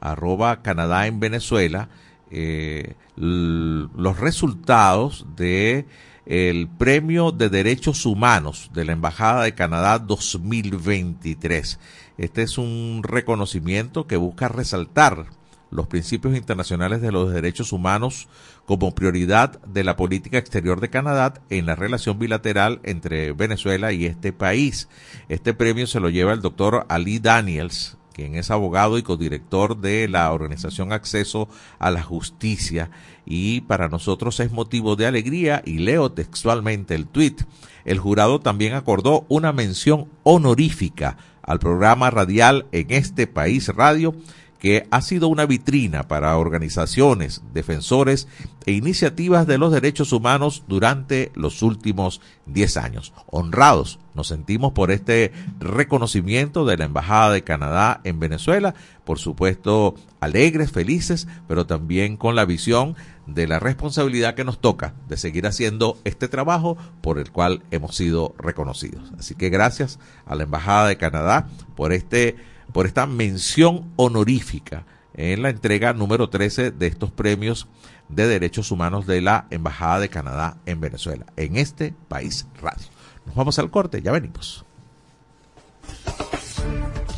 arroba 0.00 0.62
Canadá 0.62 1.08
en 1.08 1.18
Venezuela, 1.18 1.88
eh, 2.30 2.94
los 3.16 4.18
resultados 4.18 5.26
de 5.36 5.86
el 6.26 6.68
Premio 6.68 7.32
de 7.32 7.48
Derechos 7.48 8.04
Humanos 8.04 8.70
de 8.74 8.84
la 8.84 8.92
Embajada 8.92 9.44
de 9.44 9.54
Canadá 9.54 9.98
2023. 9.98 11.78
Este 12.18 12.42
es 12.42 12.58
un 12.58 13.00
reconocimiento 13.02 14.06
que 14.06 14.16
busca 14.16 14.48
resaltar 14.48 15.26
los 15.70 15.86
principios 15.86 16.36
internacionales 16.36 17.00
de 17.00 17.12
los 17.12 17.32
derechos 17.32 17.72
humanos 17.72 18.28
como 18.66 18.94
prioridad 18.94 19.60
de 19.62 19.84
la 19.84 19.96
política 19.96 20.38
exterior 20.38 20.80
de 20.80 20.90
Canadá 20.90 21.34
en 21.50 21.66
la 21.66 21.74
relación 21.74 22.18
bilateral 22.18 22.80
entre 22.84 23.32
Venezuela 23.32 23.92
y 23.92 24.06
este 24.06 24.32
país. 24.32 24.88
Este 25.28 25.54
premio 25.54 25.86
se 25.86 26.00
lo 26.00 26.08
lleva 26.10 26.32
el 26.32 26.40
doctor 26.40 26.86
Ali 26.88 27.18
Daniels, 27.18 27.97
quien 28.18 28.34
es 28.34 28.50
abogado 28.50 28.98
y 28.98 29.04
codirector 29.04 29.76
de 29.76 30.08
la 30.08 30.32
organización 30.32 30.92
Acceso 30.92 31.48
a 31.78 31.92
la 31.92 32.02
Justicia. 32.02 32.90
Y 33.24 33.60
para 33.60 33.88
nosotros 33.88 34.40
es 34.40 34.50
motivo 34.50 34.96
de 34.96 35.06
alegría, 35.06 35.62
y 35.64 35.78
leo 35.78 36.10
textualmente 36.10 36.96
el 36.96 37.06
tuit. 37.06 37.42
El 37.84 38.00
jurado 38.00 38.40
también 38.40 38.74
acordó 38.74 39.24
una 39.28 39.52
mención 39.52 40.08
honorífica 40.24 41.16
al 41.42 41.60
programa 41.60 42.10
radial 42.10 42.66
en 42.72 42.90
este 42.90 43.28
país 43.28 43.68
radio 43.68 44.16
que 44.58 44.86
ha 44.90 45.02
sido 45.02 45.28
una 45.28 45.46
vitrina 45.46 46.08
para 46.08 46.36
organizaciones, 46.36 47.42
defensores 47.52 48.28
e 48.66 48.72
iniciativas 48.72 49.46
de 49.46 49.58
los 49.58 49.72
derechos 49.72 50.12
humanos 50.12 50.64
durante 50.66 51.30
los 51.34 51.62
últimos 51.62 52.20
10 52.46 52.76
años. 52.76 53.12
Honrados 53.30 53.98
nos 54.14 54.26
sentimos 54.26 54.72
por 54.72 54.90
este 54.90 55.32
reconocimiento 55.60 56.66
de 56.66 56.76
la 56.76 56.86
Embajada 56.86 57.32
de 57.32 57.44
Canadá 57.44 58.00
en 58.02 58.18
Venezuela, 58.18 58.74
por 59.04 59.18
supuesto 59.18 59.94
alegres, 60.20 60.72
felices, 60.72 61.28
pero 61.46 61.66
también 61.66 62.16
con 62.16 62.34
la 62.34 62.44
visión 62.44 62.96
de 63.26 63.46
la 63.46 63.60
responsabilidad 63.60 64.34
que 64.34 64.44
nos 64.44 64.60
toca 64.60 64.94
de 65.08 65.16
seguir 65.16 65.46
haciendo 65.46 65.98
este 66.04 66.28
trabajo 66.28 66.76
por 67.00 67.18
el 67.18 67.30
cual 67.30 67.62
hemos 67.70 67.94
sido 67.94 68.34
reconocidos. 68.38 69.12
Así 69.18 69.34
que 69.34 69.50
gracias 69.50 70.00
a 70.26 70.34
la 70.34 70.42
Embajada 70.44 70.88
de 70.88 70.96
Canadá 70.96 71.46
por 71.76 71.92
este 71.92 72.36
por 72.72 72.86
esta 72.86 73.06
mención 73.06 73.92
honorífica 73.96 74.84
en 75.14 75.42
la 75.42 75.50
entrega 75.50 75.92
número 75.92 76.30
13 76.30 76.70
de 76.70 76.86
estos 76.86 77.10
premios 77.10 77.66
de 78.08 78.26
derechos 78.26 78.70
humanos 78.70 79.06
de 79.06 79.20
la 79.20 79.46
Embajada 79.50 80.00
de 80.00 80.08
Canadá 80.08 80.58
en 80.66 80.80
Venezuela, 80.80 81.26
en 81.36 81.56
este 81.56 81.94
país 82.08 82.46
radio. 82.60 82.86
Nos 83.26 83.34
vamos 83.34 83.58
al 83.58 83.70
corte, 83.70 84.00
ya 84.00 84.12
venimos. 84.12 84.64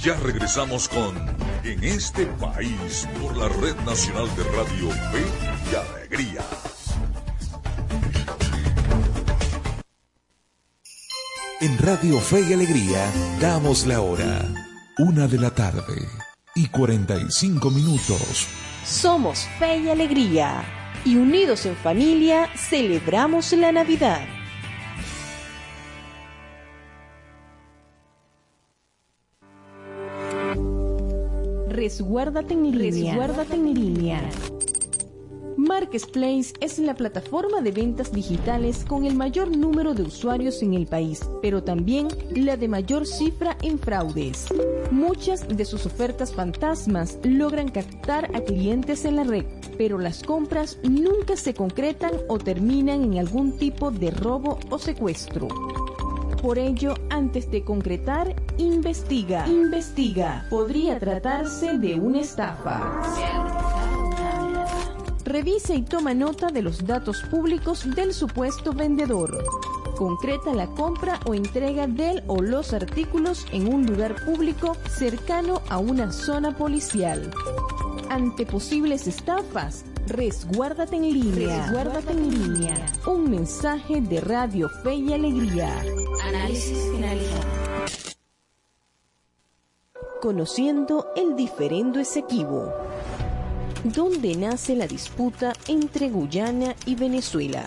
Ya 0.02 0.14
regresamos 0.14 0.88
con 0.88 1.14
En 1.62 1.84
este 1.84 2.24
país 2.24 3.06
por 3.20 3.36
la 3.36 3.48
Red 3.48 3.76
Nacional 3.84 4.28
de 4.34 4.44
Radio 4.44 4.90
Fe 4.90 5.24
y 5.70 5.74
Alegría. 5.74 6.42
En 11.60 11.76
Radio 11.76 12.18
Fe 12.18 12.40
y 12.48 12.54
Alegría 12.54 13.12
damos 13.40 13.86
la 13.86 14.00
hora. 14.00 14.69
Una 15.02 15.26
de 15.26 15.38
la 15.38 15.50
tarde 15.50 15.94
y 16.54 16.68
45 16.68 17.70
minutos. 17.70 18.46
Somos 18.84 19.48
fe 19.58 19.78
y 19.78 19.88
alegría 19.88 20.62
y 21.06 21.16
unidos 21.16 21.64
en 21.64 21.74
familia 21.74 22.50
celebramos 22.54 23.50
la 23.54 23.72
Navidad. 23.72 24.20
Resguárdate 31.70 32.52
en 32.52 32.70
línea. 32.70 33.14
Resguárdate 33.14 33.54
en 33.54 33.74
línea. 33.74 34.30
Marketplace 35.56 36.52
es 36.60 36.78
la 36.78 36.94
plataforma 36.94 37.60
de 37.60 37.72
ventas 37.72 38.12
digitales 38.12 38.84
con 38.86 39.04
el 39.04 39.14
mayor 39.14 39.56
número 39.56 39.94
de 39.94 40.02
usuarios 40.02 40.62
en 40.62 40.74
el 40.74 40.86
país, 40.86 41.20
pero 41.42 41.62
también 41.62 42.08
la 42.34 42.56
de 42.56 42.68
mayor 42.68 43.06
cifra 43.06 43.56
en 43.62 43.78
fraudes. 43.78 44.46
Muchas 44.90 45.46
de 45.48 45.64
sus 45.64 45.86
ofertas 45.86 46.32
fantasmas 46.32 47.18
logran 47.22 47.68
captar 47.68 48.30
a 48.34 48.40
clientes 48.40 49.04
en 49.04 49.16
la 49.16 49.24
red, 49.24 49.44
pero 49.76 49.98
las 49.98 50.22
compras 50.22 50.78
nunca 50.82 51.36
se 51.36 51.54
concretan 51.54 52.12
o 52.28 52.38
terminan 52.38 53.04
en 53.04 53.18
algún 53.18 53.58
tipo 53.58 53.90
de 53.90 54.10
robo 54.10 54.58
o 54.70 54.78
secuestro. 54.78 55.48
Por 56.42 56.58
ello, 56.58 56.94
antes 57.10 57.50
de 57.50 57.62
concretar, 57.62 58.34
investiga. 58.56 59.46
Investiga. 59.46 60.46
Podría 60.48 60.98
tratarse 60.98 61.76
de 61.76 61.96
una 61.96 62.20
estafa. 62.20 63.59
Revisa 65.30 65.74
y 65.74 65.82
toma 65.82 66.12
nota 66.12 66.48
de 66.48 66.60
los 66.60 66.84
datos 66.84 67.22
públicos 67.30 67.88
del 67.94 68.12
supuesto 68.12 68.72
vendedor. 68.72 69.44
Concreta 69.96 70.52
la 70.52 70.66
compra 70.66 71.20
o 71.24 71.34
entrega 71.34 71.86
del 71.86 72.24
o 72.26 72.42
los 72.42 72.72
artículos 72.72 73.46
en 73.52 73.72
un 73.72 73.86
lugar 73.86 74.16
público 74.24 74.76
cercano 74.88 75.62
a 75.68 75.78
una 75.78 76.10
zona 76.10 76.56
policial. 76.56 77.30
Ante 78.08 78.44
posibles 78.44 79.06
estafas, 79.06 79.84
resguárdate 80.08 80.96
en 80.96 81.02
línea. 81.02 81.64
Resguárdate 81.64 82.10
en 82.10 82.30
línea. 82.30 82.92
Un 83.06 83.30
mensaje 83.30 84.00
de 84.00 84.20
Radio 84.20 84.68
Fe 84.82 84.94
y 84.94 85.12
Alegría. 85.12 85.80
Análisis 86.26 86.76
finalizado. 86.90 87.44
Conociendo 90.20 91.06
el 91.14 91.36
diferendo 91.36 92.00
Esequibo 92.00 92.72
¿Dónde 93.84 94.34
nace 94.36 94.74
la 94.76 94.86
disputa 94.86 95.54
entre 95.66 96.10
Guyana 96.10 96.76
y 96.84 96.96
Venezuela. 96.96 97.64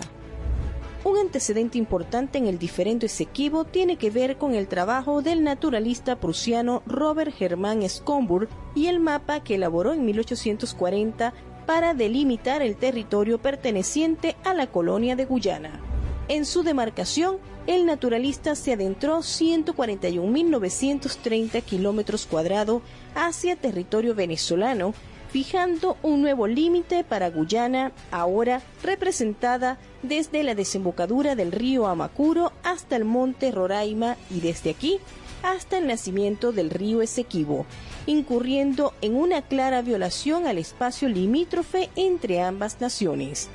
Un 1.02 1.18
antecedente 1.18 1.76
importante 1.76 2.38
en 2.38 2.46
el 2.46 2.56
diferente 2.56 3.06
Esequibo 3.06 3.64
tiene 3.64 3.96
que 3.96 4.10
ver 4.10 4.36
con 4.36 4.54
el 4.54 4.68
trabajo 4.68 5.22
del 5.22 5.42
naturalista 5.42 6.20
prusiano 6.20 6.84
Robert 6.86 7.34
Hermann 7.40 7.82
Schomburg 7.82 8.48
y 8.76 8.86
el 8.86 9.00
mapa 9.00 9.42
que 9.42 9.56
elaboró 9.56 9.92
en 9.92 10.04
1840 10.04 11.34
para 11.66 11.94
delimitar 11.94 12.62
el 12.62 12.76
territorio 12.76 13.38
perteneciente 13.38 14.36
a 14.44 14.54
la 14.54 14.68
colonia 14.68 15.16
de 15.16 15.24
Guyana. 15.24 15.80
En 16.28 16.46
su 16.46 16.62
demarcación, 16.62 17.38
el 17.66 17.86
naturalista 17.86 18.54
se 18.54 18.74
adentró 18.74 19.18
141.930 19.18 21.60
kilómetros 21.64 22.26
cuadrados 22.26 22.82
hacia 23.16 23.56
territorio 23.56 24.14
venezolano 24.14 24.94
fijando 25.34 25.96
un 26.04 26.22
nuevo 26.22 26.46
límite 26.46 27.02
para 27.02 27.28
Guyana, 27.28 27.90
ahora 28.12 28.62
representada 28.84 29.78
desde 30.04 30.44
la 30.44 30.54
desembocadura 30.54 31.34
del 31.34 31.50
río 31.50 31.88
Amacuro 31.88 32.52
hasta 32.62 32.94
el 32.94 33.04
monte 33.04 33.50
Roraima 33.50 34.16
y 34.30 34.38
desde 34.38 34.70
aquí 34.70 35.00
hasta 35.42 35.78
el 35.78 35.88
nacimiento 35.88 36.52
del 36.52 36.70
río 36.70 37.02
Esequibo, 37.02 37.66
incurriendo 38.06 38.94
en 39.00 39.16
una 39.16 39.42
clara 39.42 39.82
violación 39.82 40.46
al 40.46 40.56
espacio 40.56 41.08
limítrofe 41.08 41.90
entre 41.96 42.40
ambas 42.40 42.80
naciones. 42.80 43.48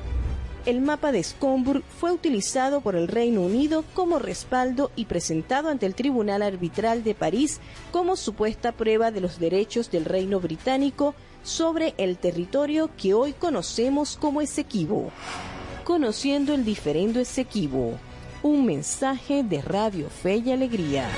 El 0.66 0.82
mapa 0.82 1.14
de 1.14 1.24
Scomburg 1.24 1.82
fue 1.98 2.12
utilizado 2.12 2.82
por 2.82 2.98
el 2.98 3.08
Reino 3.08 3.40
Unido 3.40 3.86
como 3.94 4.20
respaldo 4.20 4.92
y 4.98 5.06
presentado 5.06 5.70
ante 5.70 5.86
el 5.86 5.96
Tribunal 5.96 6.42
Arbitral 6.42 7.06
de 7.06 7.16
París 7.16 7.62
como 7.94 8.18
supuesta 8.18 8.74
prueba 8.74 9.12
de 9.12 9.22
los 9.22 9.40
derechos 9.40 9.90
del 9.90 10.04
Reino 10.04 10.42
Británico 10.42 11.16
sobre 11.44 11.94
el 11.98 12.18
territorio 12.18 12.90
que 12.98 13.14
hoy 13.14 13.34
conocemos 13.34 14.18
como 14.18 14.42
Esequibo. 14.42 15.12
Conociendo 15.84 16.54
el 16.54 16.66
diferendo 16.66 17.20
Esequibo, 17.20 17.98
un 18.44 18.66
mensaje 18.66 19.44
de 19.44 19.62
Radio 19.62 20.10
Fe 20.10 20.38
y 20.38 20.52
Alegría. 20.52 21.10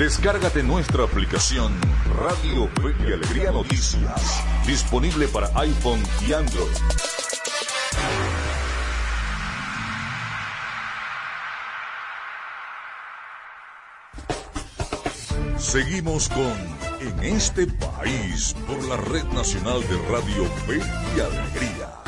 Descárgate 0.00 0.62
nuestra 0.62 1.04
aplicación 1.04 1.78
Radio 2.16 2.68
Fe 2.68 2.94
y 3.06 3.12
Alegría 3.12 3.50
Noticias, 3.50 4.42
disponible 4.66 5.28
para 5.28 5.48
iPhone 5.60 6.02
y 6.26 6.32
Android. 6.32 7.19
Seguimos 15.70 16.28
con 16.28 16.56
En 17.00 17.20
este 17.22 17.64
país 17.64 18.56
por 18.66 18.82
la 18.88 18.96
Red 18.96 19.22
Nacional 19.26 19.80
de 19.82 19.96
Radio 20.10 20.44
Fe 20.66 20.78
y 20.78 21.20
Alegría. 21.20 21.99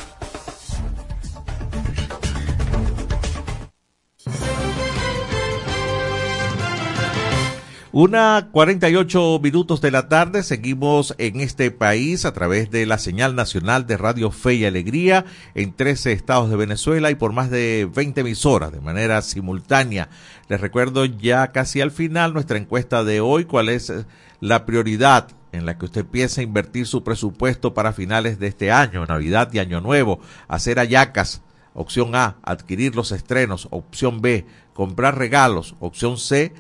Una 7.95 8.49
48 8.51 9.39
minutos 9.43 9.83
de 9.83 9.91
la 9.91 10.09
tarde, 10.09 10.43
seguimos 10.43 11.15
en 11.19 11.41
este 11.41 11.71
país 11.71 12.25
a 12.25 12.33
través 12.33 12.71
de 12.71 12.87
la 12.87 12.97
señal 12.97 13.35
nacional 13.35 13.87
de 13.87 13.99
Radio 13.99 14.31
Fe 14.31 14.55
y 14.55 14.65
Alegría 14.65 15.27
en 15.55 15.75
13 15.75 16.13
estados 16.13 16.49
de 16.49 16.57
Venezuela 16.57 17.11
y 17.11 17.17
por 17.17 17.35
más 17.35 17.51
de 17.51 17.87
20 17.95 18.23
emisoras 18.23 18.73
de 18.73 18.81
manera 18.81 19.21
simultánea. 19.21 20.09
Les 20.49 20.59
recuerdo 20.59 21.05
ya 21.05 21.53
casi 21.53 21.83
al 21.83 21.91
final 21.91 22.33
nuestra 22.33 22.57
encuesta 22.57 23.05
de 23.05 23.21
hoy, 23.21 23.45
cuál 23.45 23.69
es 23.69 23.93
la 24.41 24.65
prioridad 24.65 25.29
en 25.53 25.67
la 25.67 25.77
que 25.77 25.85
usted 25.85 26.07
piensa 26.07 26.41
invertir 26.41 26.87
su 26.87 27.05
presupuesto 27.05 27.75
para 27.75 27.93
finales 27.93 28.39
de 28.39 28.47
este 28.47 28.73
año, 28.73 29.05
Navidad 29.05 29.51
y 29.53 29.59
Año 29.59 29.83
Nuevo, 29.83 30.19
hacer 30.49 30.79
ayacas. 30.79 31.43
Opción 31.75 32.15
A, 32.15 32.37
adquirir 32.43 32.97
los 32.97 33.13
estrenos. 33.13 33.69
Opción 33.71 34.21
B, 34.21 34.47
comprar 34.75 35.17
regalos. 35.17 35.75
Opción 35.81 36.19
C, 36.19 36.53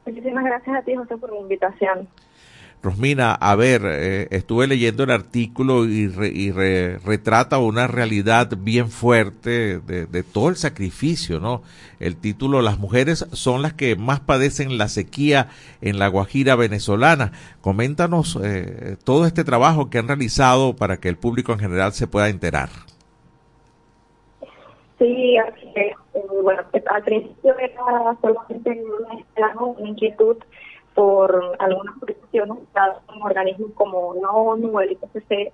Muchísimas 0.05 0.43
gracias 0.43 0.76
a 0.76 0.82
ti, 0.82 0.95
José, 0.95 1.17
por 1.17 1.32
la 1.32 1.39
invitación. 1.39 2.07
Rosmina, 2.84 3.34
a 3.34 3.55
ver, 3.55 3.84
eh, 3.86 4.27
estuve 4.31 4.67
leyendo 4.67 5.05
el 5.05 5.11
artículo 5.11 5.86
y, 5.86 6.09
retrata 6.09 7.57
una 7.57 7.88
realidad 7.88 8.49
bien 8.57 8.89
fuerte 8.89 9.79
de, 9.79 10.23
todo 10.23 10.49
el 10.49 10.57
sacrificio, 10.57 11.39
¿no? 11.39 11.63
El 12.01 12.17
título, 12.17 12.61
las 12.61 12.79
mujeres 12.79 13.25
son 13.31 13.61
las 13.61 13.71
que 13.71 13.95
más 13.95 14.19
padecen 14.19 14.77
la 14.77 14.89
sequía 14.89 15.47
en 15.79 15.97
la 15.97 16.09
Guajira 16.09 16.57
venezolana. 16.57 17.31
Coméntanos 17.61 18.38
eh, 18.43 18.97
todo 19.05 19.25
este 19.27 19.45
trabajo 19.45 19.89
que 19.89 19.99
han 19.99 20.09
realizado 20.09 20.75
para 20.75 20.97
que 20.97 21.07
el 21.07 21.15
público 21.15 21.53
en 21.53 21.59
general 21.59 21.93
se 21.93 22.07
pueda 22.07 22.27
enterar. 22.27 22.67
Sí, 24.99 25.38
eh, 25.38 25.95
bueno, 26.43 26.63
al 26.91 27.03
principio 27.03 27.57
era 27.57 28.17
solamente 28.21 28.84
una 29.39 29.88
inquietud 29.88 30.36
por 30.94 31.56
algunas 31.60 31.98
publicaciones 32.00 32.58
un 33.16 33.22
organismos 33.22 33.72
como 33.74 34.14
la 34.16 34.32
ONU, 34.32 34.80
el 34.80 34.91
IPCC, 34.91 35.54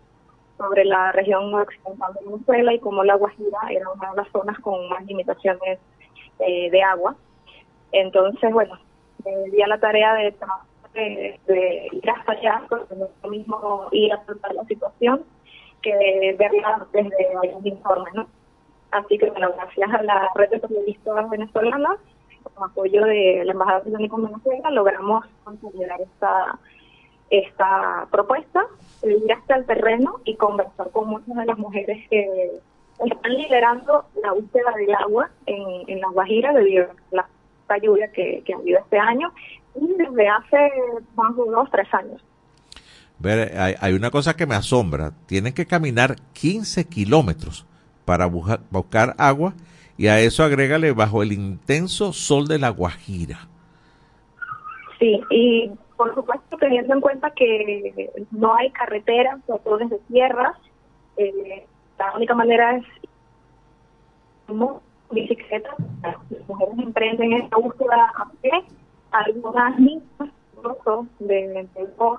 sobre 0.58 0.84
la 0.84 1.12
región 1.14 1.54
occidental 1.54 2.14
de 2.14 2.26
Venezuela 2.26 2.74
y 2.74 2.80
como 2.80 3.04
la 3.04 3.16
Guajira 3.16 3.60
era 3.70 3.90
una 3.90 4.12
de 4.12 4.18
las 4.18 4.32
zonas 4.32 4.60
con 4.60 4.90
más 4.90 5.06
limitaciones 5.06 5.80
eh, 6.40 6.70
de 6.70 6.84
agua. 6.84 7.16
Entonces, 7.92 8.52
bueno, 8.52 8.78
me 9.24 9.52
di 9.52 9.62
a 9.62 9.68
la 9.68 9.80
tarea 9.80 10.14
de, 10.16 10.36
de, 11.48 11.88
ir 11.92 12.10
hasta 12.10 12.34
allá, 12.34 12.62
porque 12.68 12.96
no 12.96 13.06
es 13.06 13.12
lo 13.24 13.30
mismo 13.30 13.88
ir 13.92 14.12
a 14.12 14.22
tratar 14.24 14.54
la 14.54 14.66
situación 14.66 15.24
que 15.82 16.36
verla 16.38 16.86
desde 16.92 17.38
algún 17.42 17.66
informes, 17.66 18.14
¿no? 18.14 18.28
Así 18.92 19.18
que, 19.18 19.30
bueno, 19.30 19.52
gracias 19.56 19.94
a 19.94 20.04
la 20.04 20.30
red 20.36 20.50
de 20.50 20.60
periodistas 20.60 21.30
venezolanas, 21.30 22.00
con 22.44 22.70
apoyo 22.70 23.06
de 23.06 23.44
la 23.46 23.52
Embajada 23.52 23.80
Británica 23.80 24.16
en 24.16 24.24
Venezuela, 24.26 24.72
logramos 24.72 25.26
consolidar 25.44 26.02
esta, 26.02 26.60
esta 27.30 28.08
propuesta, 28.12 28.66
ir 29.04 29.32
hasta 29.32 29.56
el 29.56 29.66
terreno 29.66 30.20
y 30.26 30.36
conversar 30.36 30.90
con 30.92 31.10
muchas 31.10 31.36
de 31.36 31.46
las 31.46 31.58
mujeres 31.58 32.08
que 32.10 32.60
están 33.06 33.34
liderando 33.34 34.06
la 34.22 34.34
búsqueda 34.34 34.72
del 34.76 34.94
agua 34.96 35.30
en, 35.46 35.64
en 35.88 36.02
La 36.02 36.10
Guajira 36.10 36.54
debido 36.54 36.86
a 36.86 37.26
la 37.70 37.78
lluvia 37.78 38.12
que, 38.12 38.42
que 38.46 38.54
ha 38.54 38.58
habido 38.58 38.80
este 38.80 38.98
año 38.98 39.32
y 39.76 39.88
desde 39.96 40.28
hace 40.28 40.72
más 41.16 41.36
de 41.36 41.44
dos, 41.44 41.70
tres 41.72 41.88
años. 41.94 42.24
Ver, 43.20 43.58
hay, 43.58 43.76
hay, 43.80 43.94
una 43.94 44.12
cosa 44.12 44.36
que 44.36 44.46
me 44.46 44.56
asombra, 44.56 45.12
tienen 45.26 45.54
que 45.54 45.66
caminar 45.66 46.16
15 46.34 46.86
kilómetros 46.88 47.66
para 48.06 48.26
buscar 48.26 49.14
agua 49.18 49.54
y 50.00 50.08
a 50.08 50.22
eso 50.22 50.46
agrégale 50.46 50.94
bajo 50.94 51.24
el 51.24 51.34
intenso 51.34 52.14
sol 52.14 52.48
de 52.48 52.58
la 52.58 52.70
Guajira. 52.70 53.50
Sí, 54.98 55.22
y 55.30 55.70
por 55.98 56.16
supuesto 56.16 56.56
teniendo 56.56 56.94
en 56.94 57.02
cuenta 57.02 57.30
que 57.32 58.10
no 58.32 58.56
hay 58.56 58.72
carreteras, 58.72 59.42
todo 59.46 59.78
desde 59.78 60.00
tierra, 60.08 60.58
eh, 61.18 61.66
la 61.98 62.14
única 62.16 62.34
manera 62.34 62.78
es 62.78 62.86
como 64.48 64.82
bicicleta, 65.12 65.76
las 66.02 66.16
mujeres 66.48 66.80
emprenden 66.80 67.34
esta 67.34 67.58
búsqueda 67.58 68.14
a 68.16 68.30
pie, 68.42 68.52
algunas 69.12 69.78
niñas, 69.80 70.30
incluso 70.56 71.08
de, 71.20 71.68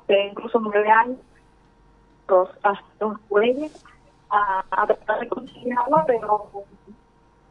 de 0.07 0.27
incluso 0.27 0.61
nueve 0.61 0.91
años, 0.91 1.17
hasta 2.63 2.85
los 3.01 3.19
cuellos, 3.21 3.73
a, 4.29 4.63
a 4.71 4.87
tratar 4.87 5.21
de 5.21 5.29
conseguir 5.29 5.73
agua, 5.79 6.05
pero 6.07 6.51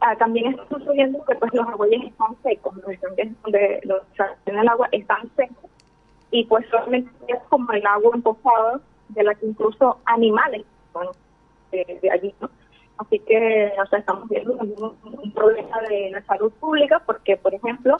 Ah, 0.00 0.16
también 0.16 0.46
está 0.52 0.66
sucediendo 0.68 1.22
que 1.26 1.34
pues 1.34 1.52
los 1.52 1.68
arroyos 1.68 2.02
están 2.04 2.34
secos, 2.42 2.74
los 2.74 3.00
donde 3.42 3.80
los 3.84 4.02
el 4.46 4.68
agua 4.68 4.88
están 4.92 5.30
secos 5.36 5.70
y 6.30 6.44
pues 6.46 6.66
solamente 6.70 7.10
es 7.28 7.38
como 7.50 7.70
el 7.72 7.86
agua 7.86 8.12
emposada 8.14 8.80
de 9.10 9.24
la 9.24 9.34
que 9.34 9.46
incluso 9.46 9.98
animales 10.06 10.64
bueno, 10.94 11.10
de, 11.70 12.10
allí, 12.10 12.34
¿no? 12.40 12.48
Así 12.96 13.18
que, 13.18 13.72
o 13.82 13.86
sea, 13.86 13.98
estamos 13.98 14.28
viendo 14.28 14.54
un, 14.54 15.32
problema 15.32 15.80
de 15.88 16.10
la 16.10 16.22
salud 16.24 16.52
pública 16.52 17.02
porque, 17.04 17.36
por 17.36 17.54
ejemplo, 17.54 17.96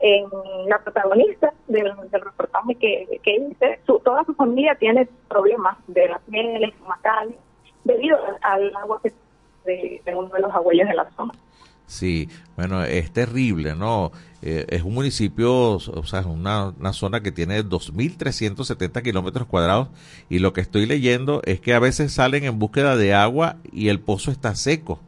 en 0.00 0.26
la 0.68 0.78
protagonista 0.82 1.52
del, 1.68 1.92
reportaje 2.10 2.74
que, 2.76 3.20
que 3.22 3.36
hice, 3.36 3.80
toda 3.86 4.24
su 4.24 4.34
familia 4.34 4.74
tiene 4.76 5.08
problemas 5.28 5.76
de 5.86 6.08
la 6.08 6.18
piel, 6.20 6.64
estomacal, 6.64 7.34
debido 7.84 8.18
al 8.42 8.74
agua 8.76 9.00
que 9.02 9.12
de, 9.64 10.02
uno 10.14 10.28
de 10.28 10.40
los 10.40 10.52
abuelos 10.52 10.88
de 10.88 10.94
la 10.94 11.10
zona. 11.16 11.32
Sí, 11.86 12.28
bueno, 12.56 12.84
es 12.84 13.10
terrible, 13.12 13.74
¿no? 13.74 14.12
Eh, 14.42 14.64
es 14.68 14.82
un 14.82 14.94
municipio, 14.94 15.72
o 15.72 16.04
sea, 16.04 16.20
es 16.20 16.26
una, 16.26 16.68
una 16.68 16.92
zona 16.92 17.20
que 17.20 17.32
tiene 17.32 17.64
2.370 17.64 19.02
kilómetros 19.02 19.46
cuadrados 19.46 19.88
y 20.28 20.38
lo 20.38 20.52
que 20.52 20.60
estoy 20.60 20.86
leyendo 20.86 21.42
es 21.44 21.60
que 21.60 21.74
a 21.74 21.80
veces 21.80 22.12
salen 22.12 22.44
en 22.44 22.58
búsqueda 22.58 22.96
de 22.96 23.12
agua 23.12 23.56
y 23.72 23.88
el 23.88 24.00
pozo 24.00 24.30
está 24.30 24.54
seco 24.54 25.00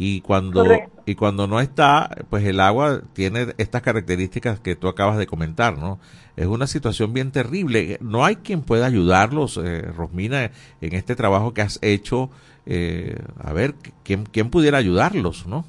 y 0.00 0.20
cuando 0.20 0.64
y 1.06 1.14
cuando 1.16 1.48
no 1.48 1.58
está, 1.58 2.08
pues 2.30 2.44
el 2.44 2.60
agua 2.60 3.00
tiene 3.14 3.54
estas 3.56 3.82
características 3.82 4.60
que 4.60 4.76
tú 4.76 4.86
acabas 4.86 5.16
de 5.16 5.26
comentar, 5.26 5.76
¿no? 5.76 5.98
Es 6.36 6.46
una 6.46 6.68
situación 6.68 7.12
bien 7.12 7.32
terrible. 7.32 7.98
No 8.00 8.24
hay 8.24 8.36
quien 8.36 8.60
pueda 8.60 8.86
ayudarlos, 8.86 9.56
eh, 9.56 9.82
Rosmina, 9.82 10.52
en 10.80 10.94
este 10.94 11.16
trabajo 11.16 11.52
que 11.52 11.62
has 11.62 11.78
hecho 11.82 12.30
eh, 12.70 13.16
a 13.42 13.54
ver, 13.54 13.72
¿quién, 14.04 14.24
¿quién 14.26 14.50
pudiera 14.50 14.76
ayudarlos, 14.76 15.46
no? 15.46 15.64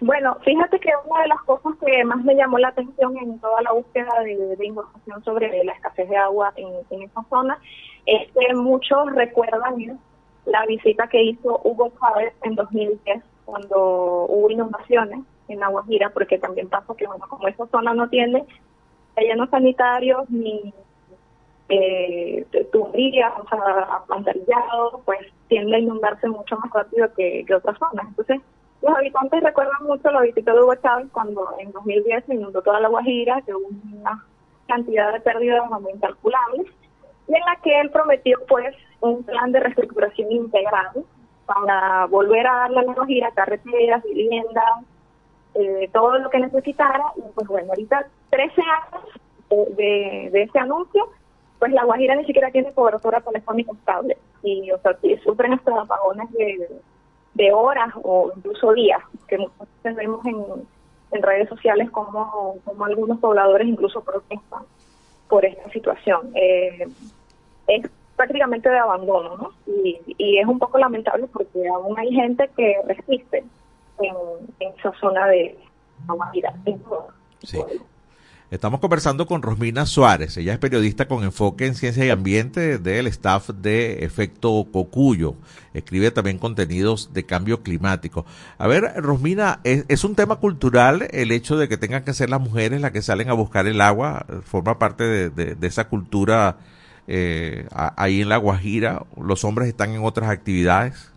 Bueno, 0.00 0.36
fíjate 0.44 0.78
que 0.78 0.90
una 1.04 1.22
de 1.22 1.28
las 1.28 1.42
cosas 1.42 1.72
que 1.84 2.04
más 2.04 2.24
me 2.24 2.36
llamó 2.36 2.58
la 2.58 2.68
atención 2.68 3.16
en 3.18 3.38
toda 3.40 3.60
la 3.62 3.72
búsqueda 3.72 4.12
de, 4.22 4.64
información 4.64 5.24
sobre 5.24 5.64
la 5.64 5.72
escasez 5.72 6.08
de 6.08 6.16
agua 6.16 6.52
en, 6.54 6.68
en 6.90 7.02
esa 7.02 7.22
zona 7.28 7.58
es 8.06 8.30
que 8.32 8.54
muchos 8.54 9.12
recuerdan 9.12 9.98
la 10.46 10.64
visita 10.66 11.08
que 11.08 11.22
hizo 11.22 11.60
Hugo 11.64 11.92
Chávez 12.00 12.32
en 12.44 12.54
2010 12.54 13.22
cuando 13.44 14.26
hubo 14.28 14.50
inundaciones 14.50 15.20
en 15.48 15.58
La 15.58 15.68
Guajira, 15.68 16.10
porque 16.10 16.38
también 16.38 16.68
pasa 16.68 16.94
que, 16.96 17.08
bueno, 17.08 17.26
como 17.28 17.48
esa 17.48 17.66
zona 17.66 17.92
no 17.92 18.08
tiene 18.08 18.46
llenos 19.16 19.50
sanitarios 19.50 20.30
ni 20.30 20.72
eh, 21.70 22.44
tuberías, 22.72 23.32
o 23.38 23.48
sea, 23.48 24.02
pues 25.04 25.20
tiende 25.48 25.76
a 25.76 25.78
inundarse 25.78 26.28
mucho 26.28 26.56
más 26.58 26.70
rápido 26.72 27.12
que, 27.14 27.46
otras 27.54 27.78
zonas. 27.78 28.06
Entonces, 28.08 28.40
los 28.82 28.96
habitantes 28.96 29.42
recuerdan 29.42 29.84
mucho 29.84 30.10
la 30.10 30.22
visita 30.22 30.52
de 30.52 30.60
Hugo 30.60 30.74
Chávez 30.76 31.08
cuando 31.12 31.46
en 31.58 31.70
2010 31.70 32.24
se 32.24 32.34
inundó 32.34 32.60
toda 32.62 32.80
la 32.80 32.88
Guajira, 32.88 33.40
que 33.42 33.54
hubo 33.54 33.68
una 33.92 34.24
cantidad 34.66 35.12
de 35.12 35.20
pérdidas 35.20 35.62
muy 35.70 35.92
incalculables, 35.92 36.66
y 37.28 37.34
en 37.34 37.40
la 37.40 37.56
que 37.62 37.80
él 37.80 37.90
prometió 37.90 38.38
pues 38.48 38.74
un 39.00 39.22
plan 39.22 39.52
de 39.52 39.60
reestructuración 39.60 40.32
integral 40.32 41.04
para 41.46 42.06
volver 42.06 42.46
a 42.46 42.56
darle 42.56 42.80
a 42.80 42.82
la 42.82 42.94
Guajira 42.94 43.30
carreteras, 43.30 44.02
viviendas, 44.02 44.84
eh, 45.54 45.88
todo 45.92 46.18
lo 46.18 46.30
que 46.30 46.40
necesitara, 46.40 47.04
y 47.16 47.22
pues 47.34 47.46
bueno, 47.46 47.68
ahorita 47.70 48.06
13 48.30 48.60
años 48.60 49.76
de, 49.76 50.30
de 50.32 50.42
ese 50.42 50.58
anuncio, 50.58 51.10
pues 51.60 51.72
la 51.72 51.84
Guajira 51.84 52.16
ni 52.16 52.24
siquiera 52.24 52.50
tiene 52.50 52.72
cobertura 52.72 53.20
telefónica 53.20 53.72
estable 53.72 54.16
y, 54.42 54.70
o 54.72 54.78
sea, 54.78 54.98
sufren 55.22 55.52
hasta 55.52 55.80
apagones 55.80 56.32
de, 56.32 56.68
de 57.34 57.52
horas 57.52 57.92
o 58.02 58.32
incluso 58.34 58.72
días, 58.72 59.00
que 59.28 59.38
muchas 59.38 59.68
veces 59.82 59.96
vemos 59.96 60.24
en, 60.24 60.42
en 61.12 61.22
redes 61.22 61.48
sociales 61.50 61.90
como, 61.90 62.56
como 62.64 62.84
algunos 62.84 63.18
pobladores 63.20 63.68
incluso 63.68 64.02
protestan 64.02 64.62
por 65.28 65.44
esta 65.44 65.70
situación. 65.70 66.32
Eh, 66.34 66.88
es 67.68 67.90
prácticamente 68.16 68.68
de 68.68 68.78
abandono, 68.78 69.36
¿no? 69.36 69.50
Y, 69.66 70.00
y, 70.18 70.38
es 70.38 70.46
un 70.46 70.58
poco 70.58 70.78
lamentable 70.78 71.26
porque 71.32 71.68
aún 71.68 71.98
hay 71.98 72.10
gente 72.12 72.50
que 72.56 72.76
resiste 72.86 73.44
en, 74.00 74.16
esa 74.78 74.92
zona 74.98 75.26
de 75.26 75.58
la 76.08 76.14
Guajira. 76.14 76.54
Sí. 77.42 77.62
Estamos 78.50 78.80
conversando 78.80 79.28
con 79.28 79.42
Rosmina 79.42 79.86
Suárez. 79.86 80.36
Ella 80.36 80.52
es 80.52 80.58
periodista 80.58 81.06
con 81.06 81.22
enfoque 81.22 81.66
en 81.66 81.76
ciencia 81.76 82.04
y 82.04 82.10
ambiente 82.10 82.78
del 82.78 83.06
staff 83.06 83.50
de 83.50 84.04
Efecto 84.04 84.66
Cocuyo. 84.72 85.36
Escribe 85.72 86.10
también 86.10 86.38
contenidos 86.38 87.12
de 87.12 87.22
cambio 87.22 87.62
climático. 87.62 88.26
A 88.58 88.66
ver, 88.66 88.92
Rosmina, 88.96 89.60
¿es, 89.62 90.02
un 90.02 90.16
tema 90.16 90.36
cultural 90.40 91.06
el 91.12 91.30
hecho 91.30 91.56
de 91.56 91.68
que 91.68 91.76
tengan 91.76 92.02
que 92.02 92.12
ser 92.12 92.28
las 92.28 92.40
mujeres 92.40 92.80
las 92.80 92.90
que 92.90 93.02
salen 93.02 93.30
a 93.30 93.34
buscar 93.34 93.68
el 93.68 93.80
agua? 93.80 94.26
¿Forma 94.42 94.80
parte 94.80 95.30
de, 95.30 95.56
esa 95.62 95.86
cultura 95.86 96.58
eh, 97.06 97.68
ahí 97.70 98.20
en 98.20 98.28
La 98.28 98.38
Guajira? 98.38 99.04
¿Los 99.16 99.44
hombres 99.44 99.68
están 99.68 99.92
en 99.92 100.02
otras 100.02 100.28
actividades? 100.28 101.09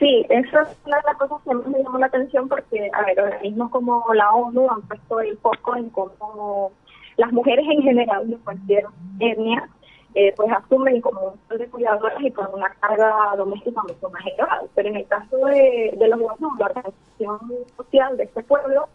Sí, 0.00 0.24
eso 0.30 0.60
es 0.60 0.78
una 0.86 0.96
de 0.96 1.02
las 1.04 1.16
cosas 1.18 1.42
que 1.44 1.54
más 1.54 1.66
me 1.66 1.82
llamó 1.82 1.98
la 1.98 2.06
atención 2.06 2.48
porque, 2.48 2.90
a 2.90 3.02
ver, 3.02 3.20
organismos 3.20 3.70
como 3.70 4.02
la 4.14 4.32
ONU 4.32 4.66
han 4.70 4.80
puesto 4.88 5.20
el 5.20 5.36
foco 5.36 5.76
en 5.76 5.90
cómo 5.90 6.72
las 7.18 7.30
mujeres 7.32 7.66
en 7.68 7.82
general 7.82 8.30
de 8.30 8.38
cualquier 8.38 8.86
etnia 9.18 9.68
eh, 10.14 10.32
pues 10.36 10.50
asumen 10.50 11.02
como 11.02 11.34
un 11.50 11.58
de 11.58 11.66
cuidadoras 11.68 12.18
y 12.22 12.30
con 12.30 12.46
una 12.54 12.70
carga 12.80 13.36
doméstica 13.36 13.82
mucho 13.82 14.08
más 14.08 14.24
elevada. 14.24 14.62
Pero 14.74 14.88
en 14.88 14.96
el 14.96 15.06
caso 15.06 15.36
de, 15.36 15.94
de 15.94 16.08
los 16.08 16.18
humanos, 16.18 16.52
la 16.58 16.66
organización 16.66 17.38
social 17.76 18.16
de 18.16 18.24
este 18.24 18.42
pueblo 18.42 18.88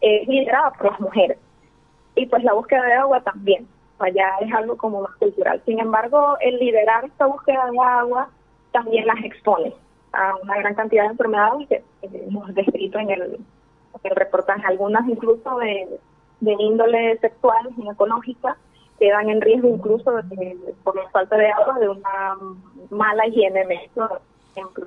es 0.00 0.26
liderada 0.26 0.72
por 0.72 0.90
las 0.90 0.98
mujeres. 0.98 1.38
Y 2.16 2.26
pues 2.26 2.42
la 2.42 2.54
búsqueda 2.54 2.82
de 2.82 2.94
agua 2.94 3.20
también, 3.20 3.68
allá 4.00 4.34
es 4.40 4.52
algo 4.52 4.76
como 4.76 5.02
más 5.02 5.14
cultural. 5.20 5.62
Sin 5.64 5.78
embargo, 5.78 6.36
el 6.40 6.58
liderar 6.58 7.04
esta 7.04 7.26
búsqueda 7.26 7.70
de 7.70 7.78
agua 7.78 8.28
también 8.72 9.06
las 9.06 9.24
expone 9.24 9.72
a 10.12 10.36
una 10.42 10.56
gran 10.58 10.74
cantidad 10.74 11.04
de 11.04 11.10
enfermedades 11.10 11.68
que 11.68 11.84
hemos 12.02 12.54
descrito 12.54 12.98
en 12.98 13.10
el, 13.10 13.38
reportaje, 14.04 14.62
algunas 14.66 15.06
incluso 15.08 15.58
de, 15.58 15.98
índole 16.40 17.18
sexual, 17.18 17.68
ginecológica, 17.74 18.56
quedan 18.98 19.28
en 19.28 19.40
riesgo 19.40 19.68
incluso 19.68 20.12
por 20.84 20.96
la 20.96 21.08
falta 21.10 21.36
de 21.36 21.50
agua 21.50 21.78
de 21.78 21.88
una 21.88 22.36
mala 22.90 23.26
higiene 23.26 23.64
por 23.94 24.20
ejemplo. 24.52 24.86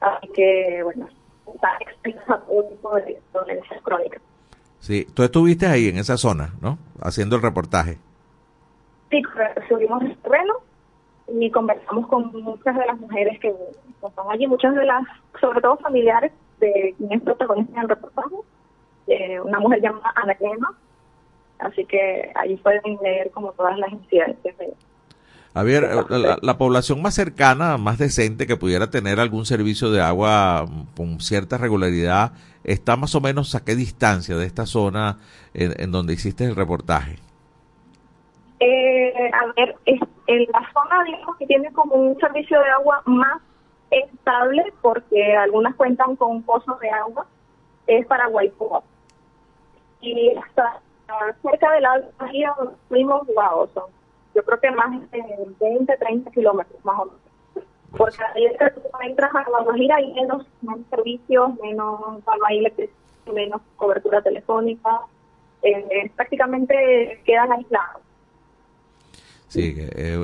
Así 0.00 0.28
que, 0.28 0.80
bueno, 0.84 1.08
está 1.54 1.76
expuesta 1.80 2.40
todo 2.46 2.62
tipo 2.64 2.94
de 2.96 3.20
dolencias 3.32 3.82
crónicas. 3.82 4.22
Sí, 4.80 5.06
tú 5.12 5.22
estuviste 5.22 5.66
ahí 5.66 5.88
en 5.88 5.98
esa 5.98 6.16
zona, 6.16 6.54
¿no? 6.60 6.78
Haciendo 7.00 7.36
el 7.36 7.42
reportaje. 7.42 7.98
Sí, 9.10 9.22
subimos 9.68 10.02
el 10.02 10.16
terreno 10.18 10.54
y 11.28 11.50
conversamos 11.50 12.06
con 12.06 12.32
muchas 12.42 12.76
de 12.76 12.86
las 12.86 12.98
mujeres 12.98 13.38
que 13.40 13.54
están 14.06 14.26
allí, 14.30 14.46
muchas 14.46 14.74
de 14.74 14.84
las, 14.84 15.04
sobre 15.40 15.60
todo 15.60 15.76
familiares 15.76 16.32
de 16.60 16.94
quienes 16.96 17.22
protagonista 17.22 17.80
el 17.80 17.88
reportaje, 17.88 18.36
eh, 19.06 19.40
una 19.40 19.60
mujer 19.60 19.80
llamada 19.80 20.12
Ana 20.16 20.34
Clema, 20.34 20.74
así 21.58 21.84
que 21.84 22.32
ahí 22.34 22.56
pueden 22.56 22.98
leer 23.02 23.30
como 23.30 23.52
todas 23.52 23.78
las 23.78 23.92
incidencias 23.92 24.56
de 24.58 24.74
a 25.54 25.62
ver, 25.64 25.88
la, 26.42 26.58
población 26.58 27.02
más 27.02 27.14
cercana, 27.14 27.78
más 27.78 27.98
decente, 27.98 28.46
que 28.46 28.56
pudiera 28.56 28.90
tener 28.90 29.18
algún 29.18 29.44
servicio 29.44 29.90
de 29.90 30.00
agua 30.00 30.66
con 30.96 31.20
cierta 31.20 31.58
regularidad, 31.58 32.32
está 32.62 32.96
más 32.96 33.16
o 33.16 33.20
menos 33.20 33.56
a 33.56 33.64
qué 33.64 33.74
distancia 33.74 34.36
de 34.36 34.46
esta 34.46 34.66
zona 34.66 35.18
en, 35.54 35.90
donde 35.90 36.12
hiciste 36.12 36.44
el 36.44 36.54
reportaje. 36.54 37.16
Eh, 38.60 39.12
a 39.32 39.52
ver, 39.56 39.74
es, 39.86 40.00
en 40.28 40.46
la 40.52 40.62
zona, 40.72 41.04
digamos, 41.04 41.36
que 41.36 41.46
tiene 41.46 41.72
como 41.72 41.94
un 41.94 42.18
servicio 42.20 42.60
de 42.60 42.68
agua 42.70 43.02
más 43.06 43.40
estable, 43.90 44.62
porque 44.82 45.36
algunas 45.36 45.74
cuentan 45.74 46.16
con 46.16 46.42
pozos 46.42 46.78
de 46.80 46.90
agua, 46.90 47.26
es 47.86 48.06
para 48.06 48.28
Guaypoa. 48.28 48.82
Y 50.02 50.36
hasta 50.36 50.80
cerca 51.42 51.72
de 51.72 51.80
la 51.80 52.02
Guajira 52.18 52.54
fuimos, 52.88 53.26
wow, 53.34 53.68
son, 53.72 53.84
yo 54.34 54.44
creo 54.44 54.60
que 54.60 54.70
más 54.70 55.10
de 55.10 55.22
20, 55.58 55.96
30 55.96 56.30
kilómetros 56.30 56.84
más 56.84 57.00
o 57.00 57.04
menos. 57.06 57.20
Porque 57.96 58.22
ahí 58.34 58.44
entras 59.08 59.34
a 59.34 59.50
la 59.50 59.62
Guajira 59.62 59.98
y 60.02 60.12
menos, 60.12 60.46
menos 60.60 60.86
servicios, 60.90 61.54
menos 61.62 62.22
menos 63.32 63.62
cobertura 63.76 64.20
telefónica, 64.20 65.00
eh, 65.62 66.10
prácticamente 66.14 67.22
quedan 67.24 67.52
aislados. 67.52 68.02
Sí, 69.48 69.74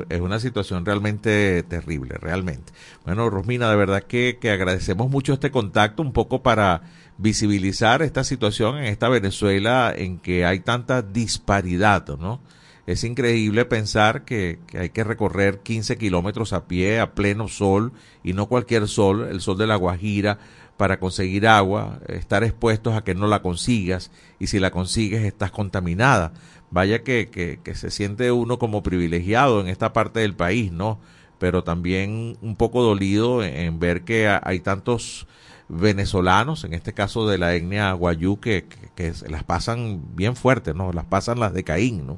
es 0.09 0.21
una 0.21 0.39
situación 0.39 0.85
realmente 0.85 1.63
terrible, 1.63 2.15
realmente. 2.19 2.71
Bueno, 3.05 3.27
Rosmina, 3.31 3.69
de 3.71 3.75
verdad 3.75 4.03
que, 4.03 4.37
que 4.39 4.51
agradecemos 4.51 5.09
mucho 5.09 5.33
este 5.33 5.49
contacto, 5.49 6.03
un 6.03 6.13
poco 6.13 6.43
para 6.43 6.83
visibilizar 7.17 8.03
esta 8.03 8.23
situación 8.23 8.77
en 8.77 8.85
esta 8.85 9.09
Venezuela 9.09 9.91
en 9.95 10.19
que 10.19 10.45
hay 10.45 10.59
tanta 10.59 11.01
disparidad, 11.01 12.07
¿no? 12.19 12.39
Es 12.85 13.03
increíble 13.03 13.65
pensar 13.65 14.25
que, 14.25 14.59
que, 14.67 14.77
hay 14.77 14.89
que 14.89 15.03
recorrer 15.03 15.61
15 15.61 15.97
kilómetros 15.97 16.53
a 16.53 16.67
pie, 16.67 16.99
a 16.99 17.15
pleno 17.15 17.47
sol, 17.47 17.93
y 18.23 18.33
no 18.33 18.45
cualquier 18.45 18.87
sol, 18.87 19.27
el 19.27 19.41
sol 19.41 19.57
de 19.57 19.65
la 19.65 19.75
Guajira, 19.75 20.37
para 20.77 20.99
conseguir 20.99 21.47
agua, 21.47 21.99
estar 22.07 22.43
expuestos 22.43 22.95
a 22.95 23.03
que 23.03 23.15
no 23.15 23.25
la 23.25 23.41
consigas, 23.41 24.11
y 24.39 24.47
si 24.47 24.59
la 24.59 24.69
consigues 24.69 25.23
estás 25.23 25.49
contaminada 25.49 26.33
vaya 26.75 27.03
que, 27.03 27.29
que, 27.63 27.73
se 27.73 27.89
siente 27.89 28.33
uno 28.33 28.59
como 28.59 28.83
privilegiado 28.83 29.61
en 29.61 29.67
esta 29.69 29.93
parte 29.93 30.19
del 30.19 30.35
país, 30.35 30.73
¿no? 30.73 30.99
Pero 31.39 31.63
también 31.63 32.35
un 32.41 32.57
poco 32.57 32.83
dolido 32.83 33.43
en, 33.43 33.79
ver 33.79 34.01
que 34.01 34.27
hay 34.27 34.59
tantos 34.59 35.25
venezolanos, 35.69 36.65
en 36.65 36.73
este 36.73 36.91
caso 36.93 37.29
de 37.29 37.37
la 37.37 37.55
etnia 37.55 37.93
guayú, 37.93 38.41
que, 38.41 38.65
que, 38.93 39.13
las 39.29 39.45
pasan 39.45 40.01
bien 40.17 40.35
fuertes, 40.35 40.75
¿no? 40.75 40.91
Las 40.91 41.05
pasan 41.05 41.39
las 41.39 41.53
de 41.53 41.63
Caín, 41.63 42.05
¿no? 42.05 42.17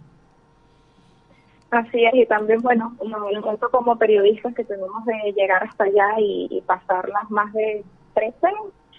Así 1.69 2.03
es, 2.03 2.15
y 2.15 2.25
también, 2.25 2.59
bueno, 2.63 2.95
nosotros 3.33 3.69
como 3.69 3.95
periodistas 3.99 4.55
que 4.55 4.63
tenemos 4.63 5.05
de 5.05 5.33
llegar 5.33 5.65
hasta 5.65 5.83
allá 5.83 6.15
y, 6.17 6.63
pasar 6.65 7.07
las 7.09 7.29
más 7.29 7.53
de 7.53 7.83
13, 8.15 8.35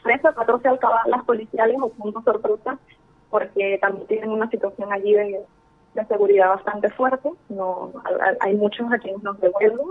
13 0.05 0.29
o 0.29 0.35
14 0.37 0.69
alcabalas 0.69 1.25
policiales 1.25 1.79
o 1.83 1.89
puntos 1.89 2.23
sorpresa 2.23 2.79
porque 3.31 3.79
también 3.81 4.07
tienen 4.07 4.31
una 4.31 4.49
situación 4.51 4.93
allí 4.93 5.15
de, 5.15 5.41
seguridad 6.09 6.51
bastante 6.51 6.89
fuerte. 6.91 7.29
no 7.49 7.93
Hay 8.41 8.55
muchos 8.55 8.91
a 8.93 8.99
quienes 8.99 9.23
nos 9.23 9.41
devuelven 9.41 9.87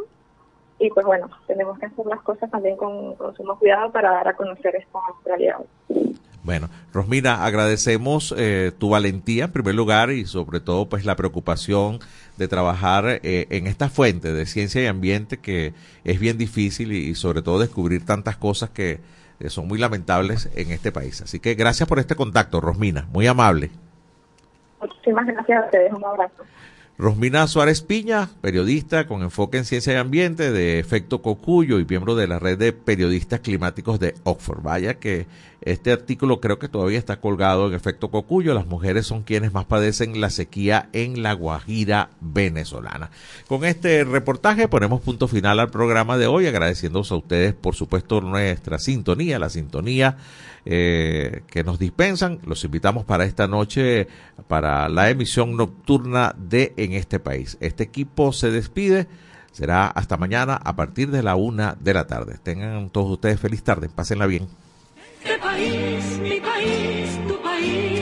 y 0.80 0.90
pues 0.90 1.06
bueno, 1.06 1.30
tenemos 1.48 1.78
que 1.80 1.88
hacer 1.88 2.06
las 2.06 2.22
cosas 2.22 2.50
también 2.50 2.78
con, 2.78 3.16
con 3.16 3.36
sumo 3.36 3.58
cuidado 3.60 3.92
para 3.92 4.12
dar 4.12 4.28
a 4.30 4.36
conocer 4.36 4.76
esta 4.76 5.00
realidad. 5.26 5.58
Bueno, 6.48 6.70
Rosmina, 6.94 7.44
agradecemos 7.44 8.34
eh, 8.38 8.72
tu 8.78 8.92
valentía 8.92 9.44
en 9.44 9.52
primer 9.52 9.76
lugar 9.76 10.12
y 10.12 10.26
sobre 10.26 10.62
todo 10.62 10.88
pues 10.88 11.04
la 11.04 11.18
preocupación 11.18 12.00
de 12.38 12.48
trabajar 12.48 13.20
eh, 13.22 13.48
en 13.50 13.68
esta 13.68 13.90
fuente 13.90 14.32
de 14.32 14.46
ciencia 14.46 14.82
y 14.82 14.86
ambiente 14.86 15.40
que 15.40 15.74
es 16.06 16.20
bien 16.22 16.38
difícil 16.38 16.94
y 16.94 17.16
sobre 17.16 17.42
todo 17.42 17.60
descubrir 17.60 18.06
tantas 18.06 18.38
cosas 18.38 18.70
que 18.70 19.02
son 19.48 19.68
muy 19.68 19.78
lamentables 19.78 20.50
en 20.56 20.72
este 20.72 20.92
país. 20.92 21.22
Así 21.22 21.40
que 21.40 21.56
gracias 21.56 21.88
por 21.88 22.00
este 22.00 22.16
contacto, 22.16 22.60
Rosmina, 22.60 23.08
muy 23.12 23.28
amable. 23.28 23.72
Muchísimas 24.82 25.26
gracias 25.26 25.64
a 25.64 25.66
ustedes, 25.66 25.94
un 25.94 26.06
abrazo. 26.06 26.44
Rosmina 27.00 27.46
Suárez 27.46 27.82
Piña, 27.82 28.28
periodista 28.42 29.06
con 29.06 29.22
enfoque 29.22 29.60
en 29.60 29.66
ciencia 29.66 29.94
y 29.94 29.98
ambiente 29.98 30.52
de 30.52 30.80
Efecto 30.80 31.22
Cocuyo 31.22 31.78
y 31.78 31.86
miembro 31.86 32.16
de 32.16 32.26
la 32.26 32.40
red 32.40 32.58
de 32.58 32.74
periodistas 32.74 33.42
climáticos 33.42 34.00
de 34.00 34.16
Oxford. 34.24 34.64
Vaya 34.64 34.96
que 34.96 35.28
este 35.62 35.92
artículo 35.92 36.42
creo 36.42 36.58
que 36.58 36.70
todavía 36.70 36.98
está 36.98 37.20
colgado 37.20 37.68
en 37.68 37.76
Efecto 37.76 38.10
Cocuyo. 38.10 38.56
Las 38.56 38.66
mujeres 38.66 39.06
son 39.06 39.22
quienes 39.22 39.54
más 39.54 39.66
padecen 39.66 40.20
la 40.20 40.32
sequía 40.32 40.90
en 40.92 41.22
la 41.22 41.34
Guajira 41.34 42.10
venezolana. 42.20 43.12
Con 43.48 43.64
este 43.64 44.04
reportaje 44.04 44.68
ponemos 44.68 45.02
punto 45.02 45.28
final 45.28 45.60
al 45.60 45.70
programa 45.70 46.18
de 46.18 46.26
hoy, 46.26 46.48
agradeciéndoos 46.48 47.12
a 47.12 47.16
ustedes, 47.16 47.54
por 47.54 47.76
supuesto, 47.76 48.22
nuestra 48.22 48.80
sintonía, 48.80 49.38
la 49.38 49.50
sintonía 49.50 50.18
eh, 50.70 51.44
que 51.48 51.64
nos 51.64 51.80
dispensan. 51.80 52.40
Los 52.46 52.66
invitamos 52.66 53.06
para 53.06 53.24
esta 53.24 53.48
noche, 53.48 54.10
para 54.50 54.90
la 54.90 55.10
emisión 55.10 55.56
nocturna 55.56 56.36
de 56.38 56.74
En 56.76 56.92
este 56.92 57.20
país. 57.20 57.58
Este 57.62 57.84
equipo 57.84 58.34
se 58.34 58.52
despide. 58.52 59.08
Será 59.54 59.88
hasta 59.88 60.18
mañana 60.18 60.60
a 60.62 60.76
partir 60.76 61.10
de 61.10 61.24
la 61.24 61.36
una 61.36 61.78
de 61.80 61.94
la 61.94 62.06
tarde. 62.06 62.38
Tengan 62.44 62.90
todos 62.90 63.10
ustedes 63.12 63.40
feliz 63.40 63.64
tarde. 63.64 63.88
Pásenla 63.88 64.26
bien. 64.28 64.50
país. 67.34 67.97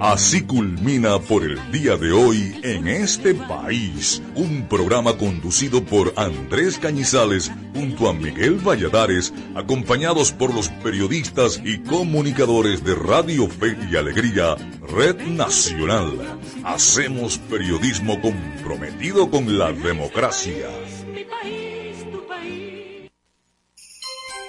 Así 0.00 0.40
culmina 0.40 1.18
por 1.18 1.44
el 1.44 1.58
día 1.70 1.94
de 1.98 2.10
hoy 2.10 2.58
en 2.62 2.88
este 2.88 3.34
país, 3.34 4.22
un 4.34 4.66
programa 4.66 5.18
conducido 5.18 5.84
por 5.84 6.14
Andrés 6.16 6.78
Cañizales 6.78 7.52
junto 7.74 8.08
a 8.08 8.14
Miguel 8.14 8.66
Valladares, 8.66 9.30
acompañados 9.54 10.32
por 10.32 10.54
los 10.54 10.70
periodistas 10.82 11.60
y 11.62 11.80
comunicadores 11.80 12.82
de 12.82 12.94
Radio 12.94 13.46
Fe 13.46 13.76
y 13.92 13.96
Alegría, 13.96 14.56
Red 14.88 15.20
Nacional. 15.26 16.40
Hacemos 16.64 17.36
periodismo 17.36 18.22
comprometido 18.22 19.30
con 19.30 19.58
la 19.58 19.70
democracia. 19.70 20.66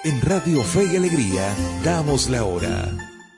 En 0.06 0.22
Radio 0.22 0.64
Fe 0.64 0.94
y 0.94 0.96
Alegría 0.96 1.54
damos 1.84 2.30
la 2.30 2.46
hora, 2.46 2.90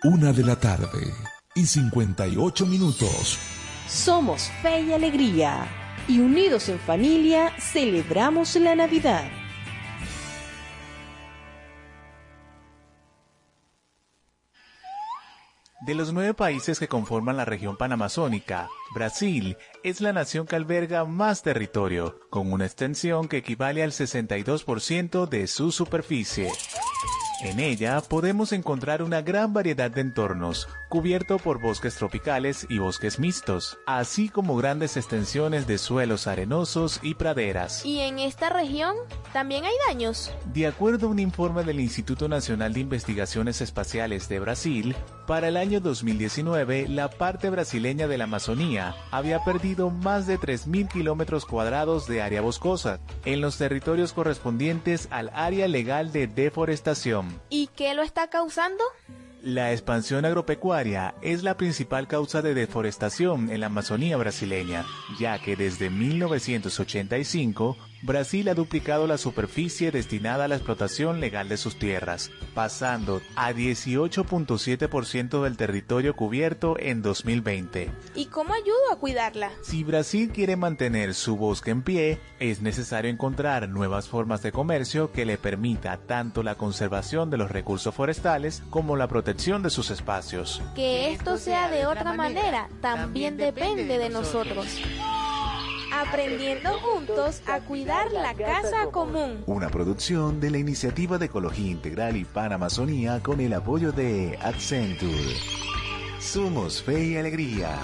una 0.03 0.31
de 0.31 0.43
la 0.43 0.59
tarde 0.59 1.32
y 1.55 1.65
58 1.65 2.65
minutos. 2.65 3.39
Somos 3.87 4.49
fe 4.61 4.81
y 4.81 4.93
alegría. 4.93 5.67
Y 6.07 6.19
unidos 6.19 6.67
en 6.69 6.79
familia, 6.79 7.53
celebramos 7.59 8.55
la 8.55 8.75
Navidad. 8.75 9.23
De 15.85 15.95
los 15.95 16.13
nueve 16.13 16.33
países 16.33 16.79
que 16.79 16.87
conforman 16.87 17.35
la 17.35 17.43
región 17.43 17.75
panamazónica, 17.75 18.69
Brasil 18.95 19.57
es 19.83 19.99
la 19.99 20.13
nación 20.13 20.47
que 20.47 20.55
alberga 20.55 21.03
más 21.03 21.41
territorio, 21.41 22.21
con 22.29 22.53
una 22.53 22.65
extensión 22.65 23.27
que 23.27 23.37
equivale 23.37 23.83
al 23.83 23.91
62% 23.91 25.27
de 25.27 25.47
su 25.47 25.73
superficie. 25.73 26.49
En 27.43 27.59
ella 27.59 27.99
podemos 27.99 28.53
encontrar 28.53 29.03
una 29.03 29.21
gran 29.21 29.51
variedad 29.51 29.91
de 29.91 29.99
entornos, 29.99 30.69
cubierto 30.87 31.37
por 31.39 31.59
bosques 31.59 31.93
tropicales 31.95 32.65
y 32.69 32.77
bosques 32.79 33.19
mixtos, 33.19 33.77
así 33.85 34.29
como 34.29 34.55
grandes 34.55 34.95
extensiones 34.95 35.67
de 35.67 35.77
suelos 35.77 36.27
arenosos 36.27 37.01
y 37.03 37.15
praderas. 37.15 37.85
¿Y 37.85 37.99
en 37.99 38.19
esta 38.19 38.47
región 38.47 38.95
también 39.33 39.65
hay 39.65 39.73
daños? 39.89 40.31
De 40.53 40.67
acuerdo 40.67 41.07
a 41.07 41.09
un 41.09 41.19
informe 41.19 41.65
del 41.65 41.81
Instituto 41.81 42.29
Nacional 42.29 42.71
de 42.71 42.79
Investigaciones 42.79 43.59
Espaciales 43.59 44.29
de 44.29 44.39
Brasil, 44.39 44.95
para 45.25 45.47
el 45.47 45.57
año 45.57 45.79
2019 45.79 46.87
la 46.87 47.09
parte 47.09 47.49
brasileña 47.49 48.07
de 48.07 48.17
la 48.17 48.25
Amazonía 48.25 48.95
había 49.11 49.43
perdido 49.43 49.89
más 49.89 50.27
de 50.27 50.39
3.000 50.39 50.89
kilómetros 50.89 51.45
cuadrados 51.45 52.07
de 52.07 52.21
área 52.21 52.41
boscosa 52.41 52.99
en 53.25 53.41
los 53.41 53.57
territorios 53.57 54.13
correspondientes 54.13 55.07
al 55.11 55.29
área 55.33 55.67
legal 55.67 56.11
de 56.11 56.27
deforestación. 56.27 57.39
¿Y 57.49 57.67
qué 57.75 57.93
lo 57.93 58.01
está 58.01 58.29
causando? 58.29 58.83
La 59.41 59.73
expansión 59.73 60.23
agropecuaria 60.23 61.15
es 61.21 61.43
la 61.43 61.57
principal 61.57 62.07
causa 62.07 62.41
de 62.41 62.53
deforestación 62.53 63.51
en 63.51 63.59
la 63.59 63.65
Amazonía 63.65 64.15
brasileña, 64.15 64.85
ya 65.19 65.37
que 65.37 65.57
desde 65.57 65.89
1985 65.89 67.75
Brasil 68.03 68.49
ha 68.49 68.53
duplicado 68.53 69.07
la 69.07 69.17
superficie 69.17 69.89
destinada 69.89 70.43
a 70.43 70.47
la 70.49 70.55
explotación 70.55 71.21
legal 71.21 71.47
de 71.47 71.55
sus 71.55 71.79
tierras, 71.79 72.31
pasando 72.53 73.21
a 73.37 73.53
18.7% 73.53 75.41
del 75.41 75.55
territorio 75.55 76.13
cubierto 76.13 76.75
en 76.77 77.01
2020. 77.01 77.91
¿Y 78.13 78.25
cómo 78.25 78.53
ayudo 78.53 78.91
a 78.91 78.99
cuidarla? 78.99 79.51
Si 79.61 79.85
Brasil 79.85 80.31
quiere 80.33 80.57
mantener 80.57 81.13
su 81.13 81.37
bosque 81.37 81.71
en 81.71 81.81
pie, 81.81 82.19
es 82.39 82.61
necesario 82.61 83.09
encontrar 83.09 83.69
nuevas 83.69 84.09
formas 84.09 84.43
de 84.43 84.51
comercio 84.51 85.13
que 85.13 85.23
le 85.23 85.37
permita 85.37 85.95
tanto 85.95 86.43
la 86.43 86.55
conservación 86.55 87.29
de 87.29 87.37
los 87.37 87.51
recursos 87.51 87.95
forestales 87.95 88.63
como 88.69 88.97
la 88.97 89.07
protección 89.07 89.63
de 89.63 89.69
sus 89.69 89.91
espacios. 89.91 90.61
Que 90.75 91.13
esto 91.13 91.37
sea 91.37 91.69
de 91.69 91.85
otra 91.85 92.13
manera 92.13 92.67
también 92.81 93.37
depende 93.37 93.97
de 93.97 94.09
nosotros 94.09 94.67
aprendiendo 96.01 96.69
juntos 96.79 97.41
a 97.45 97.59
cuidar 97.59 98.11
la 98.11 98.33
casa 98.33 98.87
común. 98.91 99.43
Una 99.45 99.69
producción 99.69 100.39
de 100.39 100.49
la 100.49 100.57
Iniciativa 100.57 101.17
de 101.17 101.27
Ecología 101.27 101.69
Integral 101.69 102.17
y 102.17 102.25
Panamazonía 102.25 103.21
con 103.21 103.39
el 103.39 103.53
apoyo 103.53 103.91
de 103.91 104.37
Accenture. 104.41 105.35
Somos 106.19 106.81
Fe 106.81 107.05
y 107.05 107.17
Alegría. 107.17 107.77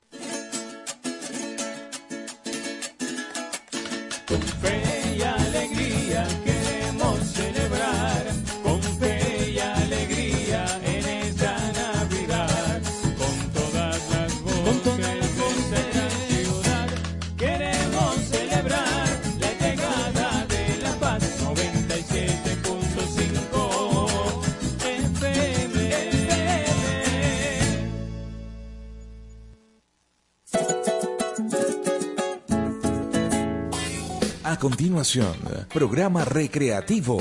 Continuación, 34.64 35.36
programa 35.74 36.24
recreativo. 36.24 37.18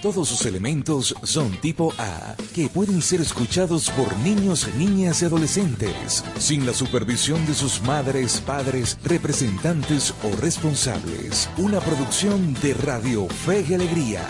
Todos 0.00 0.26
sus 0.26 0.46
elementos 0.46 1.14
son 1.22 1.50
tipo 1.60 1.92
A, 1.98 2.34
que 2.54 2.70
pueden 2.70 3.02
ser 3.02 3.20
escuchados 3.20 3.90
por 3.90 4.16
niños, 4.20 4.66
niñas 4.78 5.20
y 5.20 5.26
adolescentes, 5.26 6.24
sin 6.38 6.64
la 6.64 6.72
supervisión 6.72 7.44
de 7.44 7.52
sus 7.52 7.82
madres, 7.82 8.40
padres, 8.40 8.96
representantes 9.04 10.14
o 10.22 10.34
responsables. 10.40 11.50
Una 11.58 11.78
producción 11.80 12.54
de 12.62 12.72
Radio 12.72 13.28
Fe 13.28 13.66
y 13.68 13.74
Alegría. 13.74 14.26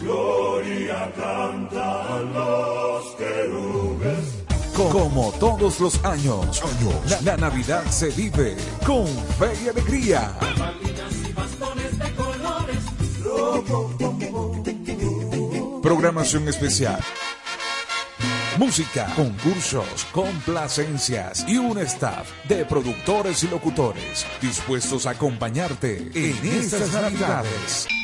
Gloria 0.00 1.12
cantan 1.16 2.32
los 2.34 3.04
querubes. 3.14 3.35
Como 4.76 5.32
todos 5.40 5.80
los 5.80 6.04
años, 6.04 6.62
la, 7.08 7.20
la 7.22 7.36
Navidad 7.38 7.82
se 7.88 8.10
vive 8.10 8.58
con 8.86 9.06
fe 9.38 9.52
y 9.64 9.68
alegría. 9.68 10.38
Programación 15.82 16.46
especial. 16.48 17.00
Música, 18.58 19.06
concursos, 19.16 20.06
complacencias 20.12 21.46
y 21.48 21.56
un 21.56 21.78
staff 21.78 22.28
de 22.46 22.66
productores 22.66 23.44
y 23.44 23.48
locutores 23.48 24.26
dispuestos 24.42 25.06
a 25.06 25.10
acompañarte 25.10 26.10
en 26.14 26.46
estas 26.46 26.92
Navidades. 26.92 27.95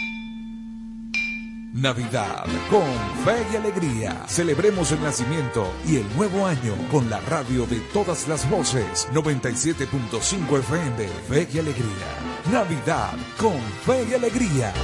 Navidad 1.73 2.45
con 2.69 2.85
fe 3.25 3.47
y 3.51 3.57
alegría. 3.57 4.25
Celebremos 4.29 4.93
el 4.93 5.03
nacimiento 5.03 5.73
y 5.87 5.97
el 5.97 6.17
nuevo 6.17 6.47
año 6.47 6.75
con 6.91 7.09
la 7.09 7.19
radio 7.21 7.65
de 7.65 7.81
todas 7.95 8.29
las 8.29 8.49
voces. 8.51 9.09
97.5 9.15 10.59
FM. 10.59 11.09
Fe 11.29 11.49
y 11.51 11.59
alegría. 11.59 12.53
Navidad 12.53 13.15
con 13.39 13.59
fe 13.87 14.07
y 14.11 14.13
alegría. 14.13 14.75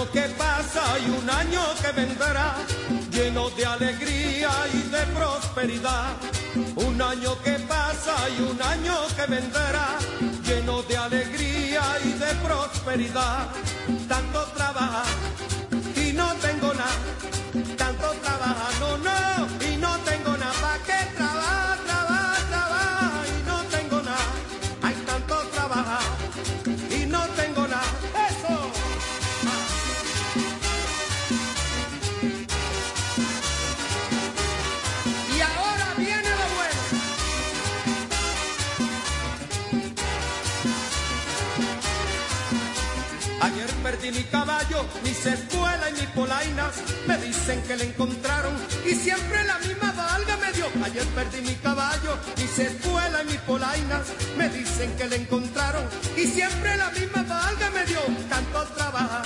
Año 0.00 0.12
que 0.12 0.28
pasa 0.38 0.82
y 0.98 1.10
un 1.10 1.28
año 1.28 1.60
que 1.82 1.92
vendrá, 1.92 2.54
lleno 3.10 3.50
de 3.50 3.66
alegría 3.66 4.50
y 4.72 4.88
de 4.88 5.02
prosperidad. 5.14 6.16
Un 6.76 7.00
año 7.02 7.36
que 7.42 7.52
pasa 7.68 8.14
y 8.30 8.42
un 8.42 8.62
año 8.62 8.94
que 9.14 9.26
vendrá, 9.26 9.98
lleno 10.46 10.82
de 10.84 10.96
alegría 10.96 11.82
y 12.04 12.12
de 12.12 12.34
prosperidad. 12.46 13.48
Tanto 14.08 14.44
trabaja 14.56 15.19
mis 45.20 45.34
espuelas 45.34 45.90
y 45.90 46.00
mis 46.00 46.10
polainas. 46.10 46.74
Me 47.06 47.16
dicen 47.18 47.62
que 47.62 47.76
le 47.76 47.84
encontraron 47.84 48.54
y 48.86 48.94
siempre 48.94 49.44
la 49.44 49.58
misma 49.58 49.92
valga 49.92 50.36
me 50.38 50.52
dio. 50.52 50.66
Ayer 50.82 51.04
perdí 51.08 51.42
mi 51.42 51.54
caballo, 51.56 52.16
mis 52.38 52.58
espuelas 52.58 53.22
y 53.24 53.26
mis 53.26 53.40
polainas. 53.40 54.06
Me 54.38 54.48
dicen 54.48 54.96
que 54.96 55.08
le 55.08 55.16
encontraron 55.16 55.84
y 56.16 56.26
siempre 56.26 56.76
la 56.76 56.90
misma 56.90 57.22
valga 57.22 57.70
me 57.70 57.84
dio. 57.84 58.00
Tanto 58.30 58.64
trabaja 58.74 59.22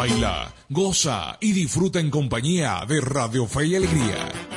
Baila, 0.00 0.50
goza 0.70 1.36
y 1.40 1.52
disfruta 1.52 2.00
en 2.00 2.08
compañía 2.08 2.82
de 2.88 3.02
Radio 3.02 3.46
Fe 3.46 3.66
y 3.66 3.76
Alegría. 3.76 4.49